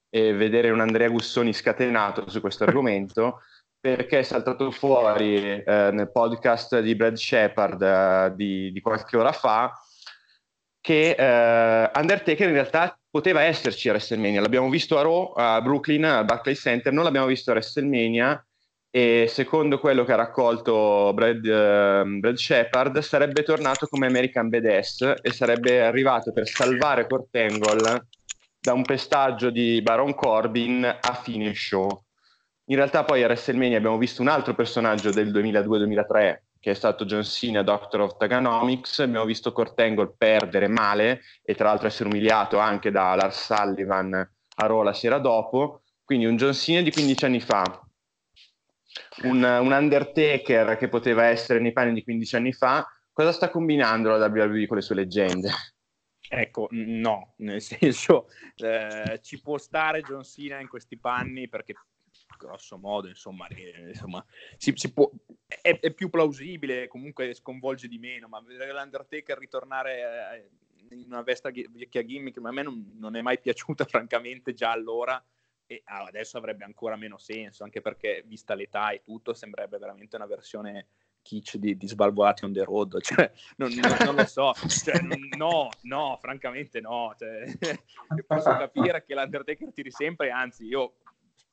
e 0.08 0.32
vedere 0.32 0.70
un 0.70 0.80
Andrea 0.80 1.08
Gussoni 1.08 1.52
scatenato 1.52 2.28
su 2.30 2.40
questo 2.40 2.64
argomento, 2.64 3.42
perché 3.78 4.20
è 4.20 4.22
saltato 4.22 4.70
fuori 4.70 5.36
eh, 5.36 5.90
nel 5.92 6.10
podcast 6.10 6.80
di 6.80 6.94
Brad 6.94 7.16
Shepard 7.16 7.82
eh, 7.82 8.32
di, 8.34 8.72
di, 8.72 8.80
qualche 8.80 9.18
ora 9.18 9.32
fa 9.32 9.70
che 10.84 11.16
eh, 11.18 11.90
Undertaker 11.94 12.46
in 12.46 12.52
realtà 12.52 12.98
poteva 13.08 13.40
esserci 13.40 13.88
a 13.88 13.92
WrestleMania. 13.92 14.42
L'abbiamo 14.42 14.68
visto 14.68 14.98
a 14.98 15.02
Raw, 15.02 15.32
a 15.34 15.62
Brooklyn, 15.62 16.04
al 16.04 16.26
Barclays 16.26 16.60
Center, 16.60 16.92
non 16.92 17.04
l'abbiamo 17.04 17.26
visto 17.26 17.50
a 17.50 17.54
WrestleMania 17.54 18.46
e 18.90 19.24
secondo 19.26 19.78
quello 19.78 20.04
che 20.04 20.12
ha 20.12 20.16
raccolto 20.16 21.10
Brad, 21.14 21.42
uh, 21.42 22.18
Brad 22.18 22.34
Shepard 22.34 22.98
sarebbe 22.98 23.42
tornato 23.44 23.86
come 23.86 24.08
American 24.08 24.50
Badass 24.50 25.14
e 25.22 25.32
sarebbe 25.32 25.80
arrivato 25.80 26.32
per 26.32 26.46
salvare 26.46 27.06
Kurt 27.06 27.34
Angle 27.34 28.06
da 28.60 28.74
un 28.74 28.82
pestaggio 28.82 29.48
di 29.48 29.80
Baron 29.80 30.14
Corbin 30.14 30.84
a 30.84 31.14
fine 31.14 31.54
show. 31.54 31.88
In 32.66 32.76
realtà 32.76 33.04
poi 33.04 33.22
a 33.22 33.26
WrestleMania 33.26 33.78
abbiamo 33.78 33.96
visto 33.96 34.20
un 34.20 34.28
altro 34.28 34.52
personaggio 34.52 35.10
del 35.12 35.32
2002-2003 35.32 36.43
che 36.64 36.70
è 36.70 36.74
stato 36.74 37.04
John 37.04 37.24
Cena, 37.24 37.62
Doctor 37.62 38.00
of 38.00 38.16
Taganomics, 38.16 39.00
abbiamo 39.00 39.26
visto 39.26 39.52
Kurt 39.52 39.78
Angle 39.80 40.14
perdere 40.16 40.66
male 40.66 41.20
e 41.42 41.54
tra 41.54 41.66
l'altro 41.66 41.88
essere 41.88 42.08
umiliato 42.08 42.56
anche 42.56 42.90
da 42.90 43.14
Lars 43.14 43.52
Sullivan 43.54 44.14
a 44.14 44.66
Raw 44.66 44.80
la 44.80 44.94
sera 44.94 45.18
dopo, 45.18 45.82
quindi 46.02 46.24
un 46.24 46.36
John 46.36 46.54
Cena 46.54 46.80
di 46.80 46.90
15 46.90 47.24
anni 47.26 47.40
fa, 47.40 47.86
un, 49.24 49.42
un, 49.42 49.72
Undertaker 49.72 50.78
che 50.78 50.88
poteva 50.88 51.24
essere 51.24 51.60
nei 51.60 51.74
panni 51.74 51.92
di 51.92 52.02
15 52.02 52.36
anni 52.36 52.54
fa, 52.54 52.90
cosa 53.12 53.32
sta 53.32 53.50
combinando 53.50 54.08
la 54.16 54.26
WWE 54.26 54.66
con 54.66 54.78
le 54.78 54.82
sue 54.82 54.94
leggende? 54.94 55.50
Ecco, 56.26 56.68
no, 56.70 57.34
nel 57.40 57.60
senso 57.60 58.28
eh, 58.56 59.20
ci 59.22 59.38
può 59.42 59.58
stare 59.58 60.00
John 60.00 60.24
Cena 60.24 60.60
in 60.60 60.68
questi 60.68 60.98
panni 60.98 61.46
perché 61.46 61.74
grosso 62.46 62.78
modo 62.78 63.08
insomma, 63.08 63.46
insomma 63.86 64.24
si, 64.56 64.72
si 64.76 64.92
può, 64.92 65.10
è, 65.46 65.78
è, 65.80 65.92
più 65.92 66.10
plausibile, 66.10 66.88
comunque 66.88 67.34
sconvolge 67.34 67.88
di 67.88 67.98
meno, 67.98 68.28
ma 68.28 68.40
vedere 68.40 68.72
l'Undertaker 68.72 69.38
ritornare 69.38 70.48
eh, 70.90 70.94
in 70.94 71.06
una 71.06 71.22
vesta 71.22 71.50
vecchia 71.50 72.04
gimmick 72.04 72.38
a 72.38 72.52
me 72.52 72.62
non, 72.62 72.92
non 72.98 73.16
è 73.16 73.22
mai 73.22 73.40
piaciuta 73.40 73.84
francamente 73.86 74.52
già 74.54 74.70
allora 74.70 75.22
e 75.66 75.82
adesso 75.84 76.36
avrebbe 76.36 76.64
ancora 76.64 76.96
meno 76.96 77.16
senso, 77.16 77.64
anche 77.64 77.80
perché 77.80 78.22
vista 78.26 78.54
l'età 78.54 78.90
e 78.90 79.02
tutto 79.02 79.32
sembrerebbe 79.32 79.78
veramente 79.78 80.16
una 80.16 80.26
versione 80.26 80.86
kitsch 81.22 81.56
di, 81.56 81.76
di 81.76 81.88
Svalvolati 81.88 82.44
on 82.44 82.52
the 82.52 82.62
road, 82.64 83.00
cioè, 83.02 83.32
non, 83.56 83.72
non, 83.72 83.96
non 84.04 84.14
lo 84.14 84.26
so, 84.26 84.52
cioè, 84.68 85.00
no, 85.36 85.70
no, 85.82 86.18
francamente 86.20 86.80
no, 86.80 87.14
cioè, 87.18 87.44
posso 88.26 88.50
capire 88.50 89.04
che 89.04 89.14
l'Undertaker 89.14 89.72
tiri 89.72 89.90
sempre, 89.90 90.30
anzi 90.30 90.66
io 90.66 90.96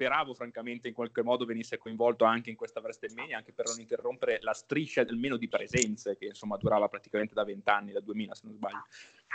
speravo 0.02 0.34
francamente 0.34 0.88
in 0.88 0.96
qualche 0.96 1.22
modo 1.22 1.46
venisse 1.46 1.78
coinvolto 1.78 2.24
anche 2.24 2.50
in 2.50 2.56
questa 2.56 2.80
WrestleMania, 2.80 3.38
anche 3.38 3.54
per 3.54 3.68
non 3.68 3.80
interrompere 3.80 4.40
la 4.42 4.54
striscia 4.54 5.02
almeno 5.02 5.38
di 5.38 5.48
presenze, 5.48 6.18
che 6.18 6.26
insomma 6.26 6.58
durava 6.58 6.88
praticamente 6.88 7.36
da 7.36 7.44
vent'anni, 7.44 7.92
da 7.92 8.00
2000 8.00 8.34
se 8.34 8.42
non 8.46 8.56
sbaglio, 8.56 8.86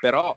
però 0.01 0.37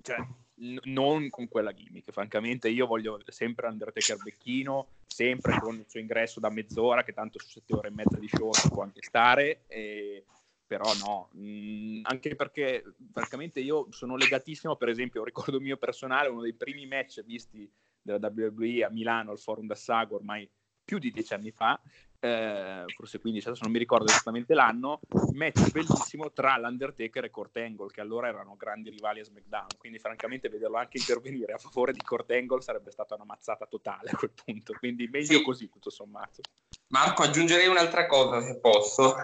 cioè, 0.00 0.18
n- 0.58 0.78
non 0.84 1.28
con 1.28 1.48
quella 1.48 1.74
gimmick. 1.74 2.12
Francamente, 2.12 2.68
io 2.68 2.86
voglio 2.86 3.20
sempre 3.26 3.66
Undertaker 3.66 4.22
Becchino, 4.22 4.86
sempre 5.08 5.58
con 5.58 5.74
il 5.76 5.86
suo 5.88 5.98
ingresso 5.98 6.38
da 6.38 6.50
mezz'ora, 6.50 7.02
che 7.02 7.12
tanto 7.12 7.40
su 7.40 7.48
sette 7.48 7.74
ore 7.74 7.88
e 7.88 7.92
mezza 7.92 8.18
di 8.18 8.28
show 8.28 8.52
può 8.68 8.84
anche 8.84 9.02
stare. 9.02 9.64
E... 9.66 10.24
Però 10.66 10.90
no, 10.94 11.28
mh, 11.32 12.00
anche 12.04 12.34
perché 12.36 12.82
francamente 13.12 13.60
io 13.60 13.88
sono 13.90 14.16
legatissimo, 14.16 14.76
per 14.76 14.88
esempio, 14.88 15.20
un 15.20 15.26
ricordo 15.26 15.60
mio 15.60 15.76
personale, 15.76 16.28
uno 16.28 16.40
dei 16.40 16.54
primi 16.54 16.86
match 16.86 17.22
visti 17.22 17.70
della 18.04 18.32
WWE 18.32 18.84
a 18.84 18.90
Milano 18.90 19.30
al 19.32 19.38
Forum 19.38 19.66
da 19.66 19.74
Sago 19.74 20.16
ormai 20.16 20.48
più 20.84 20.98
di 20.98 21.10
dieci 21.10 21.32
anni 21.32 21.50
fa, 21.50 21.80
eh, 22.20 22.84
forse 22.94 23.18
15, 23.18 23.48
adesso 23.48 23.64
non 23.64 23.72
mi 23.72 23.78
ricordo 23.78 24.04
esattamente 24.06 24.54
l'anno, 24.54 25.00
match 25.32 25.70
bellissimo 25.72 26.30
tra 26.32 26.58
l'Undertaker 26.58 27.24
e 27.24 27.30
Kurt 27.30 27.56
Angle, 27.56 27.90
che 27.90 28.02
allora 28.02 28.28
erano 28.28 28.54
grandi 28.56 28.90
rivali 28.90 29.20
a 29.20 29.24
SmackDown, 29.24 29.66
quindi 29.78 29.98
francamente 29.98 30.48
vederlo 30.48 30.76
anche 30.76 30.98
intervenire 30.98 31.54
a 31.54 31.58
favore 31.58 31.92
di 31.92 32.00
Kurt 32.00 32.30
Angle 32.30 32.60
sarebbe 32.60 32.90
stata 32.90 33.14
una 33.14 33.24
mazzata 33.24 33.66
totale 33.66 34.10
a 34.10 34.16
quel 34.16 34.32
punto, 34.32 34.74
quindi 34.78 35.08
meglio 35.08 35.38
sì. 35.38 35.42
così 35.42 35.68
tutto 35.70 35.90
sommato. 35.90 36.42
Marco, 36.88 37.22
aggiungerei 37.22 37.66
un'altra 37.66 38.06
cosa 38.06 38.40
se 38.40 38.58
posso. 38.58 39.14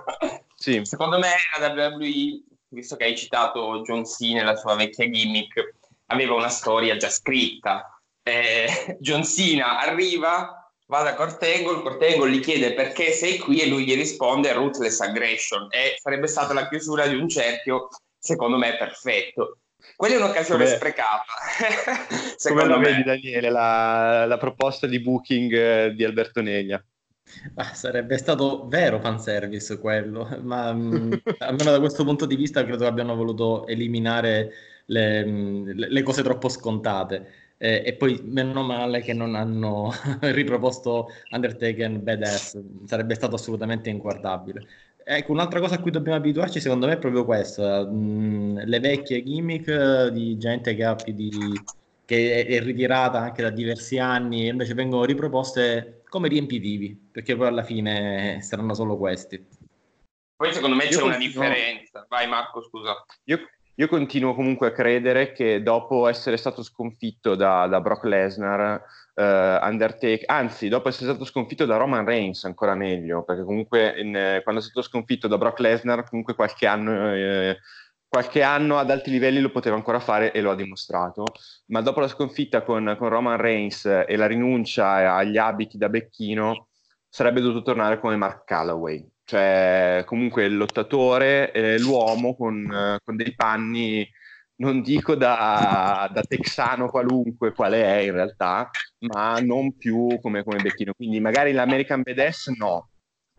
Sì. 0.54 0.84
Secondo 0.84 1.18
me 1.18 1.30
la 1.58 1.72
WWE, 1.72 2.42
visto 2.68 2.96
che 2.96 3.04
hai 3.04 3.16
citato 3.16 3.80
John 3.80 4.04
Cena 4.04 4.40
e 4.40 4.44
la 4.44 4.56
sua 4.56 4.74
vecchia 4.74 5.08
gimmick, 5.08 5.76
aveva 6.06 6.34
una 6.34 6.50
storia 6.50 6.96
già 6.96 7.08
scritta. 7.08 7.99
Eh, 8.22 8.96
John 9.00 9.24
Cena 9.24 9.80
arriva, 9.80 10.72
va 10.86 11.02
da 11.02 11.14
Cortangle, 11.14 11.82
Cortangle 11.82 12.30
gli 12.30 12.40
chiede 12.40 12.74
perché 12.74 13.12
sei 13.12 13.38
qui 13.38 13.60
e 13.60 13.66
lui 13.66 13.84
gli 13.84 13.94
risponde 13.94 14.52
ruthless 14.52 15.00
aggression 15.00 15.68
e 15.70 15.96
sarebbe 15.98 16.26
stata 16.26 16.52
la 16.52 16.68
chiusura 16.68 17.06
di 17.06 17.14
un 17.14 17.28
cerchio 17.28 17.88
secondo 18.18 18.58
me 18.58 18.76
perfetto. 18.76 19.58
Quella 19.96 20.14
è 20.14 20.18
un'occasione 20.18 20.64
come, 20.64 20.76
sprecata. 20.76 21.24
come 22.48 22.66
la 22.66 22.76
vedi 22.78 23.02
Daniele, 23.02 23.50
la, 23.50 24.26
la, 24.26 24.36
proposta 24.36 24.86
di 24.86 25.00
booking 25.00 25.52
eh, 25.52 25.94
di 25.94 26.04
Alberto 26.04 26.42
Neglia? 26.42 26.82
Ah, 27.54 27.74
sarebbe 27.74 28.18
stato 28.18 28.66
vero 28.66 29.00
fanservice 29.00 29.78
quello, 29.78 30.38
ma 30.42 30.72
mh, 30.72 30.96
mm, 30.96 31.12
almeno 31.38 31.70
da 31.70 31.78
questo 31.78 32.04
punto 32.04 32.26
di 32.26 32.36
vista 32.36 32.62
credo 32.62 32.78
che 32.78 32.86
abbiano 32.86 33.14
voluto 33.14 33.66
eliminare 33.66 34.52
le, 34.86 35.24
mm, 35.24 35.70
le 35.74 36.02
cose 36.02 36.22
troppo 36.22 36.48
scontate 36.48 37.49
eh, 37.62 37.82
e 37.84 37.92
poi 37.94 38.18
meno 38.24 38.62
male 38.62 39.02
che 39.02 39.12
non 39.12 39.34
hanno 39.34 39.92
riproposto 40.32 41.08
Undertaker 41.30 41.90
Badass, 41.98 42.58
sarebbe 42.86 43.14
stato 43.14 43.34
assolutamente 43.34 43.90
inguardabile. 43.90 44.66
Ecco, 45.04 45.32
un'altra 45.32 45.60
cosa 45.60 45.74
a 45.74 45.80
cui 45.80 45.90
dobbiamo 45.90 46.16
abituarci 46.16 46.58
secondo 46.58 46.86
me 46.86 46.94
è 46.94 46.98
proprio 46.98 47.26
questo, 47.26 47.62
mh, 47.86 48.64
le 48.64 48.80
vecchie 48.80 49.22
gimmick 49.22 50.06
di 50.06 50.38
gente 50.38 50.74
che, 50.74 50.84
ha 50.84 50.94
più 50.94 51.12
di, 51.12 51.30
che 52.06 52.46
è, 52.46 52.46
è 52.46 52.62
ritirata 52.62 53.18
anche 53.18 53.42
da 53.42 53.50
diversi 53.50 53.98
anni 53.98 54.46
e 54.46 54.50
invece 54.50 54.72
vengono 54.72 55.04
riproposte 55.04 56.02
come 56.08 56.28
riempitivi, 56.28 57.08
perché 57.12 57.36
poi 57.36 57.48
alla 57.48 57.64
fine 57.64 58.40
saranno 58.40 58.72
solo 58.72 58.96
questi. 58.96 59.44
Poi 60.34 60.54
secondo 60.54 60.76
me 60.76 60.84
c'è 60.84 60.92
Io 60.92 61.04
una 61.04 61.16
continuo... 61.16 61.42
differenza. 61.44 62.06
Vai 62.08 62.26
Marco, 62.26 62.62
scusa. 62.62 63.04
Io 63.24 63.40
io 63.80 63.88
continuo 63.88 64.34
comunque 64.34 64.66
a 64.66 64.72
credere 64.72 65.32
che 65.32 65.62
dopo 65.62 66.06
essere 66.06 66.36
stato 66.36 66.62
sconfitto 66.62 67.34
da, 67.34 67.66
da 67.66 67.80
Brock 67.80 68.04
Lesnar, 68.04 68.82
uh, 69.14 69.22
Undertaker, 69.66 70.24
anzi 70.26 70.68
dopo 70.68 70.90
essere 70.90 71.08
stato 71.08 71.24
sconfitto 71.24 71.64
da 71.64 71.78
Roman 71.78 72.04
Reigns 72.04 72.44
ancora 72.44 72.74
meglio, 72.74 73.22
perché 73.24 73.42
comunque 73.42 73.98
in, 73.98 74.14
eh, 74.14 74.42
quando 74.42 74.60
è 74.60 74.64
stato 74.64 74.82
sconfitto 74.82 75.28
da 75.28 75.38
Brock 75.38 75.60
Lesnar 75.60 76.06
comunque 76.06 76.34
qualche 76.34 76.66
anno, 76.66 77.14
eh, 77.14 77.58
qualche 78.06 78.42
anno 78.42 78.76
ad 78.76 78.90
alti 78.90 79.10
livelli 79.10 79.40
lo 79.40 79.50
poteva 79.50 79.76
ancora 79.76 79.98
fare 79.98 80.32
e 80.32 80.42
lo 80.42 80.50
ha 80.50 80.56
dimostrato, 80.56 81.24
ma 81.68 81.80
dopo 81.80 82.00
la 82.00 82.08
sconfitta 82.08 82.62
con, 82.62 82.96
con 82.98 83.08
Roman 83.08 83.38
Reigns 83.38 83.86
e 83.86 84.14
la 84.16 84.26
rinuncia 84.26 85.14
agli 85.14 85.38
abiti 85.38 85.78
da 85.78 85.88
becchino 85.88 86.68
sarebbe 87.08 87.40
dovuto 87.40 87.62
tornare 87.62 87.98
come 87.98 88.16
Mark 88.16 88.44
Calloway 88.44 89.08
cioè 89.30 90.02
comunque 90.06 90.44
il 90.44 90.56
lottatore, 90.56 91.52
eh, 91.52 91.78
l'uomo 91.78 92.34
con, 92.34 92.98
con, 93.04 93.14
dei 93.14 93.32
panni, 93.36 94.04
non 94.56 94.82
dico 94.82 95.14
da, 95.14 96.10
da, 96.12 96.22
texano 96.22 96.88
qualunque, 96.88 97.52
quale 97.52 97.84
è 97.84 97.98
in 97.98 98.12
realtà, 98.12 98.68
ma 98.98 99.38
non 99.38 99.76
più 99.76 100.18
come, 100.20 100.42
come 100.42 100.60
Becchino. 100.60 100.94
Quindi 100.94 101.20
magari 101.20 101.52
l'American 101.52 102.02
Badass 102.02 102.48
no, 102.58 102.88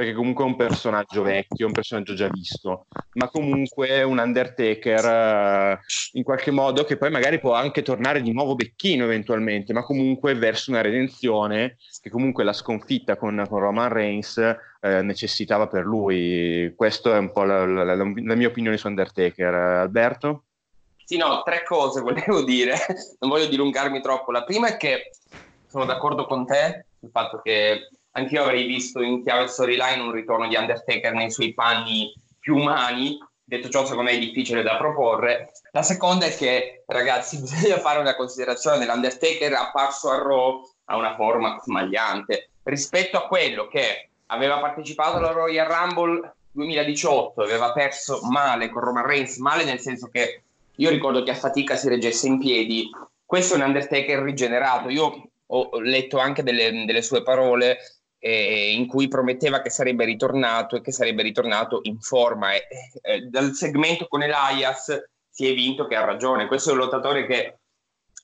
perché 0.01 0.15
comunque 0.15 0.43
è 0.43 0.47
un 0.47 0.55
personaggio 0.55 1.21
vecchio, 1.21 1.67
un 1.67 1.73
personaggio 1.73 2.15
già 2.15 2.27
visto, 2.27 2.87
ma 3.13 3.29
comunque 3.29 4.01
un 4.01 4.17
Undertaker 4.17 5.05
eh, 5.05 5.79
in 6.13 6.23
qualche 6.23 6.49
modo 6.49 6.83
che 6.85 6.97
poi 6.97 7.11
magari 7.11 7.39
può 7.39 7.53
anche 7.53 7.83
tornare 7.83 8.23
di 8.23 8.33
nuovo 8.33 8.55
Becchino 8.55 9.03
eventualmente, 9.03 9.73
ma 9.73 9.83
comunque 9.83 10.33
verso 10.33 10.71
una 10.71 10.81
redenzione 10.81 11.77
che 12.01 12.09
comunque 12.09 12.43
la 12.43 12.51
sconfitta 12.51 13.15
con, 13.15 13.45
con 13.47 13.59
Roman 13.59 13.89
Reigns 13.89 14.37
eh, 14.39 15.03
necessitava 15.03 15.67
per 15.67 15.85
lui. 15.85 16.73
Questa 16.75 17.15
è 17.15 17.19
un 17.19 17.31
po' 17.31 17.43
la, 17.43 17.63
la, 17.67 17.83
la, 17.83 17.95
la 17.95 18.35
mia 18.35 18.47
opinione 18.47 18.77
su 18.77 18.87
Undertaker. 18.87 19.53
Alberto? 19.53 20.45
Sì, 21.05 21.17
no, 21.17 21.43
tre 21.43 21.63
cose 21.63 22.01
volevo 22.01 22.41
dire, 22.43 22.73
non 23.19 23.29
voglio 23.29 23.45
dilungarmi 23.45 24.01
troppo. 24.01 24.31
La 24.31 24.43
prima 24.45 24.67
è 24.67 24.77
che 24.77 25.11
sono 25.67 25.85
d'accordo 25.85 26.25
con 26.25 26.47
te 26.47 26.87
sul 26.99 27.11
fatto 27.11 27.39
che 27.43 27.87
anch'io 28.11 28.43
avrei 28.43 28.65
visto 28.65 29.01
in 29.01 29.23
chiave 29.23 29.47
storyline 29.47 30.01
un 30.01 30.11
ritorno 30.11 30.47
di 30.47 30.55
Undertaker 30.55 31.13
nei 31.13 31.31
suoi 31.31 31.53
panni 31.53 32.13
più 32.39 32.57
umani, 32.57 33.17
detto 33.43 33.69
ciò 33.69 33.85
secondo 33.85 34.09
me 34.09 34.17
è 34.17 34.19
difficile 34.19 34.63
da 34.63 34.77
proporre. 34.77 35.51
La 35.71 35.83
seconda 35.83 36.25
è 36.25 36.35
che 36.35 36.83
ragazzi 36.87 37.39
bisogna 37.41 37.77
fare 37.79 37.99
una 37.99 38.15
considerazione, 38.15 38.85
l'Undertaker 38.85 39.53
apparso 39.53 40.09
a 40.09 40.17
Raw 40.17 40.61
ha 40.85 40.95
una 40.97 41.15
forma 41.15 41.59
smagliante. 41.61 42.49
Rispetto 42.63 43.17
a 43.17 43.27
quello 43.27 43.67
che 43.67 44.09
aveva 44.27 44.59
partecipato 44.59 45.17
alla 45.17 45.31
Royal 45.31 45.67
Rumble 45.67 46.35
2018, 46.51 47.41
aveva 47.41 47.71
perso 47.71 48.19
male 48.29 48.69
con 48.69 48.83
Roman 48.83 49.05
Reigns, 49.05 49.37
male 49.37 49.63
nel 49.63 49.79
senso 49.79 50.07
che 50.07 50.43
io 50.75 50.89
ricordo 50.89 51.23
che 51.23 51.31
a 51.31 51.35
fatica 51.35 51.75
si 51.75 51.87
reggesse 51.87 52.27
in 52.27 52.39
piedi, 52.39 52.89
questo 53.25 53.53
è 53.53 53.57
un 53.57 53.63
Undertaker 53.63 54.19
rigenerato, 54.19 54.89
io 54.89 55.29
ho 55.45 55.79
letto 55.79 56.17
anche 56.17 56.43
delle, 56.43 56.85
delle 56.85 57.01
sue 57.01 57.23
parole 57.23 57.77
eh, 58.23 58.71
in 58.71 58.85
cui 58.85 59.07
prometteva 59.07 59.61
che 59.61 59.71
sarebbe 59.71 60.05
ritornato 60.05 60.75
e 60.75 60.81
che 60.81 60.91
sarebbe 60.91 61.23
ritornato 61.23 61.79
in 61.83 61.99
forma. 61.99 62.53
E, 62.53 62.67
eh, 63.01 63.21
dal 63.21 63.53
segmento 63.53 64.07
con 64.07 64.21
Elias 64.21 65.09
si 65.27 65.49
è 65.49 65.53
vinto 65.53 65.87
che 65.87 65.95
ha 65.95 66.05
ragione. 66.05 66.47
Questo 66.47 66.69
è 66.69 66.73
un 66.73 66.79
lottatore 66.79 67.25
che 67.25 67.59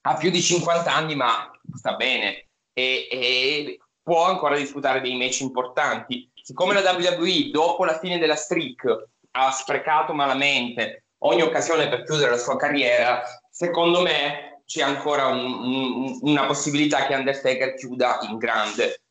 ha 0.02 0.16
più 0.16 0.30
di 0.30 0.42
50 0.42 0.94
anni, 0.94 1.16
ma 1.16 1.52
sta 1.74 1.96
bene 1.96 2.50
e, 2.74 3.08
e 3.10 3.80
può 4.04 4.26
ancora 4.26 4.56
disputare 4.56 5.02
dei 5.02 5.18
match 5.18 5.40
importanti. 5.40 6.32
Siccome 6.34 6.80
la 6.80 6.92
WWE, 6.92 7.50
dopo 7.52 7.84
la 7.84 7.98
fine 7.98 8.20
della 8.20 8.36
streak, 8.36 9.10
ha 9.32 9.52
sprecato 9.52 10.14
malamente 10.14 11.06
ogni 11.20 11.42
occasione 11.42 11.90
per 11.90 12.04
chiudere 12.04 12.32
la 12.32 12.38
sua 12.38 12.56
carriera, 12.56 13.24
secondo 13.50 14.02
me 14.02 14.62
c'è 14.66 14.84
ancora 14.84 15.28
un, 15.28 15.44
un, 15.44 16.20
una 16.22 16.46
possibilità 16.46 17.08
che 17.08 17.16
Undertaker 17.16 17.74
chiuda 17.74 18.20
in 18.30 18.38
grande. 18.38 19.02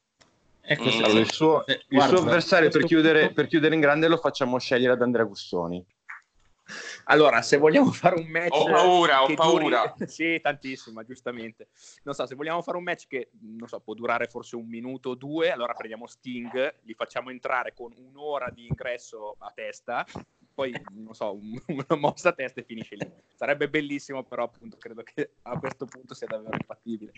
Ecco, 0.69 0.85
mm. 0.85 1.05
allora, 1.05 1.21
il, 1.21 1.31
suo, 1.31 1.65
eh, 1.67 1.85
il 1.89 2.03
suo, 2.03 2.19
avversario 2.19 2.69
per 2.71 2.85
chiudere, 2.85 3.33
per 3.33 3.47
chiudere, 3.47 3.75
in 3.75 3.81
grande 3.81 4.09
lo 4.09 4.17
facciamo 4.17 4.59
scegliere 4.59 4.95
ad 4.95 5.03
Andrea 5.03 5.25
Gussoni. 5.25 5.85
Allora, 7.05 7.41
se 7.43 7.57
vogliamo 7.57 7.93
fare 7.93 8.17
un 8.17 8.27
match... 8.27 8.53
Ho 8.53 8.65
paura, 8.65 9.23
ho 9.23 9.33
paura. 9.35 9.95
Duri... 9.97 10.11
sì, 10.11 10.41
tantissimo, 10.41 11.05
giustamente. 11.05 11.69
Non 12.03 12.15
so, 12.15 12.27
se 12.27 12.35
vogliamo 12.35 12.63
fare 12.63 12.77
un 12.77 12.83
match 12.83 13.07
che, 13.07 13.31
non 13.41 13.69
so, 13.69 13.79
può 13.79 13.95
durare 13.95 14.27
forse 14.27 14.57
un 14.57 14.67
minuto 14.67 15.11
o 15.11 15.15
due, 15.15 15.53
allora 15.53 15.73
prendiamo 15.75 16.09
Sting, 16.09 16.75
li 16.83 16.95
facciamo 16.95 17.31
entrare 17.31 17.73
con 17.73 17.95
un'ora 17.97 18.51
di 18.51 18.67
ingresso 18.67 19.37
a 19.39 19.53
testa, 19.55 20.05
poi, 20.53 20.75
non 20.95 21.15
so, 21.15 21.33
un, 21.35 21.57
una 21.89 22.01
mossa 22.01 22.31
a 22.31 22.33
testa 22.33 22.61
e 22.61 22.65
finisce 22.65 22.97
lì. 22.97 23.09
Sarebbe 23.35 23.69
bellissimo, 23.69 24.25
però 24.25 24.43
appunto 24.43 24.77
credo 24.77 25.03
che 25.05 25.35
a 25.43 25.57
questo 25.61 25.85
punto 25.85 26.15
sia 26.15 26.27
davvero 26.27 26.57
infattibile. 26.59 27.13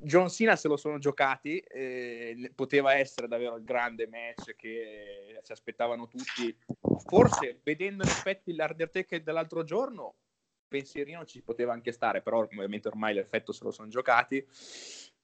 John 0.00 0.28
Cena 0.30 0.54
se 0.54 0.68
lo 0.68 0.76
sono 0.76 0.98
giocati, 0.98 1.58
eh, 1.58 2.52
poteva 2.54 2.94
essere 2.94 3.26
davvero 3.26 3.56
il 3.56 3.64
grande 3.64 4.06
match 4.06 4.54
che 4.54 5.38
si 5.42 5.52
aspettavano 5.52 6.06
tutti. 6.06 6.56
Forse 7.06 7.60
vedendo 7.64 8.04
in 8.04 8.08
effetti 8.08 8.54
l'Undertaker 8.54 9.22
dell'altro 9.22 9.64
giorno, 9.64 10.14
pensierino 10.68 11.24
ci 11.24 11.42
poteva 11.42 11.72
anche 11.72 11.92
stare, 11.92 12.22
però 12.22 12.38
ovviamente 12.38 12.88
ormai 12.88 13.14
l'effetto 13.14 13.52
se 13.52 13.64
lo 13.64 13.70
sono 13.70 13.88
giocati. 13.88 14.46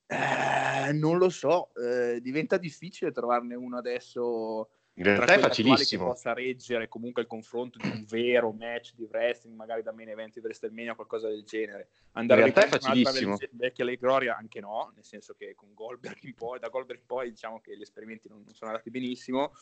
Eh, 0.06 0.92
non 0.92 1.18
lo 1.18 1.28
so, 1.30 1.72
eh, 1.74 2.20
diventa 2.20 2.58
difficile 2.58 3.12
trovarne 3.12 3.54
uno 3.54 3.76
adesso 3.78 4.68
in 4.96 5.04
realtà 5.04 5.34
è 5.34 5.38
facilissimo. 5.38 6.04
Che 6.04 6.10
possa 6.10 6.32
reggere 6.32 6.88
comunque 6.88 7.22
il 7.22 7.28
confronto 7.28 7.78
di 7.78 7.88
un 7.88 8.04
vero 8.06 8.52
match 8.52 8.92
di 8.94 9.06
wrestling, 9.10 9.56
magari 9.56 9.82
da 9.82 9.92
main 9.92 10.08
event 10.08 10.34
di 10.34 10.40
WrestleMania 10.40 10.92
o 10.92 10.94
qualcosa 10.94 11.28
del 11.28 11.42
genere. 11.44 11.88
Andare 12.12 12.42
in 12.42 12.52
realtà 12.52 12.66
è 12.66 12.78
facilissimo. 12.80 13.36
Vecchia 13.52 13.84
lei 13.84 13.96
gloria 13.96 14.36
anche 14.36 14.60
no, 14.60 14.92
nel 14.94 15.04
senso 15.04 15.34
che 15.34 15.54
con 15.56 15.74
Goldberg 15.74 16.22
in 16.22 16.34
poi, 16.34 16.60
da 16.60 16.68
Goldberg 16.68 17.00
in 17.00 17.06
poi 17.06 17.30
diciamo 17.30 17.60
che 17.60 17.76
gli 17.76 17.82
esperimenti 17.82 18.28
non, 18.28 18.42
non 18.44 18.54
sono 18.54 18.70
andati 18.70 18.90
benissimo. 18.90 19.52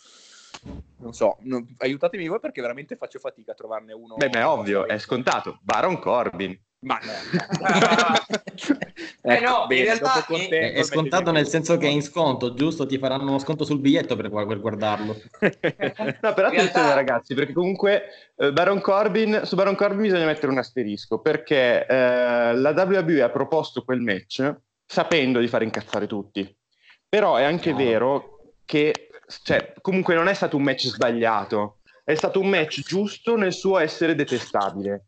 Non 0.98 1.12
so, 1.12 1.38
non, 1.40 1.74
aiutatemi 1.78 2.28
voi 2.28 2.38
perché 2.38 2.60
veramente 2.60 2.96
faccio 2.96 3.18
fatica 3.18 3.52
a 3.52 3.54
trovarne 3.54 3.92
uno. 3.92 4.16
Beh, 4.16 4.30
è 4.30 4.46
ovvio, 4.46 4.86
è 4.86 4.98
scontato. 4.98 5.58
Baron 5.62 5.98
Corbin. 5.98 6.58
Ma 6.82 6.98
no, 7.00 7.12
eh 9.22 9.40
no, 9.40 9.66
bene, 9.68 9.80
in 9.80 9.86
realtà 9.86 10.26
è, 10.26 10.72
è 10.72 10.82
scontato 10.82 11.30
nel 11.30 11.46
senso 11.46 11.76
che 11.76 11.86
è 11.86 11.90
in 11.90 12.02
sconto, 12.02 12.54
giusto? 12.54 12.86
Ti 12.86 12.98
faranno 12.98 13.28
uno 13.28 13.38
sconto 13.38 13.64
sul 13.64 13.78
biglietto 13.78 14.16
per, 14.16 14.28
per 14.28 14.58
guardarlo. 14.58 15.14
no, 15.38 16.34
però 16.34 16.48
attenzione 16.48 16.50
realtà... 16.50 16.94
ragazzi, 16.94 17.34
perché 17.34 17.52
comunque 17.52 18.32
eh, 18.34 18.52
Baron 18.52 18.80
Corbin, 18.80 19.42
su 19.44 19.54
Baron 19.54 19.76
Corbin 19.76 20.02
bisogna 20.02 20.24
mettere 20.24 20.50
un 20.50 20.58
asterisco, 20.58 21.20
perché 21.20 21.86
eh, 21.86 22.56
la 22.56 22.70
WWE 22.70 23.22
ha 23.22 23.30
proposto 23.30 23.84
quel 23.84 24.00
match 24.00 24.52
sapendo 24.84 25.38
di 25.38 25.46
far 25.46 25.62
incazzare 25.62 26.08
tutti. 26.08 26.52
Però 27.08 27.36
è 27.36 27.44
anche 27.44 27.70
no. 27.70 27.76
vero 27.76 28.54
che 28.64 29.06
cioè, 29.42 29.72
comunque 29.80 30.14
non 30.14 30.28
è 30.28 30.34
stato 30.34 30.56
un 30.56 30.62
match 30.62 30.86
sbagliato, 30.86 31.78
è 32.04 32.14
stato 32.14 32.40
un 32.40 32.48
match 32.48 32.80
giusto 32.82 33.36
nel 33.36 33.52
suo 33.52 33.78
essere 33.78 34.14
detestabile 34.14 35.06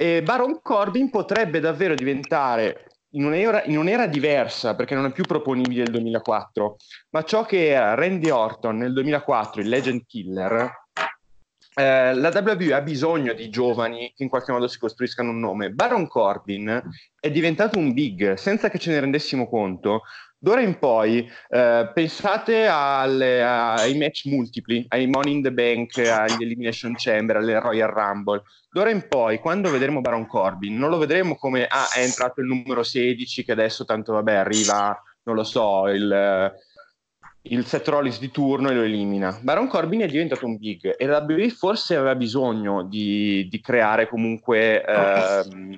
e 0.00 0.22
Baron 0.22 0.62
Corbin 0.62 1.10
potrebbe 1.10 1.60
davvero 1.60 1.94
diventare 1.94 2.86
in 3.10 3.26
un'era, 3.26 3.64
in 3.64 3.76
un'era, 3.76 4.06
diversa 4.06 4.74
perché 4.74 4.94
non 4.94 5.04
è 5.04 5.12
più 5.12 5.24
proponibile 5.24 5.82
del 5.82 5.92
2004, 5.92 6.76
ma 7.10 7.22
ciò 7.22 7.44
che 7.44 7.68
era 7.68 7.92
Randy 7.92 8.30
Orton 8.30 8.78
nel 8.78 8.94
2004, 8.94 9.60
il 9.60 9.68
Legend 9.68 10.06
Killer, 10.06 10.72
eh, 11.74 12.14
la 12.14 12.30
WWE 12.34 12.72
ha 12.72 12.80
bisogno 12.80 13.34
di 13.34 13.50
giovani 13.50 14.12
che 14.16 14.22
in 14.22 14.30
qualche 14.30 14.52
modo 14.52 14.68
si 14.68 14.78
costruiscano 14.78 15.28
un 15.28 15.38
nome. 15.38 15.68
Baron 15.68 16.08
Corbin 16.08 16.82
è 17.20 17.30
diventato 17.30 17.78
un 17.78 17.92
big 17.92 18.34
senza 18.34 18.70
che 18.70 18.78
ce 18.78 18.92
ne 18.92 19.00
rendessimo 19.00 19.50
conto. 19.50 20.04
D'ora 20.42 20.62
in 20.62 20.78
poi 20.78 21.30
eh, 21.50 21.90
pensate 21.92 22.66
alle, 22.66 23.44
ai 23.44 23.98
match 23.98 24.24
multipli, 24.24 24.86
ai 24.88 25.06
Money 25.06 25.34
in 25.34 25.42
the 25.42 25.52
Bank, 25.52 25.98
agli 25.98 26.42
Elimination 26.42 26.94
Chamber, 26.96 27.36
alle 27.36 27.60
Royal 27.60 27.90
Rumble. 27.90 28.42
D'ora 28.70 28.88
in 28.88 29.06
poi, 29.06 29.38
quando 29.38 29.70
vedremo 29.70 30.00
Baron 30.00 30.26
Corbin, 30.26 30.78
non 30.78 30.88
lo 30.88 30.96
vedremo 30.96 31.36
come 31.36 31.66
ah, 31.66 31.88
è 31.94 32.00
entrato 32.00 32.40
il 32.40 32.46
numero 32.46 32.82
16, 32.82 33.44
che 33.44 33.52
adesso 33.52 33.84
tanto 33.84 34.14
vabbè 34.14 34.32
arriva, 34.32 34.98
non 35.24 35.36
lo 35.36 35.44
so, 35.44 35.88
il, 35.88 36.50
il 37.42 37.66
Seth 37.66 37.88
Rollins 37.88 38.18
di 38.18 38.30
turno 38.30 38.70
e 38.70 38.74
lo 38.74 38.82
elimina. 38.82 39.38
Baron 39.42 39.68
Corbin 39.68 40.00
è 40.00 40.06
diventato 40.06 40.46
un 40.46 40.56
big 40.56 40.94
e 40.96 41.04
la 41.04 41.18
WWE 41.18 41.50
forse 41.50 41.96
aveva 41.96 42.14
bisogno 42.14 42.82
di, 42.84 43.46
di 43.50 43.60
creare 43.60 44.08
comunque. 44.08 44.82
Ehm, 44.82 45.74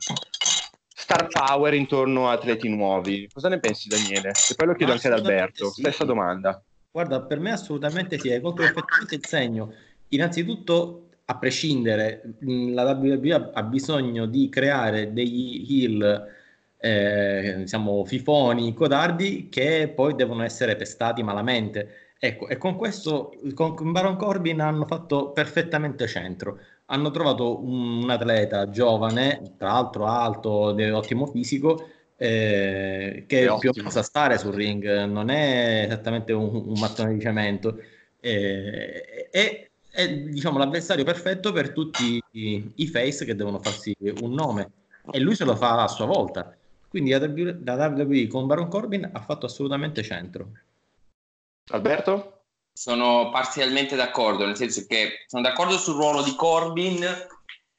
star 1.03 1.27
power 1.27 1.75
intorno 1.75 2.29
a 2.29 2.33
atleti 2.33 2.69
nuovi. 2.69 3.29
Cosa 3.33 3.49
ne 3.49 3.59
pensi, 3.59 3.89
Daniele? 3.89 4.31
E 4.31 4.55
poi 4.55 4.67
lo 4.69 4.75
chiedo 4.75 4.93
anche 4.93 5.09
ad 5.09 5.15
Alberto. 5.15 5.71
Sì. 5.71 5.81
Stessa 5.81 6.05
domanda. 6.05 6.63
Guarda, 6.91 7.23
per 7.23 7.41
me 7.41 7.51
assolutamente 7.51 8.19
sì, 8.19 8.31
hai 8.31 8.41
colto 8.41 8.63
perfettamente 8.63 9.17
il 9.17 9.27
segno. 9.27 9.73
Innanzitutto, 10.09 11.09
a 11.25 11.37
prescindere, 11.39 12.35
la 12.41 12.85
WWE 12.93 13.51
ha 13.53 13.63
bisogno 13.65 14.27
di 14.27 14.49
creare 14.49 15.13
degli 15.13 15.67
heel, 15.69 16.27
eh, 16.79 17.55
diciamo, 17.57 18.05
fifoni, 18.05 18.73
codardi, 18.73 19.49
che 19.49 19.91
poi 19.93 20.15
devono 20.15 20.45
essere 20.45 20.77
testati 20.77 21.23
malamente. 21.23 22.02
Ecco, 22.25 22.47
e 22.47 22.57
con 22.57 22.77
questo, 22.77 23.33
con 23.55 23.91
Baron 23.91 24.17
Corbin 24.17 24.61
hanno 24.61 24.87
fatto 24.87 25.33
perfettamente 25.33 26.07
centro 26.07 26.59
hanno 26.93 27.11
trovato 27.11 27.65
un, 27.65 28.03
un 28.03 28.11
atleta 28.11 28.69
giovane, 28.69 29.55
tra 29.57 29.73
l'altro 29.73 30.07
alto, 30.07 30.73
di 30.73 30.89
ottimo 30.91 31.27
fisico, 31.27 31.89
eh, 32.17 33.25
che 33.27 33.47
è 33.47 33.59
più 33.59 33.71
o 33.71 33.73
meno 33.75 33.91
sa 33.91 34.03
stare 34.03 34.39
sul 34.39 34.53
ring, 34.53 35.05
non 35.05 35.31
è 35.31 35.85
esattamente 35.87 36.33
un, 36.33 36.55
un 36.55 36.79
mattone 36.79 37.15
di 37.15 37.21
cemento. 37.21 37.79
Eh, 38.21 39.29
è, 39.31 39.71
è 39.91 40.09
diciamo, 40.13 40.59
l'avversario 40.59 41.05
perfetto 41.05 41.51
per 41.53 41.73
tutti 41.73 42.23
i, 42.33 42.73
i, 42.75 42.87
face 42.87 43.25
che 43.25 43.35
devono 43.35 43.59
farsi 43.59 43.95
un 44.21 44.33
nome 44.33 44.71
e 45.11 45.19
lui 45.19 45.35
se 45.35 45.45
lo 45.45 45.57
fa 45.57 45.83
a 45.83 45.89
sua 45.89 46.07
volta. 46.07 46.55
Quindi 46.89 47.11
la 47.11 47.19
WWE 47.19 48.27
con 48.27 48.47
Baron 48.47 48.69
Corbin 48.69 49.09
ha 49.11 49.21
fatto 49.21 49.47
assolutamente 49.47 50.03
centro. 50.03 50.51
Alberto? 51.71 52.33
sono 52.73 53.31
parzialmente 53.31 53.97
d'accordo, 53.97 54.47
nel 54.47 54.57
senso 54.57 54.85
che 54.87 55.25
sono 55.27 55.43
d'accordo 55.43 55.77
sul 55.77 55.95
ruolo 55.95 56.23
di 56.23 56.35
Corbin, 56.35 57.07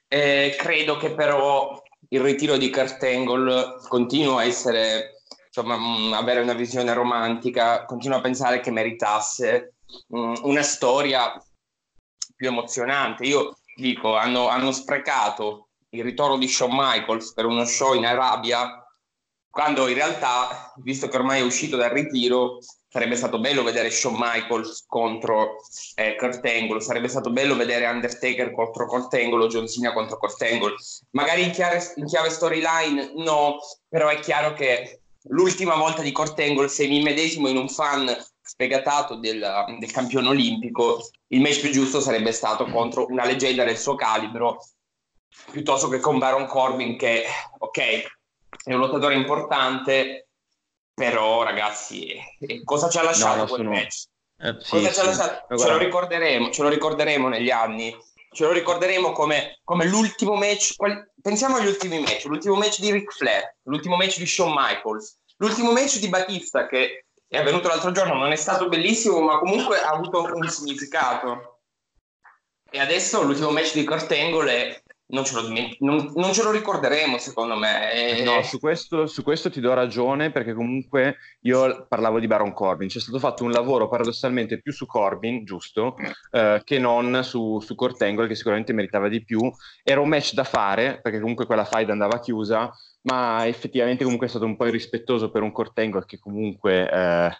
eh, 0.07 0.55
credo 0.57 0.97
che 0.97 1.13
però 1.13 1.81
il 2.09 2.21
ritiro 2.21 2.57
di 2.57 2.71
Angle 2.73 3.79
continua 3.87 4.41
a 4.41 4.45
essere, 4.45 5.21
insomma, 5.47 5.77
mm, 5.77 6.13
avere 6.13 6.41
una 6.41 6.53
visione 6.53 6.93
romantica, 6.93 7.85
continuo 7.85 8.17
a 8.19 8.21
pensare 8.21 8.59
che 8.59 8.71
meritasse 8.71 9.75
mh, 10.07 10.17
mm, 10.19 10.33
una 10.43 10.61
storia 10.61 11.33
più 12.35 12.47
emozionante. 12.47 13.25
Io 13.25 13.57
dico, 13.75 14.15
hanno, 14.15 14.47
hanno 14.47 14.71
sprecato 14.71 15.69
il 15.89 16.03
ritorno 16.03 16.37
di 16.37 16.47
Shawn 16.47 16.71
Michaels 16.73 17.33
per 17.33 17.45
uno 17.45 17.65
show 17.65 17.95
in 17.95 18.05
Arabia, 18.05 18.77
quando 19.49 19.87
in 19.87 19.95
realtà, 19.95 20.71
visto 20.77 21.07
che 21.07 21.17
ormai 21.17 21.39
è 21.41 21.43
uscito 21.43 21.77
dal 21.77 21.91
ritiro, 21.91 22.59
sarebbe 22.93 23.15
stato 23.15 23.39
bello 23.39 23.63
vedere 23.63 23.89
Shawn 23.89 24.13
Michaels 24.19 24.85
contro 24.85 25.55
eh, 25.95 26.15
Kurt 26.15 26.45
Angle, 26.45 26.79
sarebbe 26.79 27.07
stato 27.07 27.31
bello 27.31 27.55
vedere 27.55 27.87
Undertaker 27.87 28.51
contro 28.51 28.85
Kurt 28.85 29.11
Angle 29.15 29.47
John 29.47 29.67
Cena 29.67 29.93
contro 29.93 30.15
Kurt 30.19 30.39
Angle. 30.43 30.75
Magari 31.13 31.41
in 31.41 31.49
chiave, 31.49 31.91
in 31.95 32.05
chiave 32.05 32.29
storyline 32.29 33.13
no, 33.15 33.57
però 33.89 34.09
è 34.09 34.19
chiaro 34.19 34.53
che 34.53 35.01
l'ultima 35.29 35.73
volta 35.73 36.03
di 36.03 36.11
Kurt 36.11 36.39
Angle, 36.39 36.67
se 36.67 36.85
mi 36.85 37.01
medesimo 37.01 37.47
in 37.47 37.57
un 37.57 37.67
fan 37.67 38.15
sfegatato 38.43 39.15
del, 39.15 39.43
del 39.79 39.91
campione 39.91 40.27
olimpico, 40.27 41.01
il 41.29 41.41
match 41.41 41.61
più 41.61 41.71
giusto 41.71 41.99
sarebbe 41.99 42.31
stato 42.31 42.65
contro 42.65 43.07
una 43.09 43.25
leggenda 43.25 43.63
del 43.63 43.77
suo 43.79 43.95
calibro, 43.95 44.63
piuttosto 45.49 45.87
che 45.87 45.99
con 45.99 46.19
Baron 46.19 46.45
Corbin 46.45 46.95
che, 46.95 47.23
ok, 47.57 47.79
è 48.65 48.71
un 48.71 48.79
lottatore 48.79 49.15
importante, 49.15 50.27
però 50.93 51.43
ragazzi, 51.43 52.15
cosa 52.63 52.89
ci 52.89 52.97
ha 52.97 53.03
lasciato 53.03 53.41
no, 53.41 53.45
quel 53.47 53.57
sono... 53.57 53.69
match? 53.69 54.03
Eh, 54.39 54.55
sì, 54.59 54.69
cosa 54.69 54.91
ci 54.91 54.99
ha 54.99 55.03
lasciato? 55.03 55.57
Ce 55.57 55.69
lo 55.69 55.77
ricorderemo, 55.77 56.49
ce 56.49 56.61
lo 56.61 56.69
ricorderemo 56.69 57.27
negli 57.27 57.49
anni 57.49 57.95
ce 58.33 58.45
lo 58.45 58.51
ricorderemo 58.51 59.11
come, 59.11 59.59
come 59.63 59.85
l'ultimo 59.85 60.35
match. 60.35 60.75
Quali, 60.75 60.95
pensiamo 61.21 61.57
agli 61.57 61.67
ultimi 61.67 61.99
match: 61.99 62.25
l'ultimo 62.25 62.55
match 62.55 62.79
di 62.79 62.91
Ric 62.91 63.11
Flair, 63.13 63.55
l'ultimo 63.63 63.95
match 63.95 64.17
di 64.17 64.25
Shawn 64.25 64.53
Michaels, 64.53 65.19
l'ultimo 65.37 65.71
match 65.71 65.99
di 65.99 66.09
Batista 66.09 66.67
che 66.67 67.05
è 67.27 67.37
avvenuto 67.37 67.67
l'altro 67.67 67.91
giorno. 67.91 68.15
Non 68.15 68.31
è 68.31 68.35
stato 68.35 68.67
bellissimo, 68.67 69.21
ma 69.21 69.37
comunque 69.37 69.79
ha 69.79 69.91
avuto 69.91 70.23
un 70.33 70.49
significato. 70.49 71.59
E 72.69 72.79
adesso 72.79 73.21
l'ultimo 73.21 73.51
match 73.51 73.73
di 73.73 73.83
Kurt 73.83 74.11
Angle 74.11 74.51
è 74.51 74.82
non 75.13 75.23
ce, 75.23 75.35
lo, 75.35 75.47
non, 75.79 76.11
non 76.15 76.33
ce 76.33 76.43
lo 76.43 76.51
ricorderemo 76.51 77.17
secondo 77.17 77.55
me. 77.55 77.93
E... 77.93 78.23
No, 78.23 78.41
su 78.41 78.59
questo, 78.59 79.05
su 79.05 79.23
questo, 79.23 79.49
ti 79.49 79.61
do 79.61 79.73
ragione 79.73 80.31
perché 80.31 80.53
comunque 80.53 81.17
io 81.41 81.85
parlavo 81.87 82.19
di 82.19 82.27
Baron 82.27 82.51
Corbin, 82.51 82.87
c'è 82.87 82.99
stato 82.99 83.19
fatto 83.19 83.43
un 83.43 83.51
lavoro 83.51 83.87
paradossalmente 83.87 84.59
più 84.59 84.73
su 84.73 84.85
Corbin, 84.85 85.45
giusto, 85.45 85.95
eh, 86.31 86.61
che 86.63 86.79
non 86.79 87.21
su, 87.23 87.59
su 87.59 87.75
Kurt 87.75 88.01
Angle 88.01 88.27
che 88.27 88.35
sicuramente 88.35 88.73
meritava 88.73 89.07
di 89.07 89.23
più. 89.23 89.39
Era 89.83 90.01
un 90.01 90.09
match 90.09 90.33
da 90.33 90.43
fare 90.43 90.99
perché 91.01 91.19
comunque 91.19 91.45
quella 91.45 91.65
fight 91.65 91.89
andava 91.89 92.19
chiusa, 92.19 92.71
ma 93.03 93.45
effettivamente 93.45 94.03
comunque 94.03 94.27
è 94.27 94.29
stato 94.29 94.45
un 94.45 94.57
po' 94.57 94.65
irrispettoso 94.65 95.29
per 95.29 95.43
un 95.43 95.51
Kurt 95.51 95.77
Angle 95.77 96.05
che 96.05 96.19
comunque... 96.19 96.89
Eh, 96.89 97.37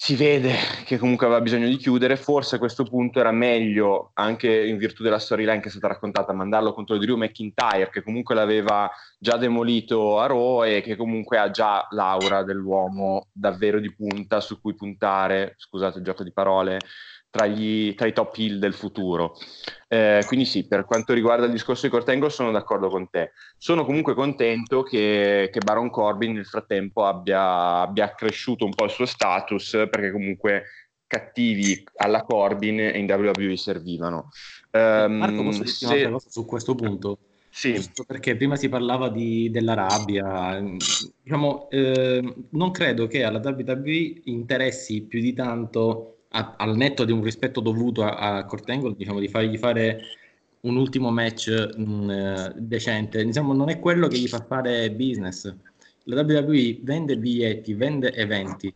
si 0.00 0.14
vede 0.14 0.54
che 0.84 0.96
comunque 0.96 1.26
aveva 1.26 1.40
bisogno 1.40 1.66
di 1.66 1.76
chiudere, 1.76 2.16
forse 2.16 2.54
a 2.54 2.58
questo 2.60 2.84
punto 2.84 3.18
era 3.18 3.32
meglio, 3.32 4.12
anche 4.14 4.48
in 4.48 4.76
virtù 4.76 5.02
della 5.02 5.18
storyline 5.18 5.58
che 5.58 5.66
è 5.66 5.70
stata 5.72 5.88
raccontata, 5.88 6.32
mandarlo 6.32 6.72
contro 6.72 6.98
Drew 6.98 7.16
McIntyre, 7.16 7.90
che 7.90 8.04
comunque 8.04 8.36
l'aveva 8.36 8.88
già 9.18 9.36
demolito 9.36 10.20
a 10.20 10.26
Raw 10.26 10.62
e 10.62 10.82
che 10.82 10.94
comunque 10.94 11.38
ha 11.38 11.50
già 11.50 11.84
l'aura 11.90 12.44
dell'uomo 12.44 13.26
davvero 13.32 13.80
di 13.80 13.92
punta 13.92 14.38
su 14.38 14.60
cui 14.60 14.76
puntare, 14.76 15.56
scusate 15.56 15.98
il 15.98 16.04
gioco 16.04 16.22
di 16.22 16.32
parole, 16.32 16.78
tra, 17.30 17.46
gli, 17.46 17.94
tra 17.94 18.06
i 18.06 18.12
top 18.12 18.36
hill 18.36 18.58
del 18.58 18.74
futuro. 18.74 19.36
Eh, 19.88 20.22
quindi 20.26 20.44
sì, 20.44 20.66
per 20.66 20.84
quanto 20.84 21.12
riguarda 21.12 21.46
il 21.46 21.52
discorso 21.52 21.86
di 21.86 21.92
Cortengo 21.92 22.28
sono 22.28 22.50
d'accordo 22.50 22.88
con 22.88 23.08
te. 23.10 23.32
Sono 23.56 23.84
comunque 23.84 24.14
contento 24.14 24.82
che, 24.82 25.50
che 25.52 25.60
Baron 25.60 25.90
Corbin 25.90 26.34
nel 26.34 26.46
frattempo 26.46 27.04
abbia, 27.04 27.80
abbia 27.80 28.14
cresciuto 28.14 28.64
un 28.64 28.74
po' 28.74 28.84
il 28.84 28.90
suo 28.90 29.06
status 29.06 29.70
perché 29.90 30.10
comunque 30.10 30.64
cattivi 31.06 31.82
alla 31.96 32.22
Corbin 32.22 32.78
in 32.78 33.10
WWE 33.10 33.56
servivano. 33.56 34.30
Um, 34.70 35.12
Marco, 35.14 35.42
posso 35.42 35.62
dirti 35.62 35.86
se... 35.86 35.86
un'altra 35.86 36.10
cosa 36.10 36.30
su 36.30 36.44
questo 36.44 36.74
punto? 36.74 37.18
Sì. 37.50 37.82
Perché 38.06 38.36
prima 38.36 38.56
si 38.56 38.68
parlava 38.68 39.08
di, 39.08 39.50
della 39.50 39.74
rabbia. 39.74 40.62
Diciamo, 41.22 41.68
eh, 41.70 42.34
non 42.50 42.70
credo 42.70 43.06
che 43.06 43.24
alla 43.24 43.40
WWE 43.42 44.20
interessi 44.24 45.02
più 45.02 45.20
di 45.20 45.32
tanto 45.32 46.17
a, 46.30 46.54
al 46.56 46.76
netto 46.76 47.04
di 47.04 47.12
un 47.12 47.22
rispetto 47.22 47.60
dovuto 47.60 48.04
a, 48.04 48.36
a 48.36 48.44
Kurt 48.44 48.68
Angle, 48.68 48.94
diciamo, 48.96 49.20
di 49.20 49.28
fargli 49.28 49.56
fare 49.56 50.00
un 50.60 50.76
ultimo 50.76 51.10
match 51.10 51.48
mh, 51.76 51.82
mm, 51.82 52.10
eh, 52.10 52.52
decente, 52.56 53.24
diciamo, 53.24 53.52
non 53.52 53.68
è 53.68 53.78
quello 53.78 54.08
che 54.08 54.18
gli 54.18 54.28
fa 54.28 54.44
fare 54.44 54.90
business. 54.92 55.54
La 56.04 56.22
WWE 56.22 56.78
vende 56.82 57.18
biglietti, 57.18 57.74
vende 57.74 58.12
eventi. 58.12 58.72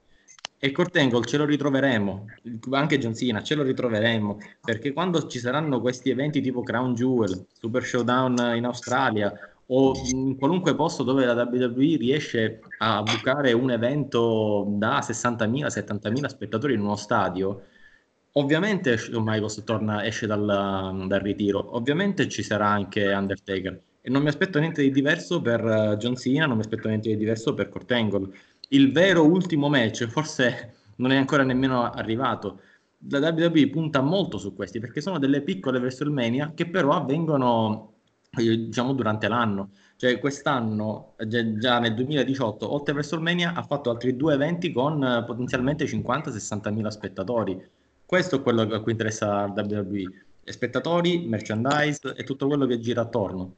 E 0.64 0.70
Kurt 0.70 0.96
Angle 0.96 1.24
ce 1.24 1.38
lo 1.38 1.44
ritroveremo, 1.44 2.26
anche 2.70 2.98
John 2.98 3.16
Cena 3.16 3.42
ce 3.42 3.56
lo 3.56 3.64
ritroveremo, 3.64 4.38
perché 4.60 4.92
quando 4.92 5.26
ci 5.26 5.40
saranno 5.40 5.80
questi 5.80 6.10
eventi 6.10 6.40
tipo 6.40 6.62
Crown 6.62 6.94
Jewel, 6.94 7.46
Super 7.52 7.82
Showdown 7.82 8.52
in 8.54 8.64
Australia 8.64 9.32
o 9.74 9.94
in 10.10 10.36
qualunque 10.36 10.74
posto 10.74 11.02
dove 11.02 11.24
la 11.24 11.32
WWE 11.32 11.96
riesce 11.96 12.60
a 12.78 13.02
bucare 13.02 13.52
un 13.52 13.70
evento 13.70 14.66
da 14.68 14.98
60.000, 14.98 15.66
70.000 15.66 16.26
spettatori 16.26 16.74
in 16.74 16.80
uno 16.80 16.96
stadio, 16.96 17.62
ovviamente 18.32 18.98
Michaels 19.12 19.62
torna, 19.64 20.04
esce 20.04 20.26
dal, 20.26 21.06
dal, 21.06 21.20
ritiro, 21.20 21.74
ovviamente 21.74 22.28
ci 22.28 22.42
sarà 22.42 22.68
anche 22.68 23.12
Undertaker 23.14 23.80
e 24.02 24.10
non 24.10 24.22
mi 24.22 24.28
aspetto 24.28 24.58
niente 24.58 24.82
di 24.82 24.90
diverso 24.90 25.40
per 25.40 25.64
eh, 25.64 25.96
John 25.96 26.16
Cena, 26.16 26.44
non 26.46 26.56
mi 26.56 26.62
aspetto 26.62 26.88
niente 26.88 27.08
di 27.08 27.16
diverso 27.16 27.54
per 27.54 27.68
Kurt 27.68 27.90
Angle. 27.92 28.28
Il 28.68 28.92
vero 28.92 29.24
ultimo 29.24 29.68
match 29.68 30.06
forse 30.06 30.74
non 30.96 31.12
è 31.12 31.16
ancora 31.16 31.44
nemmeno 31.44 31.88
arrivato. 31.88 32.60
La 33.08 33.20
WWE 33.20 33.68
punta 33.70 34.00
molto 34.00 34.38
su 34.38 34.54
questi 34.54 34.80
perché 34.80 35.00
sono 35.00 35.18
delle 35.18 35.40
piccole 35.42 35.78
WrestleMania 35.78 36.52
che 36.54 36.68
però 36.68 36.92
avvengono 36.92 37.92
diciamo 38.34 38.94
durante 38.94 39.28
l'anno. 39.28 39.70
Cioè 39.96 40.18
quest'anno, 40.18 41.14
già 41.26 41.78
nel 41.78 41.94
2018, 41.94 42.72
oltre 42.72 42.92
a 42.92 42.94
WrestleMania 42.96 43.52
ha 43.54 43.62
fatto 43.62 43.90
altri 43.90 44.16
due 44.16 44.34
eventi 44.34 44.72
con 44.72 45.02
eh, 45.04 45.24
potenzialmente 45.24 45.84
50-60 45.84 46.72
mila 46.72 46.90
spettatori. 46.90 47.60
Questo 48.04 48.36
è 48.36 48.42
quello 48.42 48.62
a 48.62 48.80
cui 48.80 48.92
interessa 48.92 49.46
la 49.46 49.64
WWE. 49.64 50.24
Spettatori, 50.44 51.26
merchandise 51.28 52.14
e 52.16 52.24
tutto 52.24 52.46
quello 52.48 52.66
che 52.66 52.80
gira 52.80 53.02
attorno. 53.02 53.56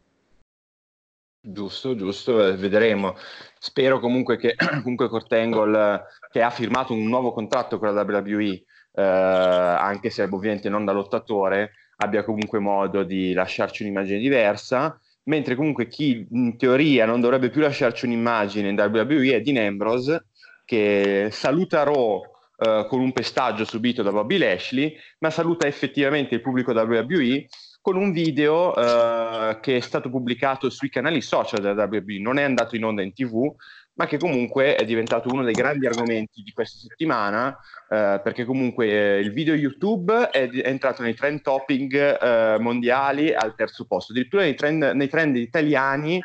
Giusto, 1.41 1.95
giusto, 1.95 2.47
eh, 2.47 2.57
vedremo. 2.57 3.17
Spero 3.59 4.01
comunque 4.01 4.37
che 4.37 4.55
comunque 4.83 5.09
Cortangle, 5.09 6.05
che 6.31 6.43
ha 6.43 6.51
firmato 6.51 6.93
un 6.93 7.07
nuovo 7.07 7.33
contratto 7.33 7.79
con 7.79 7.95
la 7.95 8.03
WWE, 8.03 8.63
eh, 8.93 9.03
anche 9.03 10.11
se 10.11 10.23
ovviamente 10.23 10.69
non 10.69 10.85
da 10.85 10.93
lottatore, 10.93 11.73
abbia 11.97 12.25
comunque 12.25 12.59
modo 12.59 13.03
di 13.03 13.33
lasciarci 13.33 13.83
un'immagine 13.83 14.19
diversa, 14.19 14.99
mentre 15.25 15.55
comunque 15.55 15.89
chi 15.89 16.27
in 16.31 16.57
teoria 16.57 17.07
non 17.07 17.21
dovrebbe 17.21 17.51
più 17.51 17.61
lasciarci 17.61 18.07
un'immagine 18.07 18.69
in 18.69 18.79
WWE 18.79 19.35
è 19.35 19.41
Dean 19.41 19.65
Ambrose, 19.65 20.27
che 20.65 21.29
saluta 21.31 21.83
Raw 21.83 22.23
eh, 22.57 22.87
con 22.89 23.01
un 23.01 23.13
pestaggio 23.13 23.65
subito 23.65 24.03
da 24.03 24.11
Bobby 24.11 24.39
Lashley, 24.39 24.97
ma 25.19 25.31
saluta 25.31 25.67
effettivamente 25.67 26.35
il 26.35 26.41
pubblico 26.41 26.73
WWE 26.73 27.47
con 27.81 27.97
un 27.97 28.13
video 28.13 28.75
eh, 28.75 29.59
che 29.61 29.77
è 29.77 29.81
stato 29.81 30.09
pubblicato 30.09 30.71
sui 30.71 30.89
canali 30.89 31.21
social 31.21 31.61
della 31.61 31.85
WWE, 31.85 32.19
non 32.19 32.39
è 32.39 32.43
andato 32.43 32.77
in 32.77 32.85
onda 32.85 33.03
in 33.03 33.13
tv, 33.13 33.55
ma 33.95 34.07
che 34.07 34.19
comunque 34.19 34.75
è 34.75 34.85
diventato 34.85 35.29
uno 35.33 35.45
dei 35.45 35.53
grandi 35.53 35.87
argomenti 35.87 36.43
di 36.43 36.53
questa 36.53 36.79
settimana, 36.79 37.57
eh, 37.89 38.21
perché 38.23 38.45
comunque 38.45 38.89
eh, 38.89 39.21
il 39.21 39.33
video 39.33 39.55
YouTube 39.55 40.31
è, 40.31 40.49
è, 40.49 40.69
entrato 40.69 41.03
nei 41.03 41.15
trend 41.15 41.43
topping 41.43 41.95
eh, 41.95 42.59
mondiali 42.59 43.33
al 43.33 43.55
terzo 43.55 43.87
posto, 43.87 44.13
addirittura 44.13 44.43
nei 44.43 44.55
trend, 44.55 44.83
nei 44.83 45.09
trend 45.09 45.37
italiani 45.37 46.23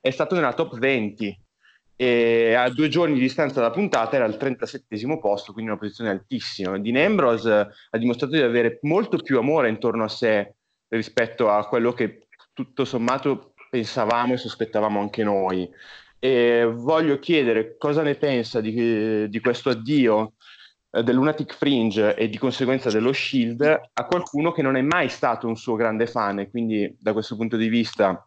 è 0.00 0.10
stato 0.10 0.34
nella 0.34 0.52
top 0.52 0.78
20 0.78 1.40
e 1.94 2.54
a 2.54 2.68
due 2.70 2.88
giorni 2.88 3.14
di 3.14 3.20
distanza 3.20 3.60
dalla 3.60 3.70
puntata 3.70 4.16
era 4.16 4.24
al 4.24 4.36
37 4.36 5.18
posto, 5.20 5.52
quindi 5.52 5.70
una 5.70 5.78
posizione 5.78 6.10
altissima. 6.10 6.76
Dean 6.78 6.96
Ambrose 6.96 7.52
ha 7.90 7.98
dimostrato 7.98 8.34
di 8.34 8.40
avere 8.40 8.78
molto 8.82 9.18
più 9.18 9.38
amore 9.38 9.68
intorno 9.68 10.02
a 10.02 10.08
sé 10.08 10.54
rispetto 10.88 11.48
a 11.48 11.64
quello 11.68 11.92
che 11.92 12.26
tutto 12.52 12.84
sommato 12.84 13.54
pensavamo 13.70 14.34
e 14.34 14.38
sospettavamo 14.38 14.98
anche 14.98 15.22
noi 15.22 15.70
e 16.24 16.64
voglio 16.72 17.18
chiedere 17.18 17.76
cosa 17.76 18.02
ne 18.02 18.14
pensa 18.14 18.60
di, 18.60 19.28
di 19.28 19.40
questo 19.40 19.70
addio 19.70 20.34
eh, 20.92 21.02
del 21.02 21.16
Lunatic 21.16 21.52
Fringe 21.52 22.14
e 22.14 22.28
di 22.28 22.38
conseguenza 22.38 22.90
dello 22.90 23.12
Shield 23.12 23.62
a 23.92 24.06
qualcuno 24.06 24.52
che 24.52 24.62
non 24.62 24.76
è 24.76 24.82
mai 24.82 25.08
stato 25.08 25.48
un 25.48 25.56
suo 25.56 25.74
grande 25.74 26.06
fan. 26.06 26.38
E 26.38 26.48
quindi 26.48 26.96
da 26.96 27.12
questo 27.12 27.34
punto 27.34 27.56
di 27.56 27.66
vista 27.66 28.24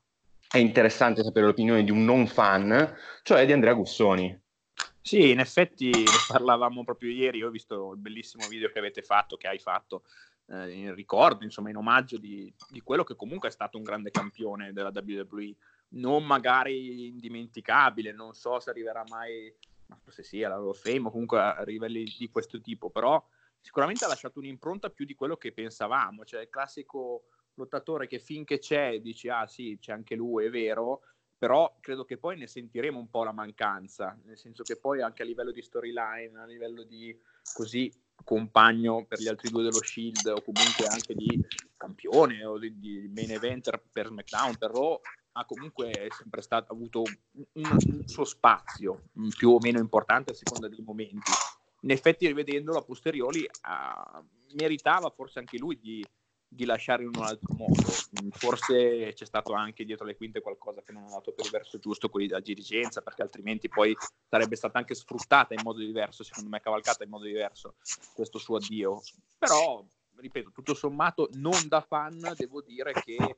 è 0.49 0.57
interessante 0.57 1.23
sapere 1.23 1.45
l'opinione 1.45 1.85
di 1.85 1.91
un 1.91 2.03
non 2.03 2.27
fan, 2.27 2.93
cioè 3.23 3.45
di 3.45 3.53
Andrea 3.53 3.73
Gussoni. 3.73 4.37
Sì, 4.99 5.29
in 5.29 5.39
effetti 5.39 5.89
ne 5.89 6.03
parlavamo 6.27 6.83
proprio 6.83 7.11
ieri, 7.11 7.43
ho 7.43 7.49
visto 7.49 7.93
il 7.93 7.99
bellissimo 7.99 8.45
video 8.49 8.69
che 8.71 8.79
avete 8.79 9.03
fatto, 9.03 9.37
che 9.37 9.47
hai 9.47 9.59
fatto, 9.59 10.03
eh, 10.47 10.69
in 10.69 10.93
ricordo, 10.93 11.45
insomma, 11.45 11.69
in 11.69 11.77
omaggio 11.77 12.17
di, 12.17 12.53
di, 12.69 12.81
quello 12.81 13.05
che 13.05 13.15
comunque 13.15 13.47
è 13.47 13.51
stato 13.53 13.77
un 13.77 13.83
grande 13.83 14.11
campione 14.11 14.73
della 14.73 14.91
WWE 14.93 15.55
non 15.95 16.25
magari 16.25 17.07
indimenticabile, 17.07 18.11
non 18.11 18.33
so 18.33 18.59
se 18.59 18.69
arriverà 18.69 19.03
mai, 19.09 19.53
ma 19.87 19.97
forse 19.97 20.23
sì, 20.23 20.43
alla 20.43 20.61
of 20.61 20.79
Fame 20.79 21.07
o 21.07 21.11
comunque 21.11 21.39
a 21.39 21.61
livelli 21.63 22.03
di 22.17 22.29
questo 22.29 22.59
tipo, 22.61 22.89
però 22.89 23.23
sicuramente 23.59 24.05
ha 24.05 24.07
lasciato 24.07 24.39
un'impronta 24.39 24.89
più 24.89 25.05
di 25.05 25.15
quello 25.15 25.37
che 25.37 25.51
pensavamo, 25.51 26.23
cioè 26.25 26.41
il 26.41 26.49
classico 26.49 27.25
lottatore 27.55 28.07
che 28.07 28.19
finché 28.19 28.59
c'è 28.59 28.99
dici 28.99 29.29
ah 29.29 29.47
sì, 29.47 29.77
c'è 29.79 29.93
anche 29.93 30.15
lui, 30.15 30.45
è 30.45 30.49
vero, 30.49 31.01
però 31.37 31.77
credo 31.79 32.05
che 32.05 32.17
poi 32.17 32.37
ne 32.37 32.47
sentiremo 32.47 32.99
un 32.99 33.09
po' 33.09 33.23
la 33.23 33.31
mancanza, 33.31 34.17
nel 34.23 34.37
senso 34.37 34.63
che 34.63 34.77
poi 34.77 35.01
anche 35.01 35.21
a 35.21 35.25
livello 35.25 35.51
di 35.51 35.61
storyline, 35.61 36.37
a 36.37 36.45
livello 36.45 36.83
di 36.83 37.17
così 37.53 37.91
compagno 38.23 39.05
per 39.05 39.19
gli 39.19 39.27
altri 39.27 39.49
due 39.49 39.63
dello 39.63 39.81
Shield 39.81 40.25
o 40.27 40.41
comunque 40.41 40.87
anche 40.87 41.13
di 41.13 41.39
campione 41.77 42.43
o 42.45 42.57
di, 42.57 42.79
di 42.79 43.11
main 43.13 43.31
event 43.31 43.69
per 43.91 44.07
SmackDown, 44.07 44.57
per 44.57 44.71
Raw, 44.71 44.99
ha 45.38 45.45
comunque 45.45 46.09
sempre 46.11 46.41
stato, 46.41 46.71
avuto 46.71 47.01
un, 47.01 47.45
un, 47.53 48.03
suo 48.05 48.23
spazio 48.23 49.09
più 49.36 49.49
o 49.49 49.59
meno 49.59 49.79
importante 49.79 50.31
a 50.31 50.36
seconda 50.36 50.69
dei 50.69 50.81
momenti. 50.81 51.31
in 51.81 51.91
effetti 51.91 52.25
rivedendolo 52.27 52.79
a 52.79 52.83
posteriori 52.83 53.41
uh, 53.43 54.23
meritava 54.53 55.09
forse 55.09 55.39
anche 55.39 55.57
lui 55.57 55.77
di, 55.77 56.05
di, 56.47 56.63
lasciare 56.63 57.03
in 57.03 57.11
un 57.13 57.21
altro 57.21 57.53
modo. 57.53 57.81
Mm, 58.23 58.29
forse 58.29 59.11
c'è 59.13 59.25
stato 59.25 59.51
anche 59.51 59.83
dietro 59.83 60.05
le 60.05 60.15
quinte 60.15 60.39
qualcosa 60.39 60.81
che 60.81 60.93
non 60.93 61.03
ha 61.03 61.09
dato 61.09 61.33
per 61.33 61.45
il 61.45 61.51
verso 61.51 61.79
giusto 61.79 62.07
quelli 62.07 62.27
della 62.27 62.39
dirigenza, 62.39 63.01
perché 63.01 63.21
altrimenti 63.21 63.67
poi 63.67 63.95
sarebbe 64.29 64.55
stata 64.55 64.77
anche 64.77 64.95
sfruttata 64.95 65.53
in 65.53 65.61
modo 65.63 65.79
diverso, 65.79 66.23
secondo 66.23 66.49
me 66.49 66.61
cavalcata 66.61 67.03
in 67.03 67.09
modo 67.09 67.25
diverso 67.25 67.75
questo 68.13 68.38
suo 68.38 68.55
addio. 68.55 69.01
Però, 69.38 69.83
ripeto, 70.15 70.51
tutto 70.51 70.73
sommato, 70.73 71.27
non 71.33 71.67
da 71.67 71.81
fan, 71.81 72.33
devo 72.38 72.61
dire 72.61 72.93
che 72.93 73.36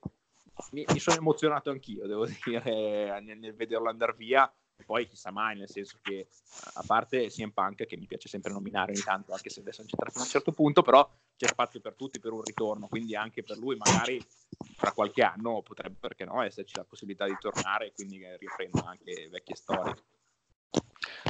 mi, 0.72 0.86
mi 0.92 1.00
sono 1.00 1.18
emozionato 1.18 1.70
anch'io, 1.70 2.08
devo 2.08 2.26
dire, 2.26 3.20
nel, 3.22 3.38
nel 3.38 3.56
vederlo 3.56 3.90
andare 3.90 4.14
via 4.18 4.52
poi 4.86 5.08
chissà 5.08 5.32
mai, 5.32 5.58
nel 5.58 5.70
senso 5.70 5.98
che 6.02 6.28
a 6.74 6.84
parte 6.86 7.28
CM 7.28 7.52
Punk 7.52 7.86
che 7.86 7.98
mi 7.98 8.06
piace 8.06 8.30
sempre 8.30 8.52
nominare 8.52 8.92
ogni 8.92 9.02
tanto, 9.02 9.34
anche 9.34 9.50
se 9.50 9.60
adesso 9.60 9.82
non 9.82 9.90
c'è 9.90 9.98
fino 10.10 10.24
a 10.24 10.26
un 10.26 10.32
certo 10.32 10.52
punto, 10.52 10.82
però 10.82 11.10
c'è 11.36 11.48
spazio 11.48 11.80
per 11.80 11.96
tutti 11.96 12.20
per 12.20 12.32
un 12.32 12.42
ritorno, 12.42 12.88
quindi 12.88 13.16
anche 13.16 13.44
per 13.44 13.58
lui 13.58 13.76
magari 13.76 14.24
tra 14.76 14.92
qualche 14.92 15.24
anno 15.24 15.62
potrebbe, 15.62 15.98
perché 16.00 16.26
no, 16.26 16.42
esserci 16.42 16.76
la 16.76 16.84
possibilità 16.84 17.26
di 17.26 17.36
tornare 17.40 17.88
e 17.88 17.94
quindi 17.94 18.24
riprendere 18.38 18.88
anche 18.88 19.28
vecchie 19.30 19.56
storie. 19.56 19.96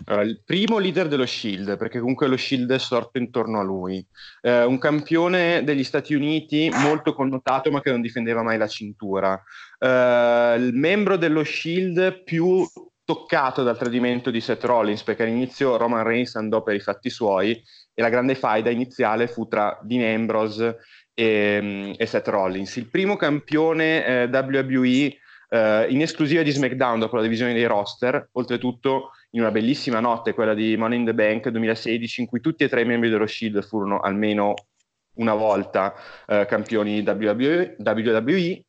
Allora, 0.10 0.24
il 0.24 0.42
primo 0.44 0.78
leader 0.78 1.10
dello 1.10 1.26
Shield, 1.26 1.76
perché 1.78 2.00
comunque 2.00 2.28
lo 2.28 2.38
Shield 2.38 2.72
è 2.72 2.80
sorto 2.80 3.18
intorno 3.18 3.60
a 3.60 3.64
lui, 3.64 4.06
eh, 4.42 4.64
un 4.64 4.78
campione 4.78 5.64
degli 5.66 5.84
Stati 5.84 6.14
Uniti 6.14 6.70
molto 6.70 7.14
connotato 7.14 7.72
ma 7.72 7.82
che 7.82 7.92
non 7.92 8.00
difendeva 8.00 8.42
mai 8.42 8.58
la 8.58 8.68
cintura, 8.68 9.42
eh, 9.78 10.56
il 10.60 10.74
membro 10.74 11.18
dello 11.18 11.44
Shield 11.44 12.24
più 12.24 12.66
toccato 13.04 13.64
dal 13.64 13.78
tradimento 13.78 14.32
di 14.32 14.40
Seth 14.40 14.64
Rollins, 14.64 15.04
perché 15.04 15.24
all'inizio 15.24 15.76
Roman 15.76 16.04
Reigns 16.04 16.36
andò 16.36 16.64
per 16.64 16.76
i 16.76 16.80
fatti 16.80 17.10
suoi 17.10 17.52
e 17.94 18.02
la 18.02 18.10
grande 18.10 18.36
faida 18.36 18.70
iniziale 18.70 19.28
fu 19.28 19.48
tra 19.48 19.78
Dean 19.82 20.14
Ambrose 20.14 20.78
e, 21.14 21.94
e 21.98 22.06
Seth 22.06 22.28
Rollins. 22.30 22.74
Il 22.78 22.90
primo 22.90 23.18
campione 23.18 24.06
eh, 24.06 24.30
WWE 24.32 25.18
eh, 25.50 25.88
in 25.90 26.02
esclusiva 26.02 26.44
di 26.44 26.52
SmackDown 26.52 27.00
dopo 27.00 27.18
la 27.18 27.22
divisione 27.22 27.54
dei 27.54 27.66
roster, 27.66 28.30
oltretutto 28.34 29.12
in 29.32 29.42
una 29.42 29.52
bellissima 29.52 30.00
notte, 30.00 30.34
quella 30.34 30.54
di 30.54 30.78
Money 30.78 31.00
in 31.00 31.06
the 31.06 31.14
Bank 31.14 31.50
2016, 31.50 32.22
in 32.22 32.28
cui 32.28 32.40
tutti 32.40 32.64
e 32.64 32.70
tre 32.70 32.82
i 32.82 32.86
membri 32.86 33.10
dello 33.10 33.28
Shield 33.28 33.62
furono 33.64 34.00
almeno 34.00 34.54
una 35.16 35.34
volta 35.34 35.94
eh, 36.28 36.46
campioni 36.48 37.02
WWE, 37.02 37.76
WWE 37.80 38.64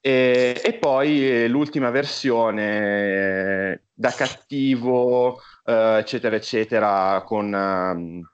e, 0.00 0.60
e. 0.64 0.74
Poi 0.74 1.30
eh, 1.44 1.48
l'ultima 1.48 1.90
versione 1.90 3.72
eh, 3.72 3.80
da 3.92 4.10
cattivo, 4.10 5.40
eh, 5.64 5.98
eccetera, 5.98 6.36
eccetera, 6.36 7.22
con, 7.24 7.52
um, 7.52 8.31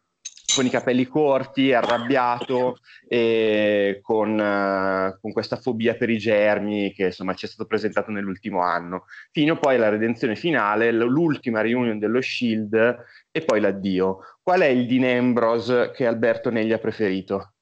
con, 0.59 0.67
i 0.67 0.71
capelli 0.71 1.07
corti, 1.07 1.73
arrabbiato 1.73 2.79
e 3.07 4.01
con, 4.03 4.33
uh, 4.33 5.21
con, 5.21 5.33
questa 5.33 5.57
fobia 5.57 5.95
per 5.95 6.11
i 6.11 6.19
germi 6.19 6.93
che 6.93 7.07
insomma 7.07 7.35
ci 7.35 7.47
è 7.47 7.49
stato 7.49 7.67
presentato 7.67 8.11
nell'ultimo 8.11 8.61
anno, 8.61 9.05
fino 9.31 9.57
poi 9.57 9.77
alla 9.77 9.89
redenzione 9.89 10.35
finale, 10.35 10.91
l'ultima 10.91 11.61
reunion 11.61 11.99
dello 11.99 12.21
Shield 12.21 12.97
e 13.31 13.41
poi 13.43 13.61
l'addio. 13.61 14.19
Qual 14.43 14.61
è 14.61 14.67
il 14.67 14.87
Dean 14.87 15.05
Ambrose 15.05 15.93
che 15.95 16.07
Alberto 16.07 16.51
Negli 16.51 16.73
ha 16.73 16.79
preferito? 16.79 17.53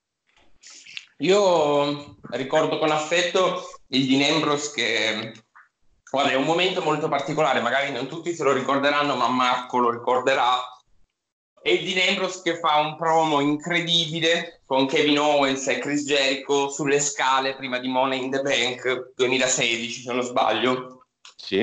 Io 1.18 2.16
ricordo 2.30 2.78
con 2.78 2.90
affetto 2.90 3.62
il 3.88 4.06
di 4.06 4.16
Nembros 4.16 4.70
che 4.72 5.32
guarda, 6.10 6.30
è 6.30 6.36
un 6.36 6.44
momento 6.44 6.82
molto 6.82 7.08
particolare, 7.08 7.60
magari 7.60 7.92
non 7.92 8.06
tutti 8.06 8.34
se 8.34 8.42
lo 8.42 8.52
ricorderanno, 8.52 9.16
ma 9.16 9.28
Marco 9.28 9.78
lo 9.78 9.90
ricorderà. 9.90 10.75
È 11.66 11.70
il 11.70 11.82
di 11.82 11.94
Nembros 11.94 12.42
che 12.42 12.60
fa 12.60 12.76
un 12.76 12.96
promo 12.96 13.40
incredibile 13.40 14.60
con 14.66 14.86
Kevin 14.86 15.18
Owens 15.18 15.66
e 15.66 15.80
Chris 15.80 16.04
Jericho 16.04 16.68
sulle 16.68 17.00
scale 17.00 17.56
prima 17.56 17.80
di 17.80 17.88
Money 17.88 18.22
in 18.22 18.30
the 18.30 18.40
Bank 18.40 19.14
2016, 19.16 20.02
se 20.02 20.12
non 20.12 20.22
sbaglio. 20.22 21.06
Sì. 21.34 21.62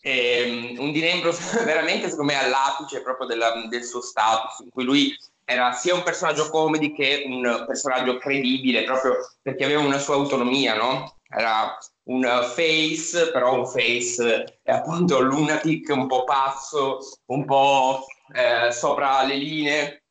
E, 0.00 0.74
um, 0.78 0.82
un 0.86 0.90
Dean 0.90 1.16
Ambrose 1.16 1.42
veramente 1.64 2.08
secondo 2.08 2.32
me 2.32 2.38
all'apice 2.38 3.02
proprio 3.02 3.26
della, 3.26 3.66
del 3.68 3.84
suo 3.84 4.00
status 4.00 4.60
in 4.60 4.70
cui 4.70 4.84
lui 4.84 5.14
era 5.44 5.72
sia 5.72 5.92
un 5.92 6.02
personaggio 6.02 6.48
comedy 6.48 6.94
che 6.94 7.24
un 7.26 7.64
personaggio 7.66 8.16
credibile, 8.16 8.84
proprio 8.84 9.16
perché 9.42 9.66
aveva 9.66 9.82
una 9.82 9.98
sua 9.98 10.14
autonomia, 10.14 10.76
no? 10.76 11.18
Era 11.28 11.76
un 12.04 12.22
face, 12.22 13.30
però 13.32 13.52
un 13.52 13.66
face 13.66 14.60
è 14.62 14.72
appunto 14.72 15.20
lunatic, 15.20 15.90
un 15.90 16.06
po' 16.06 16.24
pazzo, 16.24 17.00
un 17.26 17.44
po' 17.44 18.02
eh, 18.32 18.72
sopra 18.72 19.22
le 19.22 19.36
linee. 19.36 20.02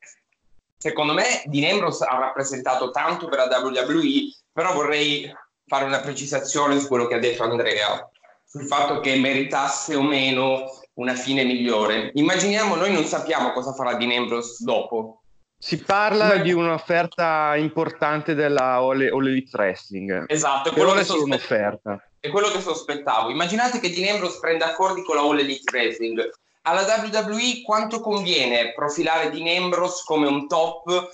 Secondo 0.78 1.14
me 1.14 1.42
Dean 1.46 1.74
Ambrose 1.74 2.06
ha 2.06 2.18
rappresentato 2.18 2.92
tanto 2.92 3.28
per 3.28 3.40
la 3.40 3.58
WWE, 3.58 4.34
però 4.52 4.74
vorrei 4.74 5.34
fare 5.66 5.86
una 5.86 6.00
precisazione 6.00 6.80
su 6.80 6.88
quello 6.88 7.08
che 7.08 7.16
ha 7.16 7.20
detto 7.20 7.44
Andrea, 7.44 8.08
sul 8.46 8.68
fatto 8.68 9.00
che 9.00 9.16
meritasse 9.16 9.96
o 9.96 10.04
meno 10.04 10.70
una 10.96 11.16
fine 11.16 11.44
migliore. 11.44 12.12
Immaginiamo, 12.14 12.76
noi 12.76 12.92
non 12.92 13.06
sappiamo 13.06 13.52
cosa 13.52 13.74
farà 13.74 13.96
Dean 13.96 14.12
Ambrose 14.12 14.64
dopo, 14.64 15.22
si 15.58 15.82
parla 15.82 16.28
Beh. 16.28 16.42
di 16.44 16.52
un'offerta 16.52 17.56
importante 17.56 18.36
della 18.36 18.76
All, 18.76 19.02
All 19.12 19.28
Elite 19.28 19.50
Wrestling. 19.58 20.26
Esatto, 20.28 20.70
è 20.70 20.74
quello 20.74 20.92
che 20.92 21.00
è 21.00 21.04
solo 21.04 21.24
un'offerta. 21.24 22.04
È 22.20 22.30
quello 22.30 22.50
che 22.50 22.62
sospettavo. 22.62 23.30
Immaginate 23.30 23.80
che 23.80 23.90
Dean 23.92 24.14
Ambrose 24.14 24.38
prenda 24.40 24.68
accordi 24.68 25.02
con 25.04 25.16
la 25.16 25.24
All 25.24 25.40
Elite 25.40 25.76
Wrestling. 25.76 26.30
Alla 26.68 26.82
WWE 26.82 27.62
quanto 27.64 28.00
conviene 28.00 28.74
profilare 28.74 29.30
Dean 29.30 29.64
Ambrose 29.64 30.02
come 30.04 30.28
un 30.28 30.48
top 30.48 31.10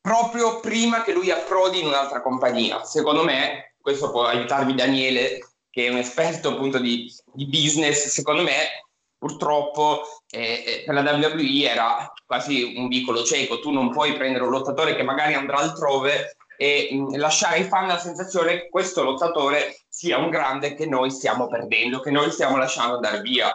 proprio 0.00 0.60
prima 0.60 1.02
che 1.02 1.12
lui 1.12 1.30
approdi 1.30 1.80
in 1.80 1.86
un'altra 1.86 2.22
compagnia? 2.22 2.82
Secondo 2.84 3.22
me, 3.22 3.74
questo 3.78 4.10
può 4.10 4.24
aiutarmi 4.24 4.74
Daniele, 4.74 5.38
che 5.68 5.86
è 5.86 5.90
un 5.90 5.98
esperto 5.98 6.50
appunto 6.50 6.78
di, 6.78 7.12
di 7.32 7.46
business, 7.46 8.06
secondo 8.06 8.42
me 8.42 8.86
purtroppo 9.18 10.02
eh, 10.30 10.64
eh 10.66 10.82
per 10.84 10.94
la 10.94 11.12
WWE 11.12 11.62
era 11.62 12.12
quasi 12.24 12.74
un 12.76 12.88
vicolo 12.88 13.22
cieco, 13.22 13.60
tu 13.60 13.70
non 13.70 13.90
puoi 13.90 14.14
prendere 14.14 14.44
un 14.44 14.50
lottatore 14.50 14.96
che 14.96 15.02
magari 15.02 15.34
andrà 15.34 15.58
altrove 15.58 16.36
e 16.56 16.88
mm, 16.92 17.16
lasciare 17.16 17.56
ai 17.56 17.64
fan 17.64 17.86
la 17.86 17.98
sensazione 17.98 18.60
che 18.60 18.68
questo 18.70 19.02
lottatore 19.02 19.84
sia 19.88 20.18
un 20.18 20.30
grande 20.30 20.74
che 20.74 20.86
noi 20.86 21.10
stiamo 21.10 21.48
perdendo, 21.48 22.00
che 22.00 22.10
noi 22.10 22.30
stiamo 22.30 22.56
lasciando 22.56 22.94
andare 22.94 23.20
via. 23.20 23.54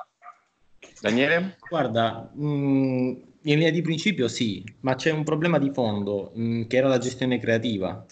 Daniele? 1.02 1.58
Guarda, 1.68 2.32
mh, 2.34 2.46
mm, 2.46 3.08
in 3.44 3.56
linea 3.56 3.72
di 3.72 3.82
principio 3.82 4.28
sì, 4.28 4.64
ma 4.82 4.94
c'è 4.94 5.12
un 5.12 5.24
problema 5.24 5.58
di 5.58 5.72
fondo 5.72 6.32
mh, 6.36 6.44
mm, 6.44 6.62
che 6.68 6.78
era 6.78 6.88
la 6.88 7.00
gestione 7.00 7.40
creativa. 7.40 8.06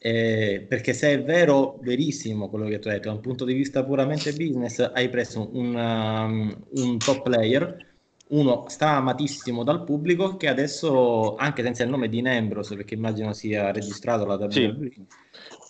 Eh, 0.00 0.64
perché 0.68 0.94
se 0.94 1.12
è 1.12 1.22
vero, 1.22 1.78
verissimo 1.82 2.48
quello 2.48 2.66
che 2.68 2.78
tu 2.78 2.88
hai 2.88 2.94
detto, 2.94 3.08
da 3.08 3.14
un 3.14 3.20
punto 3.20 3.44
di 3.44 3.52
vista 3.52 3.84
puramente 3.84 4.32
business, 4.32 4.78
hai 4.78 5.08
preso 5.10 5.50
un, 5.52 5.74
um, 5.74 6.64
un 6.76 6.98
top 6.98 7.22
player, 7.22 7.87
uno 8.28 8.64
stramatissimo 8.68 9.64
dal 9.64 9.84
pubblico, 9.84 10.36
che 10.36 10.48
adesso, 10.48 11.36
anche 11.36 11.62
senza 11.62 11.82
il 11.82 11.90
nome 11.90 12.08
di 12.08 12.20
Nembros, 12.20 12.68
perché 12.68 12.94
immagino 12.94 13.32
sia 13.32 13.72
registrato 13.72 14.26
la 14.26 14.34
WWE, 14.34 14.50
sì 14.50 15.06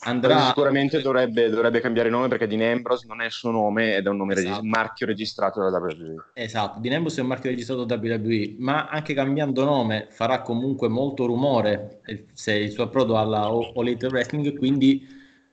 andrà... 0.00 0.46
Sicuramente 0.46 1.00
dovrebbe, 1.00 1.48
dovrebbe, 1.48 1.80
cambiare 1.80 2.08
nome 2.08 2.28
perché 2.28 2.46
Dean 2.46 2.76
Ambrose 2.76 3.06
non 3.06 3.20
è 3.20 3.26
il 3.26 3.30
suo 3.30 3.50
nome 3.50 3.96
ed 3.96 4.06
è 4.06 4.08
un, 4.08 4.16
nome 4.16 4.34
esatto. 4.34 4.60
un 4.60 4.68
marchio 4.68 5.06
registrato 5.06 5.60
dalla 5.60 5.78
WWE. 5.78 6.24
Esatto, 6.34 6.80
Dean 6.80 6.96
Ambrose 6.96 7.18
è 7.18 7.22
un 7.22 7.28
marchio 7.28 7.50
registrato 7.50 7.84
da 7.84 7.96
WWE, 7.96 8.56
ma 8.58 8.88
anche 8.88 9.14
cambiando 9.14 9.64
nome 9.64 10.06
farà 10.10 10.42
comunque 10.42 10.88
molto 10.88 11.26
rumore 11.26 12.00
se 12.32 12.54
il 12.54 12.70
suo 12.70 12.84
approdo 12.84 13.18
alla 13.18 13.42
All 13.42 13.72
Elite 13.74 14.06
Wrestling, 14.06 14.56
quindi 14.56 15.06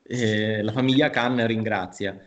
eh, 0.03 0.62
la 0.62 0.72
famiglia 0.72 1.10
Khan 1.10 1.45
ringrazia. 1.47 2.18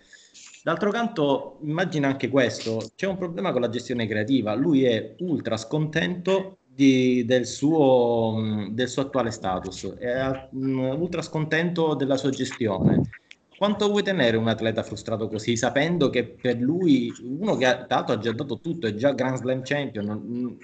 D'altro 0.69 0.91
canto, 0.91 1.57
immagina 1.63 2.09
anche 2.09 2.29
questo, 2.29 2.91
c'è 2.95 3.07
un 3.07 3.17
problema 3.17 3.53
con 3.53 3.63
la 3.63 3.71
gestione 3.71 4.07
creativa, 4.07 4.53
lui 4.53 4.85
è 4.85 5.15
ultra 5.21 5.57
scontento 5.57 6.59
di, 6.63 7.25
del, 7.25 7.47
suo, 7.47 8.67
del, 8.69 8.87
suo, 8.87 9.01
attuale 9.01 9.31
status, 9.31 9.95
è 9.95 10.47
ultra 10.53 11.23
scontento 11.23 11.95
della 11.95 12.19
sua 12.19 12.29
gestione. 12.29 13.09
Quanto 13.57 13.89
vuoi 13.89 14.03
tenere 14.03 14.37
un 14.37 14.47
atleta 14.47 14.83
frustrato 14.83 15.27
così, 15.27 15.57
sapendo 15.57 16.11
che 16.11 16.25
per 16.25 16.59
lui, 16.59 17.11
uno 17.23 17.57
che 17.57 17.65
ha, 17.65 17.87
dato, 17.89 18.13
ha 18.13 18.19
già 18.19 18.33
dato 18.33 18.61
tutto, 18.61 18.87
è 18.87 18.95
già 18.95 19.13
Grand 19.13 19.39
Slam 19.39 19.63
Champion, 19.65 20.05
non, 20.05 20.59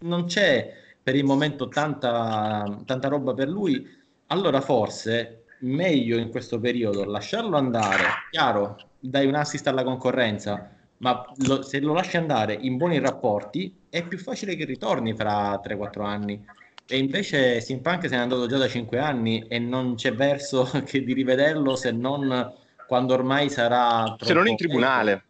non 0.00 0.26
c'è 0.26 0.70
per 1.02 1.16
il 1.16 1.24
momento 1.24 1.68
tanta, 1.68 2.82
tanta 2.84 3.08
roba 3.08 3.32
per 3.32 3.48
lui, 3.48 3.82
allora 4.26 4.60
forse 4.60 5.37
meglio 5.60 6.18
in 6.18 6.30
questo 6.30 6.58
periodo 6.58 7.04
lasciarlo 7.04 7.56
andare, 7.56 8.04
chiaro, 8.30 8.76
dai 8.98 9.26
un 9.26 9.34
assist 9.34 9.66
alla 9.66 9.84
concorrenza, 9.84 10.70
ma 10.98 11.24
lo, 11.46 11.62
se 11.62 11.80
lo 11.80 11.92
lasci 11.92 12.16
andare 12.16 12.56
in 12.60 12.76
buoni 12.76 12.98
rapporti 12.98 13.72
è 13.88 14.02
più 14.06 14.18
facile 14.18 14.56
che 14.56 14.64
ritorni 14.64 15.14
fra 15.14 15.60
3-4 15.64 16.04
anni. 16.04 16.44
E 16.90 16.96
invece 16.96 17.60
Simpunk 17.60 18.08
se 18.08 18.16
n'è 18.16 18.22
andato 18.22 18.46
già 18.46 18.56
da 18.56 18.66
5 18.66 18.98
anni 18.98 19.44
e 19.46 19.58
non 19.58 19.94
c'è 19.94 20.14
verso 20.14 20.68
che 20.84 21.02
di 21.02 21.12
rivederlo 21.12 21.76
se 21.76 21.92
non 21.92 22.52
quando 22.86 23.12
ormai 23.12 23.50
sarà... 23.50 24.16
Se 24.18 24.32
non 24.32 24.48
in 24.48 24.56
tribunale. 24.56 25.24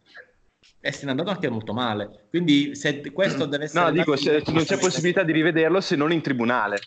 e 0.79 0.91
se 0.93 1.03
n'è 1.03 1.11
andato 1.11 1.29
anche 1.29 1.49
molto 1.49 1.73
male. 1.73 2.27
Quindi 2.29 2.73
se 2.75 3.11
questo 3.11 3.45
deve 3.45 3.65
essere... 3.65 3.83
No, 3.83 3.91
dico, 3.91 4.15
se, 4.15 4.41
non 4.47 4.63
c'è 4.63 4.77
possibilità 4.77 5.23
di 5.23 5.33
rivederlo 5.33 5.81
se 5.81 5.97
non 5.97 6.13
in 6.13 6.21
tribunale. 6.21 6.79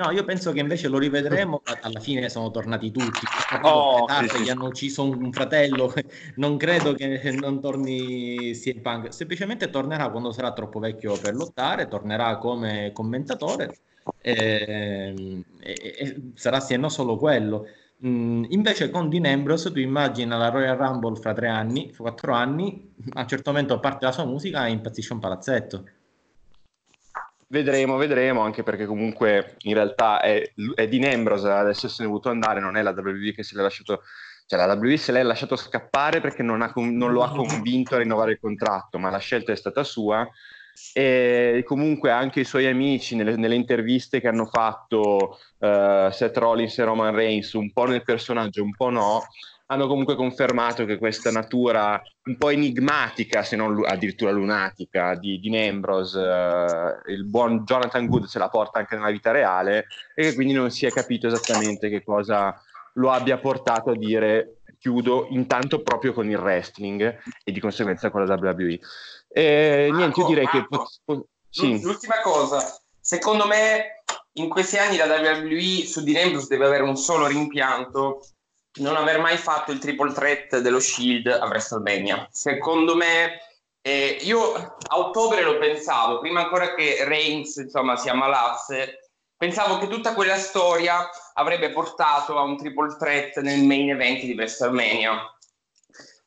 No, 0.00 0.10
io 0.12 0.24
penso 0.24 0.50
che 0.52 0.60
invece 0.60 0.88
lo 0.88 0.96
rivedremo. 0.96 1.60
Alla 1.82 2.00
fine 2.00 2.30
sono 2.30 2.50
tornati 2.50 2.90
tutti. 2.90 3.26
Oh, 3.62 4.06
Tarpe, 4.06 4.28
sì, 4.30 4.36
sì. 4.36 4.42
gli 4.44 4.48
hanno 4.48 4.68
ucciso 4.68 5.02
un 5.02 5.30
fratello. 5.30 5.92
Non 6.36 6.56
credo 6.56 6.94
che 6.94 7.30
non 7.32 7.60
torni 7.60 8.52
CM 8.54 8.80
Punk. 8.80 9.12
Semplicemente 9.12 9.68
tornerà 9.68 10.08
quando 10.08 10.32
sarà 10.32 10.54
troppo 10.54 10.78
vecchio 10.78 11.18
per 11.18 11.34
lottare. 11.34 11.86
Tornerà 11.86 12.38
come 12.38 12.92
commentatore. 12.94 13.76
E, 14.22 15.44
e- 15.60 15.94
e 15.98 16.20
sarà 16.34 16.60
sì 16.60 16.72
e 16.72 16.76
no 16.78 16.88
solo 16.88 17.18
quello. 17.18 17.66
Mm, 18.06 18.44
invece 18.48 18.88
con 18.88 19.10
Dean 19.10 19.26
Ambrose 19.26 19.70
tu 19.70 19.80
immagina 19.80 20.38
la 20.38 20.48
Royal 20.48 20.78
Rumble 20.78 21.16
fra 21.16 21.34
tre 21.34 21.48
anni, 21.48 21.90
fra 21.92 22.04
quattro 22.04 22.32
anni, 22.32 22.94
a 23.12 23.20
un 23.20 23.28
certo 23.28 23.50
momento 23.50 23.78
parte 23.78 24.06
la 24.06 24.12
sua 24.12 24.24
musica 24.24 24.66
e 24.66 24.70
impazzisce 24.70 25.12
un 25.12 25.18
palazzetto. 25.18 25.84
Vedremo, 27.52 27.96
vedremo, 27.96 28.42
anche 28.42 28.62
perché 28.62 28.86
comunque 28.86 29.56
in 29.62 29.74
realtà 29.74 30.20
è, 30.20 30.52
è 30.76 30.86
Dean 30.86 31.12
Ambrose 31.12 31.48
ad 31.48 31.68
essersene 31.68 32.06
voluto 32.06 32.28
andare, 32.28 32.60
non 32.60 32.76
è 32.76 32.82
la 32.82 32.94
WWE 32.96 33.32
che 33.32 33.42
se 33.42 33.56
l'è 33.56 33.62
lasciato, 33.62 34.02
cioè 34.46 34.64
la 34.64 34.72
WWE 34.72 34.96
se 34.96 35.10
l'è 35.10 35.24
lasciato 35.24 35.56
scappare 35.56 36.20
perché 36.20 36.44
non, 36.44 36.62
ha 36.62 36.72
non 36.76 37.10
lo 37.10 37.24
ha 37.24 37.32
convinto 37.32 37.96
a 37.96 37.98
rinnovare 37.98 38.32
il 38.32 38.38
contratto, 38.38 39.00
ma 39.00 39.10
la 39.10 39.18
scelta 39.18 39.50
è 39.50 39.56
stata 39.56 39.82
sua. 39.82 40.24
E 40.94 41.64
comunque 41.66 42.12
anche 42.12 42.38
i 42.38 42.44
suoi 42.44 42.68
amici 42.68 43.16
nelle, 43.16 43.34
nelle 43.34 43.56
interviste 43.56 44.20
che 44.20 44.28
hanno 44.28 44.46
fatto 44.46 45.36
eh, 45.58 46.08
Seth 46.12 46.36
Rollins 46.36 46.78
e 46.78 46.84
Roman 46.84 47.12
Reigns, 47.12 47.52
un 47.54 47.72
po' 47.72 47.86
nel 47.86 48.04
personaggio, 48.04 48.62
un 48.62 48.76
po' 48.76 48.90
no, 48.90 49.24
hanno 49.70 49.86
comunque 49.86 50.16
confermato 50.16 50.84
che 50.84 50.98
questa 50.98 51.30
natura 51.30 52.00
un 52.24 52.36
po' 52.36 52.50
enigmatica, 52.50 53.44
se 53.44 53.54
non 53.54 53.84
addirittura 53.86 54.32
lunatica, 54.32 55.14
di, 55.14 55.38
di 55.38 55.56
Ambrose, 55.56 56.20
eh, 56.20 57.12
il 57.12 57.24
buon 57.24 57.62
Jonathan 57.64 58.06
Good 58.06 58.24
se 58.24 58.40
la 58.40 58.48
porta 58.48 58.80
anche 58.80 58.96
nella 58.96 59.10
vita 59.10 59.30
reale 59.30 59.86
e 60.14 60.22
che 60.24 60.34
quindi 60.34 60.54
non 60.54 60.70
si 60.70 60.86
è 60.86 60.90
capito 60.90 61.28
esattamente 61.28 61.88
che 61.88 62.02
cosa 62.02 62.60
lo 62.94 63.12
abbia 63.12 63.38
portato 63.38 63.90
a 63.90 63.96
dire 63.96 64.56
chiudo 64.78 65.28
intanto 65.30 65.82
proprio 65.82 66.12
con 66.12 66.28
il 66.28 66.36
wrestling 66.36 67.18
e 67.44 67.52
di 67.52 67.60
conseguenza 67.60 68.10
con 68.10 68.24
la 68.24 68.34
WWE. 68.34 68.78
E 69.28 69.86
Marco, 69.88 69.96
niente, 69.96 70.20
io 70.20 70.26
direi 70.26 70.46
che... 70.48 70.66
Marco, 70.68 70.88
po- 71.04 71.14
po- 71.16 71.28
sì. 71.48 71.80
L'ultima 71.80 72.20
cosa, 72.22 72.60
secondo 72.98 73.46
me 73.46 74.02
in 74.32 74.48
questi 74.48 74.78
anni 74.78 74.96
la 74.96 75.04
WWE 75.04 75.86
su 75.86 76.02
Dean 76.02 76.26
Ambrose 76.26 76.46
deve 76.48 76.66
avere 76.66 76.82
un 76.82 76.96
solo 76.96 77.26
rimpianto, 77.26 78.20
non 78.74 78.96
aver 78.96 79.18
mai 79.18 79.36
fatto 79.36 79.72
il 79.72 79.78
triple 79.78 80.12
threat 80.12 80.58
dello 80.58 80.80
Shield 80.80 81.26
a 81.26 81.46
WrestleMania. 81.46 82.28
Secondo 82.30 82.94
me, 82.94 83.40
eh, 83.82 84.18
io 84.22 84.54
a 84.54 84.98
ottobre 84.98 85.42
lo 85.42 85.58
pensavo, 85.58 86.20
prima 86.20 86.42
ancora 86.42 86.74
che 86.74 87.04
Reigns 87.04 87.56
insomma 87.56 87.96
si 87.96 88.08
ammalasse, 88.08 89.10
pensavo 89.36 89.78
che 89.78 89.88
tutta 89.88 90.14
quella 90.14 90.36
storia 90.36 91.08
avrebbe 91.34 91.70
portato 91.70 92.38
a 92.38 92.42
un 92.42 92.56
triple 92.56 92.96
threat 92.98 93.40
nel 93.40 93.62
main 93.64 93.90
event 93.90 94.20
di 94.20 94.34
WrestleMania. 94.34 95.34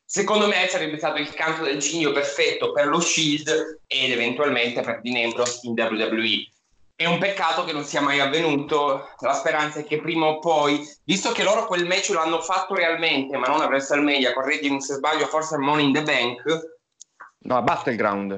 Secondo 0.03 0.47
me 0.47 0.67
sarebbe 0.67 0.97
stato 0.97 1.19
il 1.19 1.33
canto 1.33 1.63
del 1.63 1.81
cigno 1.81 2.11
perfetto 2.11 2.71
per 2.71 2.87
lo 2.87 2.99
Shield 2.99 3.81
ed 3.87 4.11
eventualmente 4.11 4.81
per 4.81 5.01
Dean 5.01 5.25
Ambrose 5.25 5.61
in 5.63 5.73
WWE. 5.73 6.51
È 6.95 7.05
un 7.05 7.17
peccato 7.17 7.63
che 7.63 7.73
non 7.73 7.83
sia 7.83 8.01
mai 8.01 8.19
avvenuto. 8.19 9.09
La 9.19 9.33
speranza 9.33 9.79
è 9.79 9.83
che 9.83 9.99
prima 9.99 10.27
o 10.27 10.39
poi, 10.39 10.79
visto 11.03 11.31
che 11.31 11.43
loro 11.43 11.65
quel 11.65 11.85
match 11.87 12.09
lo 12.09 12.19
hanno 12.19 12.39
fatto 12.41 12.75
realmente, 12.75 13.35
ma 13.37 13.47
non 13.47 13.61
a 13.61 13.65
WrestleMania, 13.65 14.33
correggimi 14.33 14.79
se 14.81 14.95
sbaglio, 14.95 15.25
forse 15.25 15.55
a 15.55 15.59
Money 15.59 15.85
in 15.87 15.93
the 15.93 16.03
Bank, 16.03 16.71
No, 17.45 17.57
a 17.57 17.61
Battleground. 17.61 18.31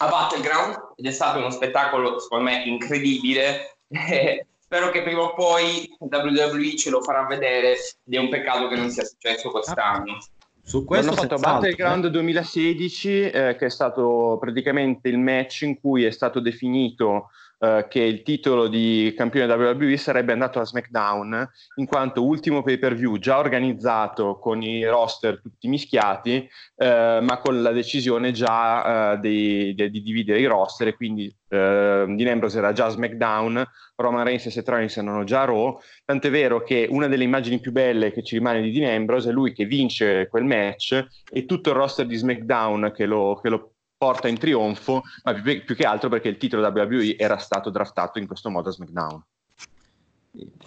a 0.00 0.08
Battleground, 0.08 0.76
ed 0.96 1.06
è 1.06 1.10
stato 1.10 1.38
uno 1.38 1.50
spettacolo, 1.50 2.18
secondo 2.18 2.44
me, 2.44 2.64
incredibile. 2.64 3.78
Eh, 3.88 4.46
spero 4.58 4.90
che 4.90 5.02
prima 5.02 5.20
o 5.22 5.34
poi 5.34 5.88
WWE 5.98 6.76
ce 6.76 6.90
lo 6.90 7.02
farà 7.02 7.24
vedere 7.26 7.72
ed 7.72 8.14
è 8.14 8.18
un 8.18 8.28
peccato 8.28 8.68
che 8.68 8.76
non 8.76 8.90
sia 8.90 9.04
successo 9.04 9.50
quest'anno. 9.50 10.18
Su 10.64 10.84
questo 10.84 11.10
Hanno 11.10 11.20
fatto 11.20 11.36
Battleground 11.36 12.06
2016, 12.08 13.20
eh, 13.30 13.56
che 13.58 13.66
è 13.66 13.70
stato 13.70 14.36
praticamente 14.40 15.08
il 15.08 15.18
match 15.18 15.62
in 15.62 15.80
cui 15.80 16.04
è 16.04 16.10
stato 16.10 16.40
definito 16.40 17.30
eh, 17.62 17.86
che 17.88 18.00
il 18.00 18.22
titolo 18.22 18.66
di 18.66 19.14
campione 19.16 19.52
WWE 19.54 19.96
sarebbe 19.96 20.32
andato 20.32 20.58
a 20.58 20.64
SmackDown, 20.64 21.48
in 21.76 21.86
quanto 21.86 22.24
ultimo 22.24 22.60
pay 22.64 22.76
per 22.76 22.96
view 22.96 23.18
già 23.18 23.38
organizzato 23.38 24.40
con 24.40 24.62
i 24.62 24.84
roster 24.84 25.40
tutti 25.40 25.68
mischiati, 25.68 26.48
eh, 26.74 27.20
ma 27.22 27.38
con 27.38 27.62
la 27.62 27.70
decisione 27.70 28.32
già 28.32 29.12
eh, 29.12 29.18
dei- 29.18 29.74
de- 29.76 29.90
di 29.90 30.02
dividere 30.02 30.40
i 30.40 30.46
roster, 30.46 30.88
e 30.88 30.94
quindi 30.96 31.26
eh, 31.48 32.04
Dean 32.08 32.26
Ambrose 32.26 32.58
era 32.58 32.72
già 32.72 32.86
a 32.86 32.88
SmackDown, 32.88 33.64
Roman 33.94 34.24
Reigns 34.24 34.46
e 34.46 34.50
Seth 34.50 34.68
Rollins 34.68 34.96
erano 34.96 35.22
già 35.22 35.44
Raw, 35.44 35.78
Tant'è 36.04 36.30
vero 36.30 36.64
che 36.64 36.88
una 36.90 37.06
delle 37.06 37.22
immagini 37.22 37.60
più 37.60 37.70
belle 37.70 38.10
che 38.10 38.24
ci 38.24 38.36
rimane 38.36 38.60
di 38.60 38.72
Dean 38.72 38.92
Ambrose 38.92 39.30
è 39.30 39.32
lui 39.32 39.52
che 39.52 39.66
vince 39.66 40.26
quel 40.28 40.44
match 40.44 41.06
e 41.30 41.46
tutto 41.46 41.70
il 41.70 41.76
roster 41.76 42.06
di 42.06 42.16
SmackDown 42.16 42.92
che 42.92 43.06
lo, 43.06 43.38
che 43.40 43.48
lo 43.48 43.74
porta 44.02 44.26
in 44.26 44.36
trionfo, 44.36 45.02
ma 45.22 45.32
più, 45.32 45.64
più 45.64 45.76
che 45.76 45.84
altro 45.84 46.08
perché 46.08 46.26
il 46.26 46.36
titolo 46.36 46.66
WWE 46.66 47.16
era 47.16 47.36
stato 47.36 47.70
draftato 47.70 48.18
in 48.18 48.26
questo 48.26 48.50
modo 48.50 48.68
a 48.68 48.72
SmackDown. 48.72 49.22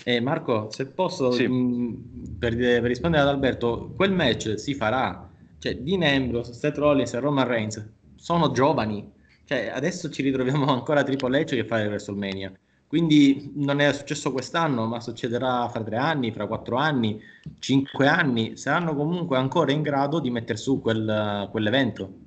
Eh, 0.05 0.21
Marco, 0.21 0.69
se 0.71 0.85
posso, 0.85 1.31
Sì. 1.31 1.45
mh, 1.45 2.37
per, 2.39 2.55
per 2.55 2.83
rispondere 2.83 3.23
ad 3.23 3.27
Alberto, 3.29 3.91
quel 3.93 4.13
match 4.13 4.57
si 4.57 4.73
farà. 4.73 5.29
Cioè, 5.59 5.75
Dean 5.75 6.03
Ambrose, 6.03 6.53
Seth 6.53 6.77
Rollins 6.77 7.13
e 7.13 7.19
Roman 7.19 7.45
Reigns 7.45 7.85
sono 8.15 8.51
giovani. 8.51 9.11
Cioè, 9.43 9.69
adesso 9.75 10.09
ci 10.09 10.21
ritroviamo 10.21 10.67
ancora 10.67 11.01
a 11.01 11.03
Triple 11.03 11.41
H 11.41 11.43
che 11.55 11.65
fa 11.65 11.81
il 11.81 11.89
WrestleMania. 11.89 12.53
Quindi 12.87 13.51
non 13.55 13.81
è 13.81 13.91
successo 13.91 14.31
quest'anno, 14.31 14.85
ma 14.85 15.01
succederà 15.01 15.67
fra 15.67 15.83
tre 15.83 15.97
anni, 15.97 16.31
fra 16.31 16.47
quattro 16.47 16.77
anni, 16.77 17.19
cinque 17.59 18.07
anni. 18.07 18.55
Saranno 18.55 18.95
comunque 18.95 19.35
ancora 19.35 19.73
in 19.73 19.81
grado 19.81 20.19
di 20.21 20.29
mettere 20.29 20.57
su 20.57 20.79
quel- 20.79 21.49
quell'evento. 21.51 22.23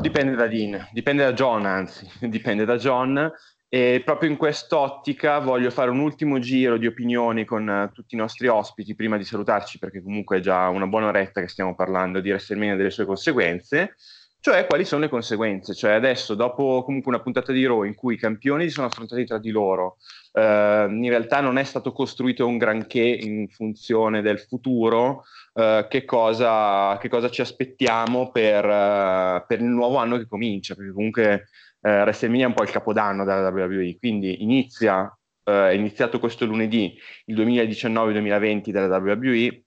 Dipende 0.00 0.34
da 0.34 0.48
Dean, 0.48 0.88
dipende 0.92 1.22
da 1.22 1.32
John, 1.32 1.64
anzi, 1.64 2.08
dipende 2.28 2.64
da 2.64 2.76
John. 2.76 3.32
E 3.72 4.02
proprio 4.04 4.28
in 4.28 4.36
quest'ottica 4.36 5.38
voglio 5.38 5.70
fare 5.70 5.90
un 5.90 6.00
ultimo 6.00 6.40
giro 6.40 6.76
di 6.76 6.88
opinioni 6.88 7.44
con 7.44 7.70
eh, 7.70 7.90
tutti 7.92 8.16
i 8.16 8.18
nostri 8.18 8.48
ospiti 8.48 8.96
prima 8.96 9.16
di 9.16 9.22
salutarci, 9.22 9.78
perché 9.78 10.02
comunque 10.02 10.38
è 10.38 10.40
già 10.40 10.66
una 10.68 10.88
buona 10.88 11.06
oretta 11.06 11.40
che 11.40 11.46
stiamo 11.46 11.76
parlando 11.76 12.18
di 12.18 12.30
WrestleMania 12.30 12.74
e 12.74 12.76
delle 12.76 12.90
sue 12.90 13.04
conseguenze. 13.04 13.94
Cioè, 14.42 14.66
quali 14.66 14.86
sono 14.86 15.02
le 15.02 15.10
conseguenze? 15.10 15.74
Cioè, 15.74 15.92
adesso, 15.92 16.34
dopo 16.34 16.82
comunque 16.82 17.12
una 17.12 17.20
puntata 17.22 17.52
di 17.52 17.66
Raw 17.66 17.82
in 17.82 17.94
cui 17.94 18.14
i 18.14 18.18
campioni 18.18 18.64
si 18.64 18.70
sono 18.70 18.86
affrontati 18.86 19.26
tra 19.26 19.38
di 19.38 19.50
loro, 19.50 19.98
eh, 20.32 20.86
in 20.88 21.08
realtà 21.10 21.40
non 21.42 21.58
è 21.58 21.64
stato 21.64 21.92
costruito 21.92 22.46
un 22.46 22.56
granché 22.56 23.02
in 23.02 23.48
funzione 23.48 24.22
del 24.22 24.40
futuro, 24.40 25.24
eh, 25.52 25.86
che, 25.90 26.06
cosa, 26.06 26.96
che 26.98 27.10
cosa 27.10 27.28
ci 27.28 27.42
aspettiamo 27.42 28.30
per, 28.30 28.64
eh, 28.64 29.44
per 29.46 29.60
il 29.60 29.66
nuovo 29.66 29.98
anno 29.98 30.16
che 30.16 30.26
comincia, 30.26 30.74
perché 30.74 30.92
comunque 30.92 31.48
eh, 31.82 32.00
WrestleMania 32.00 32.44
è 32.46 32.48
un 32.48 32.54
po' 32.54 32.62
il 32.62 32.70
capodanno 32.70 33.24
della 33.24 33.50
WWE, 33.50 33.98
quindi 33.98 34.42
inizia, 34.42 35.06
eh, 35.44 35.68
è 35.68 35.72
iniziato 35.72 36.18
questo 36.18 36.46
lunedì 36.46 36.96
il 37.26 37.36
2019-2020 37.36 38.70
della 38.70 38.96
WWE. 38.96 39.64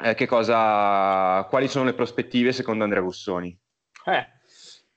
Eh, 0.00 0.26
cosa, 0.26 1.44
quali 1.48 1.66
sono 1.66 1.84
le 1.84 1.94
prospettive 1.94 2.52
secondo 2.52 2.84
Andrea 2.84 3.02
Gussoni? 3.02 3.58
Eh, 4.06 4.26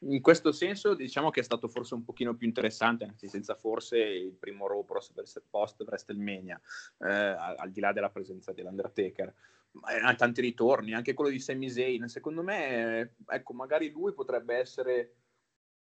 in 0.04 0.22
questo 0.22 0.52
senso 0.52 0.94
diciamo 0.94 1.32
che 1.32 1.40
è 1.40 1.44
stato 1.44 1.68
forse 1.68 1.96
un 1.96 2.04
pochino 2.04 2.36
più 2.36 2.46
interessante, 2.46 3.06
anzi 3.06 3.28
senza 3.28 3.56
forse 3.56 3.98
il 3.98 4.34
primo 4.34 4.68
Raw 4.68 4.86
post 4.86 5.84
WrestleMania, 5.84 6.62
eh, 7.00 7.10
al 7.10 7.72
di 7.72 7.80
là 7.80 7.92
della 7.94 8.12
presenza 8.12 8.54
dell'Undertaker. 8.54 9.34
Ma 9.74 9.92
erano 9.92 10.16
tanti 10.16 10.42
ritorni, 10.42 10.94
anche 10.94 11.14
quello 11.14 11.32
di 11.32 11.40
Sami 11.40 11.70
Zayn. 11.70 12.08
Secondo 12.08 12.44
me, 12.44 13.00
eh, 13.00 13.12
ecco, 13.28 13.54
magari 13.54 13.90
lui 13.90 14.14
potrebbe 14.14 14.56
essere 14.56 15.16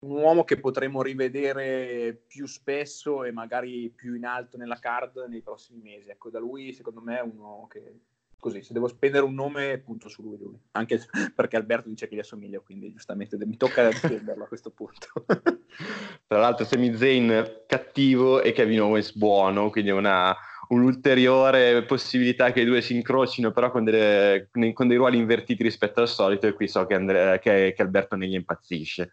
un 0.01 0.23
uomo 0.23 0.45
che 0.45 0.59
potremo 0.59 1.03
rivedere 1.03 2.15
più 2.27 2.47
spesso 2.47 3.25
e 3.25 3.31
magari 3.31 3.91
più 3.91 4.15
in 4.15 4.25
alto 4.25 4.57
nella 4.57 4.79
card 4.79 5.27
nei 5.29 5.43
prossimi 5.43 5.81
mesi. 5.83 6.11
Ecco, 6.11 6.31
da 6.31 6.39
lui 6.39 6.73
secondo 6.73 7.01
me 7.01 7.19
è 7.19 7.23
uno 7.23 7.67
che 7.71 8.01
così, 8.45 8.63
se 8.63 8.75
devo 8.75 8.89
spendere 8.89 9.25
un 9.25 9.33
nome, 9.33 9.79
punto 9.79 10.11
su 10.11 10.21
lui, 10.23 10.37
lui. 10.37 10.59
Anche 10.73 11.01
perché 11.35 11.57
Alberto 11.57 11.89
dice 11.89 12.07
che 12.09 12.15
gli 12.15 12.19
assomiglia, 12.19 12.61
quindi 12.61 12.93
giustamente 12.93 13.39
mi 13.47 13.57
tocca 13.57 13.89
difenderlo 13.89 14.45
a 14.45 14.47
questo 14.47 14.71
punto. 14.71 15.25
Tra 16.29 16.39
l'altro 16.39 16.67
Sami 16.67 16.95
Zayn 16.95 17.63
cattivo 17.67 18.43
e 18.43 18.53
Kevin 18.53 18.83
Owens 18.83 19.15
buono, 19.15 19.71
quindi 19.71 19.89
è 19.91 19.95
una, 19.95 20.37
un'ulteriore 20.69 21.85
possibilità 21.85 22.53
che 22.53 22.61
i 22.61 22.65
due 22.67 22.83
si 22.83 22.95
incrocino, 22.95 23.51
però 23.51 23.71
con, 23.71 23.85
delle- 23.85 24.51
con 24.75 24.89
dei 24.89 24.97
ruoli 24.99 25.17
invertiti 25.17 25.63
rispetto 25.63 26.03
al 26.03 26.09
solito, 26.09 26.47
e 26.47 26.53
qui 26.53 26.69
so 26.69 26.85
che, 26.85 26.95
Andre- 26.95 27.39
che- 27.39 27.73
che 27.75 27.83
Alberto 27.83 28.15
ne 28.15 28.27
gli 28.27 28.35
impazzisce. 28.35 29.13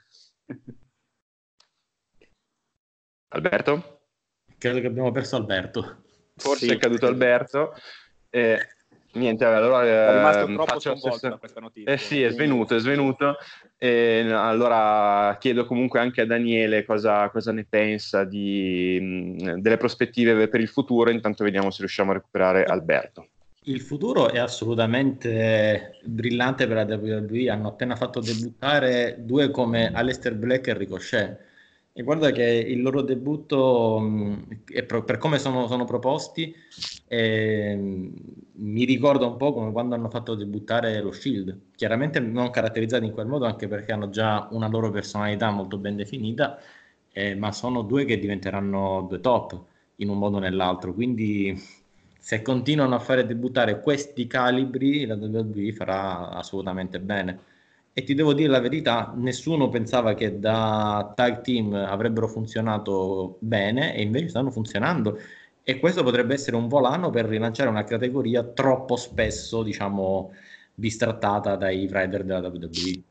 Alberto? 3.30 4.02
Credo 4.58 4.82
che 4.82 4.88
abbiamo 4.88 5.12
perso 5.14 5.38
Alberto. 5.38 6.04
Forse 6.36 6.66
Sì. 6.68 6.74
è 6.74 6.78
caduto 6.78 7.08
Alberto. 7.08 7.74
Eh, 8.30 8.60
Niente, 9.14 9.44
allora 9.44 9.84
è 9.84 10.16
rimasto 10.16 10.46
troppo 10.54 10.80
sconvolto 10.80 11.30
da 11.30 11.38
questa 11.38 11.60
notizia. 11.60 11.92
Eh 11.92 11.98
sì, 11.98 12.22
è 12.22 12.32
svenuto, 12.32 12.76
è 12.76 12.80
svenuto. 12.80 13.36
E, 13.78 14.26
allora 14.32 15.36
chiedo 15.40 15.66
comunque 15.66 16.00
anche 16.00 16.22
a 16.22 16.26
Daniele 16.26 16.86
cosa, 16.86 17.30
cosa 17.30 17.52
ne 17.52 17.66
pensa 17.68 18.24
di, 18.24 19.36
delle 19.58 19.78
prospettive 19.78 20.48
per 20.48 20.62
il 20.62 20.70
futuro, 20.70 21.10
intanto 21.10 21.44
vediamo 21.44 21.72
se 21.72 21.80
riusciamo 21.80 22.12
a 22.12 22.16
recuperare 22.16 22.64
Alberto. 22.64 23.28
Il 23.66 23.82
futuro 23.82 24.30
è 24.30 24.40
assolutamente 24.40 26.00
brillante 26.04 26.66
per 26.66 26.78
la 26.78 26.96
WWE, 26.96 27.50
hanno 27.50 27.68
appena 27.68 27.96
fatto 27.96 28.20
debuttare 28.20 29.18
due 29.20 29.52
come 29.52 29.92
Aleister 29.94 30.34
Black 30.36 30.68
e 30.68 30.74
Ricochet 30.74 31.50
e 31.94 32.04
guarda 32.04 32.32
che 32.32 32.44
il 32.44 32.82
loro 32.82 33.02
debutto, 33.02 34.00
mh, 34.00 34.62
pro- 34.88 35.04
per 35.04 35.18
come 35.18 35.40
sono, 35.40 35.68
sono 35.68 35.84
proposti, 35.86 36.54
eh, 37.08 37.76
mi 38.54 38.86
ricorda 38.86 39.26
un 39.26 39.36
po' 39.38 39.52
come 39.54 39.72
quando 39.74 39.96
hanno 39.96 40.10
fatto 40.10 40.36
debuttare 40.36 41.02
lo 41.02 41.12
Shield. 41.12 41.60
Chiaramente 41.76 42.20
non 42.20 42.50
caratterizzati 42.50 43.06
in 43.06 43.12
quel 43.12 43.28
modo, 43.28 43.46
anche 43.46 43.68
perché 43.68 43.92
hanno 43.92 44.10
già 44.10 44.48
una 44.52 44.68
loro 44.70 44.90
personalità 44.90 45.50
molto 45.52 45.78
ben 45.78 45.96
definita, 45.98 46.58
eh, 47.12 47.36
ma 47.36 47.52
sono 47.52 47.82
due 47.82 48.06
che 48.06 48.20
diventeranno 48.20 49.06
due 49.10 49.20
top 49.20 49.60
in 49.98 50.10
un 50.10 50.18
modo 50.18 50.38
o 50.38 50.40
nell'altro. 50.40 50.94
Quindi 50.94 51.60
se 52.18 52.42
continuano 52.42 52.96
a 52.96 53.00
fare 53.00 53.26
debuttare 53.26 53.82
questi 53.82 54.28
calibri, 54.28 55.06
la 55.06 55.16
WWE 55.16 55.74
farà 55.74 56.30
assolutamente 56.30 57.00
bene 57.02 57.40
e 57.94 58.04
ti 58.04 58.14
devo 58.14 58.34
dire 58.34 58.50
la 58.50 58.60
verità, 58.60 59.14
nessuno 59.16 59.70
pensava 59.70 60.14
che 60.14 60.40
da 60.40 61.12
tag 61.16 61.42
team 61.42 61.74
avrebbero 61.74 62.28
funzionato 62.28 63.38
bene 63.40 63.96
e 63.96 64.02
invece 64.02 64.30
stanno 64.30 64.50
funzionando 64.50 65.20
e 65.64 65.80
questo 65.80 66.04
potrebbe 66.04 66.34
essere 66.34 66.56
un 66.56 66.68
volano 66.68 67.10
per 67.10 67.26
rilanciare 67.26 67.70
una 67.70 67.84
categoria 67.84 68.44
troppo 68.44 68.96
spesso, 68.96 69.62
diciamo, 69.62 70.32
distrattata 70.74 71.56
dai 71.56 71.88
rider 71.92 72.24
della 72.24 72.48
WWE. 72.48 73.04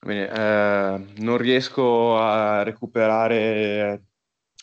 Bene, 0.00 0.28
eh, 0.30 1.04
non 1.18 1.36
riesco 1.36 2.16
a 2.16 2.62
recuperare 2.62 4.04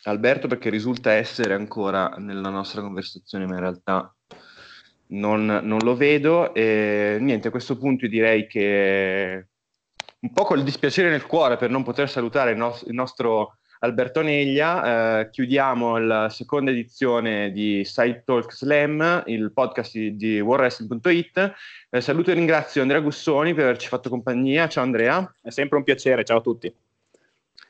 Alberto 0.04 0.48
perché 0.48 0.70
risulta 0.70 1.12
essere 1.12 1.54
ancora 1.54 2.08
nella 2.18 2.48
nostra 2.48 2.80
conversazione, 2.80 3.46
ma 3.46 3.54
in 3.54 3.60
realtà 3.60 4.14
non, 5.14 5.60
non 5.62 5.78
lo 5.78 5.96
vedo 5.96 6.54
e 6.54 7.18
niente, 7.20 7.48
a 7.48 7.50
questo 7.50 7.78
punto 7.78 8.06
direi 8.06 8.46
che 8.46 9.46
un 10.20 10.32
po' 10.32 10.44
col 10.44 10.62
dispiacere 10.62 11.10
nel 11.10 11.26
cuore 11.26 11.56
per 11.56 11.70
non 11.70 11.82
poter 11.82 12.08
salutare 12.08 12.52
il, 12.52 12.56
no- 12.56 12.78
il 12.86 12.94
nostro 12.94 13.58
Alberto 13.80 14.22
Neglia, 14.22 15.20
eh, 15.20 15.30
chiudiamo 15.30 15.98
la 15.98 16.30
seconda 16.30 16.70
edizione 16.70 17.52
di 17.52 17.84
Side 17.84 18.22
Talk 18.24 18.50
Slam, 18.50 19.22
il 19.26 19.52
podcast 19.52 19.92
di, 19.92 20.16
di 20.16 20.40
warwrestling.it. 20.40 21.52
Eh, 21.90 22.00
saluto 22.00 22.30
e 22.30 22.34
ringrazio 22.34 22.80
Andrea 22.80 23.00
Gussoni 23.00 23.52
per 23.52 23.64
averci 23.64 23.88
fatto 23.88 24.08
compagnia. 24.08 24.68
Ciao 24.68 24.84
Andrea. 24.84 25.30
È 25.42 25.50
sempre 25.50 25.76
un 25.76 25.84
piacere, 25.84 26.24
ciao 26.24 26.38
a 26.38 26.42
tutti. 26.42 26.74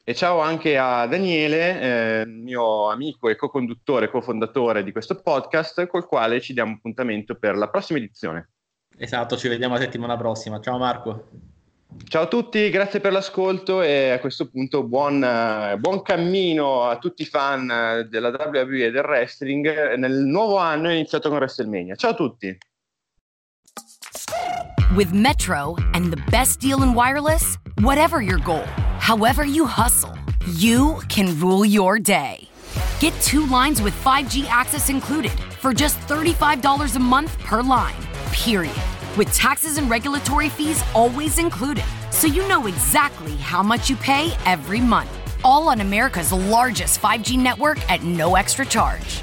E 0.07 0.15
ciao 0.15 0.39
anche 0.41 0.77
a 0.77 1.07
Daniele, 1.07 1.81
eh, 1.81 2.27
mio 2.27 2.91
amico 2.91 3.31
e 3.31 3.37
co-conduttore, 3.37 4.11
co-fondatore 4.11 4.85
di 4.85 4.93
questo 4.93 5.15
podcast, 5.15 5.87
col 5.87 6.07
quale 6.07 6.43
ci 6.43 6.53
diamo 6.53 6.75
appuntamento 6.75 7.37
per 7.37 7.57
la 7.57 7.71
prossima 7.71 7.99
edizione. 7.99 8.51
Esatto, 8.99 9.39
ci 9.39 9.49
vediamo 9.49 9.73
la 9.73 9.81
settimana 9.81 10.19
prossima. 10.19 10.61
Ciao 10.61 10.77
Marco. 10.77 11.29
Ciao 12.07 12.25
a 12.25 12.27
tutti, 12.27 12.69
grazie 12.69 13.01
per 13.01 13.13
l'ascolto 13.13 13.81
e 13.81 14.11
a 14.11 14.21
questo 14.21 14.51
punto 14.51 14.83
buon, 14.83 15.21
buon 15.79 16.03
cammino 16.03 16.83
a 16.83 16.99
tutti 16.99 17.23
i 17.23 17.27
fan 17.27 18.07
della 18.11 18.29
WWE 18.29 18.85
e 18.85 18.91
del 18.91 19.05
wrestling 19.05 19.95
nel 19.95 20.19
nuovo 20.27 20.59
anno 20.59 20.91
iniziato 20.93 21.31
con 21.31 21.39
WrestleMania. 21.39 21.95
Ciao 21.95 22.11
a 22.11 22.15
tutti. 22.15 22.59
With 24.95 25.13
Metro 25.13 25.77
and 25.93 26.15
the 26.15 26.23
best 26.31 26.61
deal 26.61 26.83
in 26.83 26.93
wireless, 26.93 27.59
whatever 27.81 28.21
your 28.21 28.39
goal, 28.39 28.65
however 28.99 29.45
you 29.45 29.67
hustle, 29.67 30.17
you 30.53 31.01
can 31.09 31.39
rule 31.39 31.65
your 31.65 31.99
day. 31.99 32.49
Get 33.01 33.19
two 33.21 33.47
lines 33.47 33.81
with 33.81 33.95
5G 34.05 34.47
access 34.47 34.91
included 34.91 35.33
for 35.61 35.73
just 35.73 35.99
$35 36.01 36.97
a 36.97 36.99
month 36.99 37.39
per 37.39 37.63
line, 37.63 37.95
period. 38.33 38.77
With 39.17 39.33
taxes 39.33 39.79
and 39.79 39.89
regulatory 39.89 40.49
fees 40.49 40.83
always 40.95 41.39
included, 41.39 41.85
so 42.11 42.27
you 42.27 42.47
know 42.49 42.67
exactly 42.67 43.37
how 43.37 43.63
much 43.63 43.89
you 43.89 43.97
pay 43.97 44.33
every 44.45 44.81
month. 44.81 45.11
All 45.45 45.69
on 45.69 45.81
America's 45.81 46.33
largest 46.33 47.01
5G 47.01 47.39
network 47.39 47.79
at 47.91 48.03
no 48.03 48.35
extra 48.35 48.67
charge. 48.67 49.23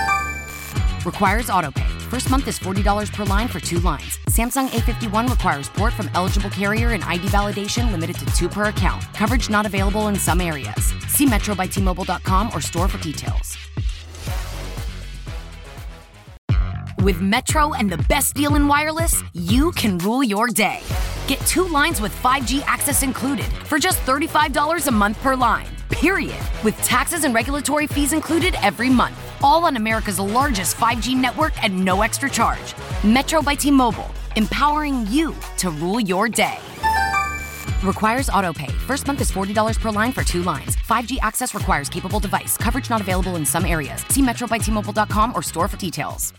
Requires 1.05 1.47
autopay. 1.47 1.89
First 2.03 2.29
month 2.29 2.47
is 2.47 2.59
$40 2.59 3.11
per 3.11 3.23
line 3.23 3.47
for 3.47 3.59
two 3.59 3.79
lines. 3.79 4.19
Samsung 4.29 4.67
A51 4.69 5.29
requires 5.29 5.67
port 5.69 5.93
from 5.93 6.11
eligible 6.13 6.51
carrier 6.51 6.91
and 6.91 7.03
ID 7.03 7.27
validation 7.29 7.91
limited 7.91 8.17
to 8.19 8.25
two 8.27 8.47
per 8.47 8.65
account. 8.65 9.03
Coverage 9.15 9.49
not 9.49 9.65
available 9.65 10.09
in 10.09 10.15
some 10.15 10.39
areas. 10.39 10.93
See 11.07 11.25
metrobytmobile.com 11.25 12.51
or 12.53 12.61
store 12.61 12.87
for 12.87 12.99
details. 12.99 13.57
With 16.99 17.19
Metro 17.19 17.73
and 17.73 17.89
the 17.89 17.97
best 18.07 18.35
deal 18.35 18.53
in 18.53 18.67
wireless, 18.67 19.23
you 19.33 19.71
can 19.71 19.97
rule 19.97 20.23
your 20.23 20.49
day. 20.49 20.81
Get 21.25 21.39
two 21.47 21.67
lines 21.67 21.99
with 21.99 22.13
5G 22.21 22.61
access 22.67 23.01
included 23.01 23.47
for 23.65 23.79
just 23.79 23.97
$35 24.01 24.85
a 24.85 24.91
month 24.91 25.19
per 25.21 25.35
line. 25.35 25.65
Period. 25.89 26.37
With 26.63 26.77
taxes 26.83 27.23
and 27.23 27.33
regulatory 27.33 27.87
fees 27.87 28.13
included 28.13 28.53
every 28.61 28.89
month. 28.89 29.30
All 29.43 29.65
on 29.65 29.75
America's 29.75 30.19
largest 30.19 30.75
5G 30.77 31.15
network 31.15 31.53
at 31.63 31.71
no 31.71 32.01
extra 32.01 32.29
charge. 32.29 32.75
Metro 33.03 33.41
by 33.41 33.55
T 33.55 33.71
Mobile, 33.71 34.09
empowering 34.35 35.07
you 35.07 35.35
to 35.57 35.71
rule 35.71 35.99
your 35.99 36.29
day. 36.29 36.57
Requires 37.83 38.29
autopay. 38.29 38.71
First 38.71 39.07
month 39.07 39.21
is 39.21 39.31
$40 39.31 39.79
per 39.79 39.89
line 39.89 40.11
for 40.11 40.23
two 40.23 40.43
lines. 40.43 40.75
5G 40.75 41.17
access 41.21 41.55
requires 41.55 41.89
capable 41.89 42.19
device. 42.19 42.55
Coverage 42.57 42.89
not 42.89 43.01
available 43.01 43.35
in 43.35 43.45
some 43.45 43.65
areas. 43.65 44.05
See 44.09 44.21
metrobytmobile.com 44.21 45.33
or 45.35 45.41
store 45.41 45.67
for 45.67 45.77
details. 45.77 46.33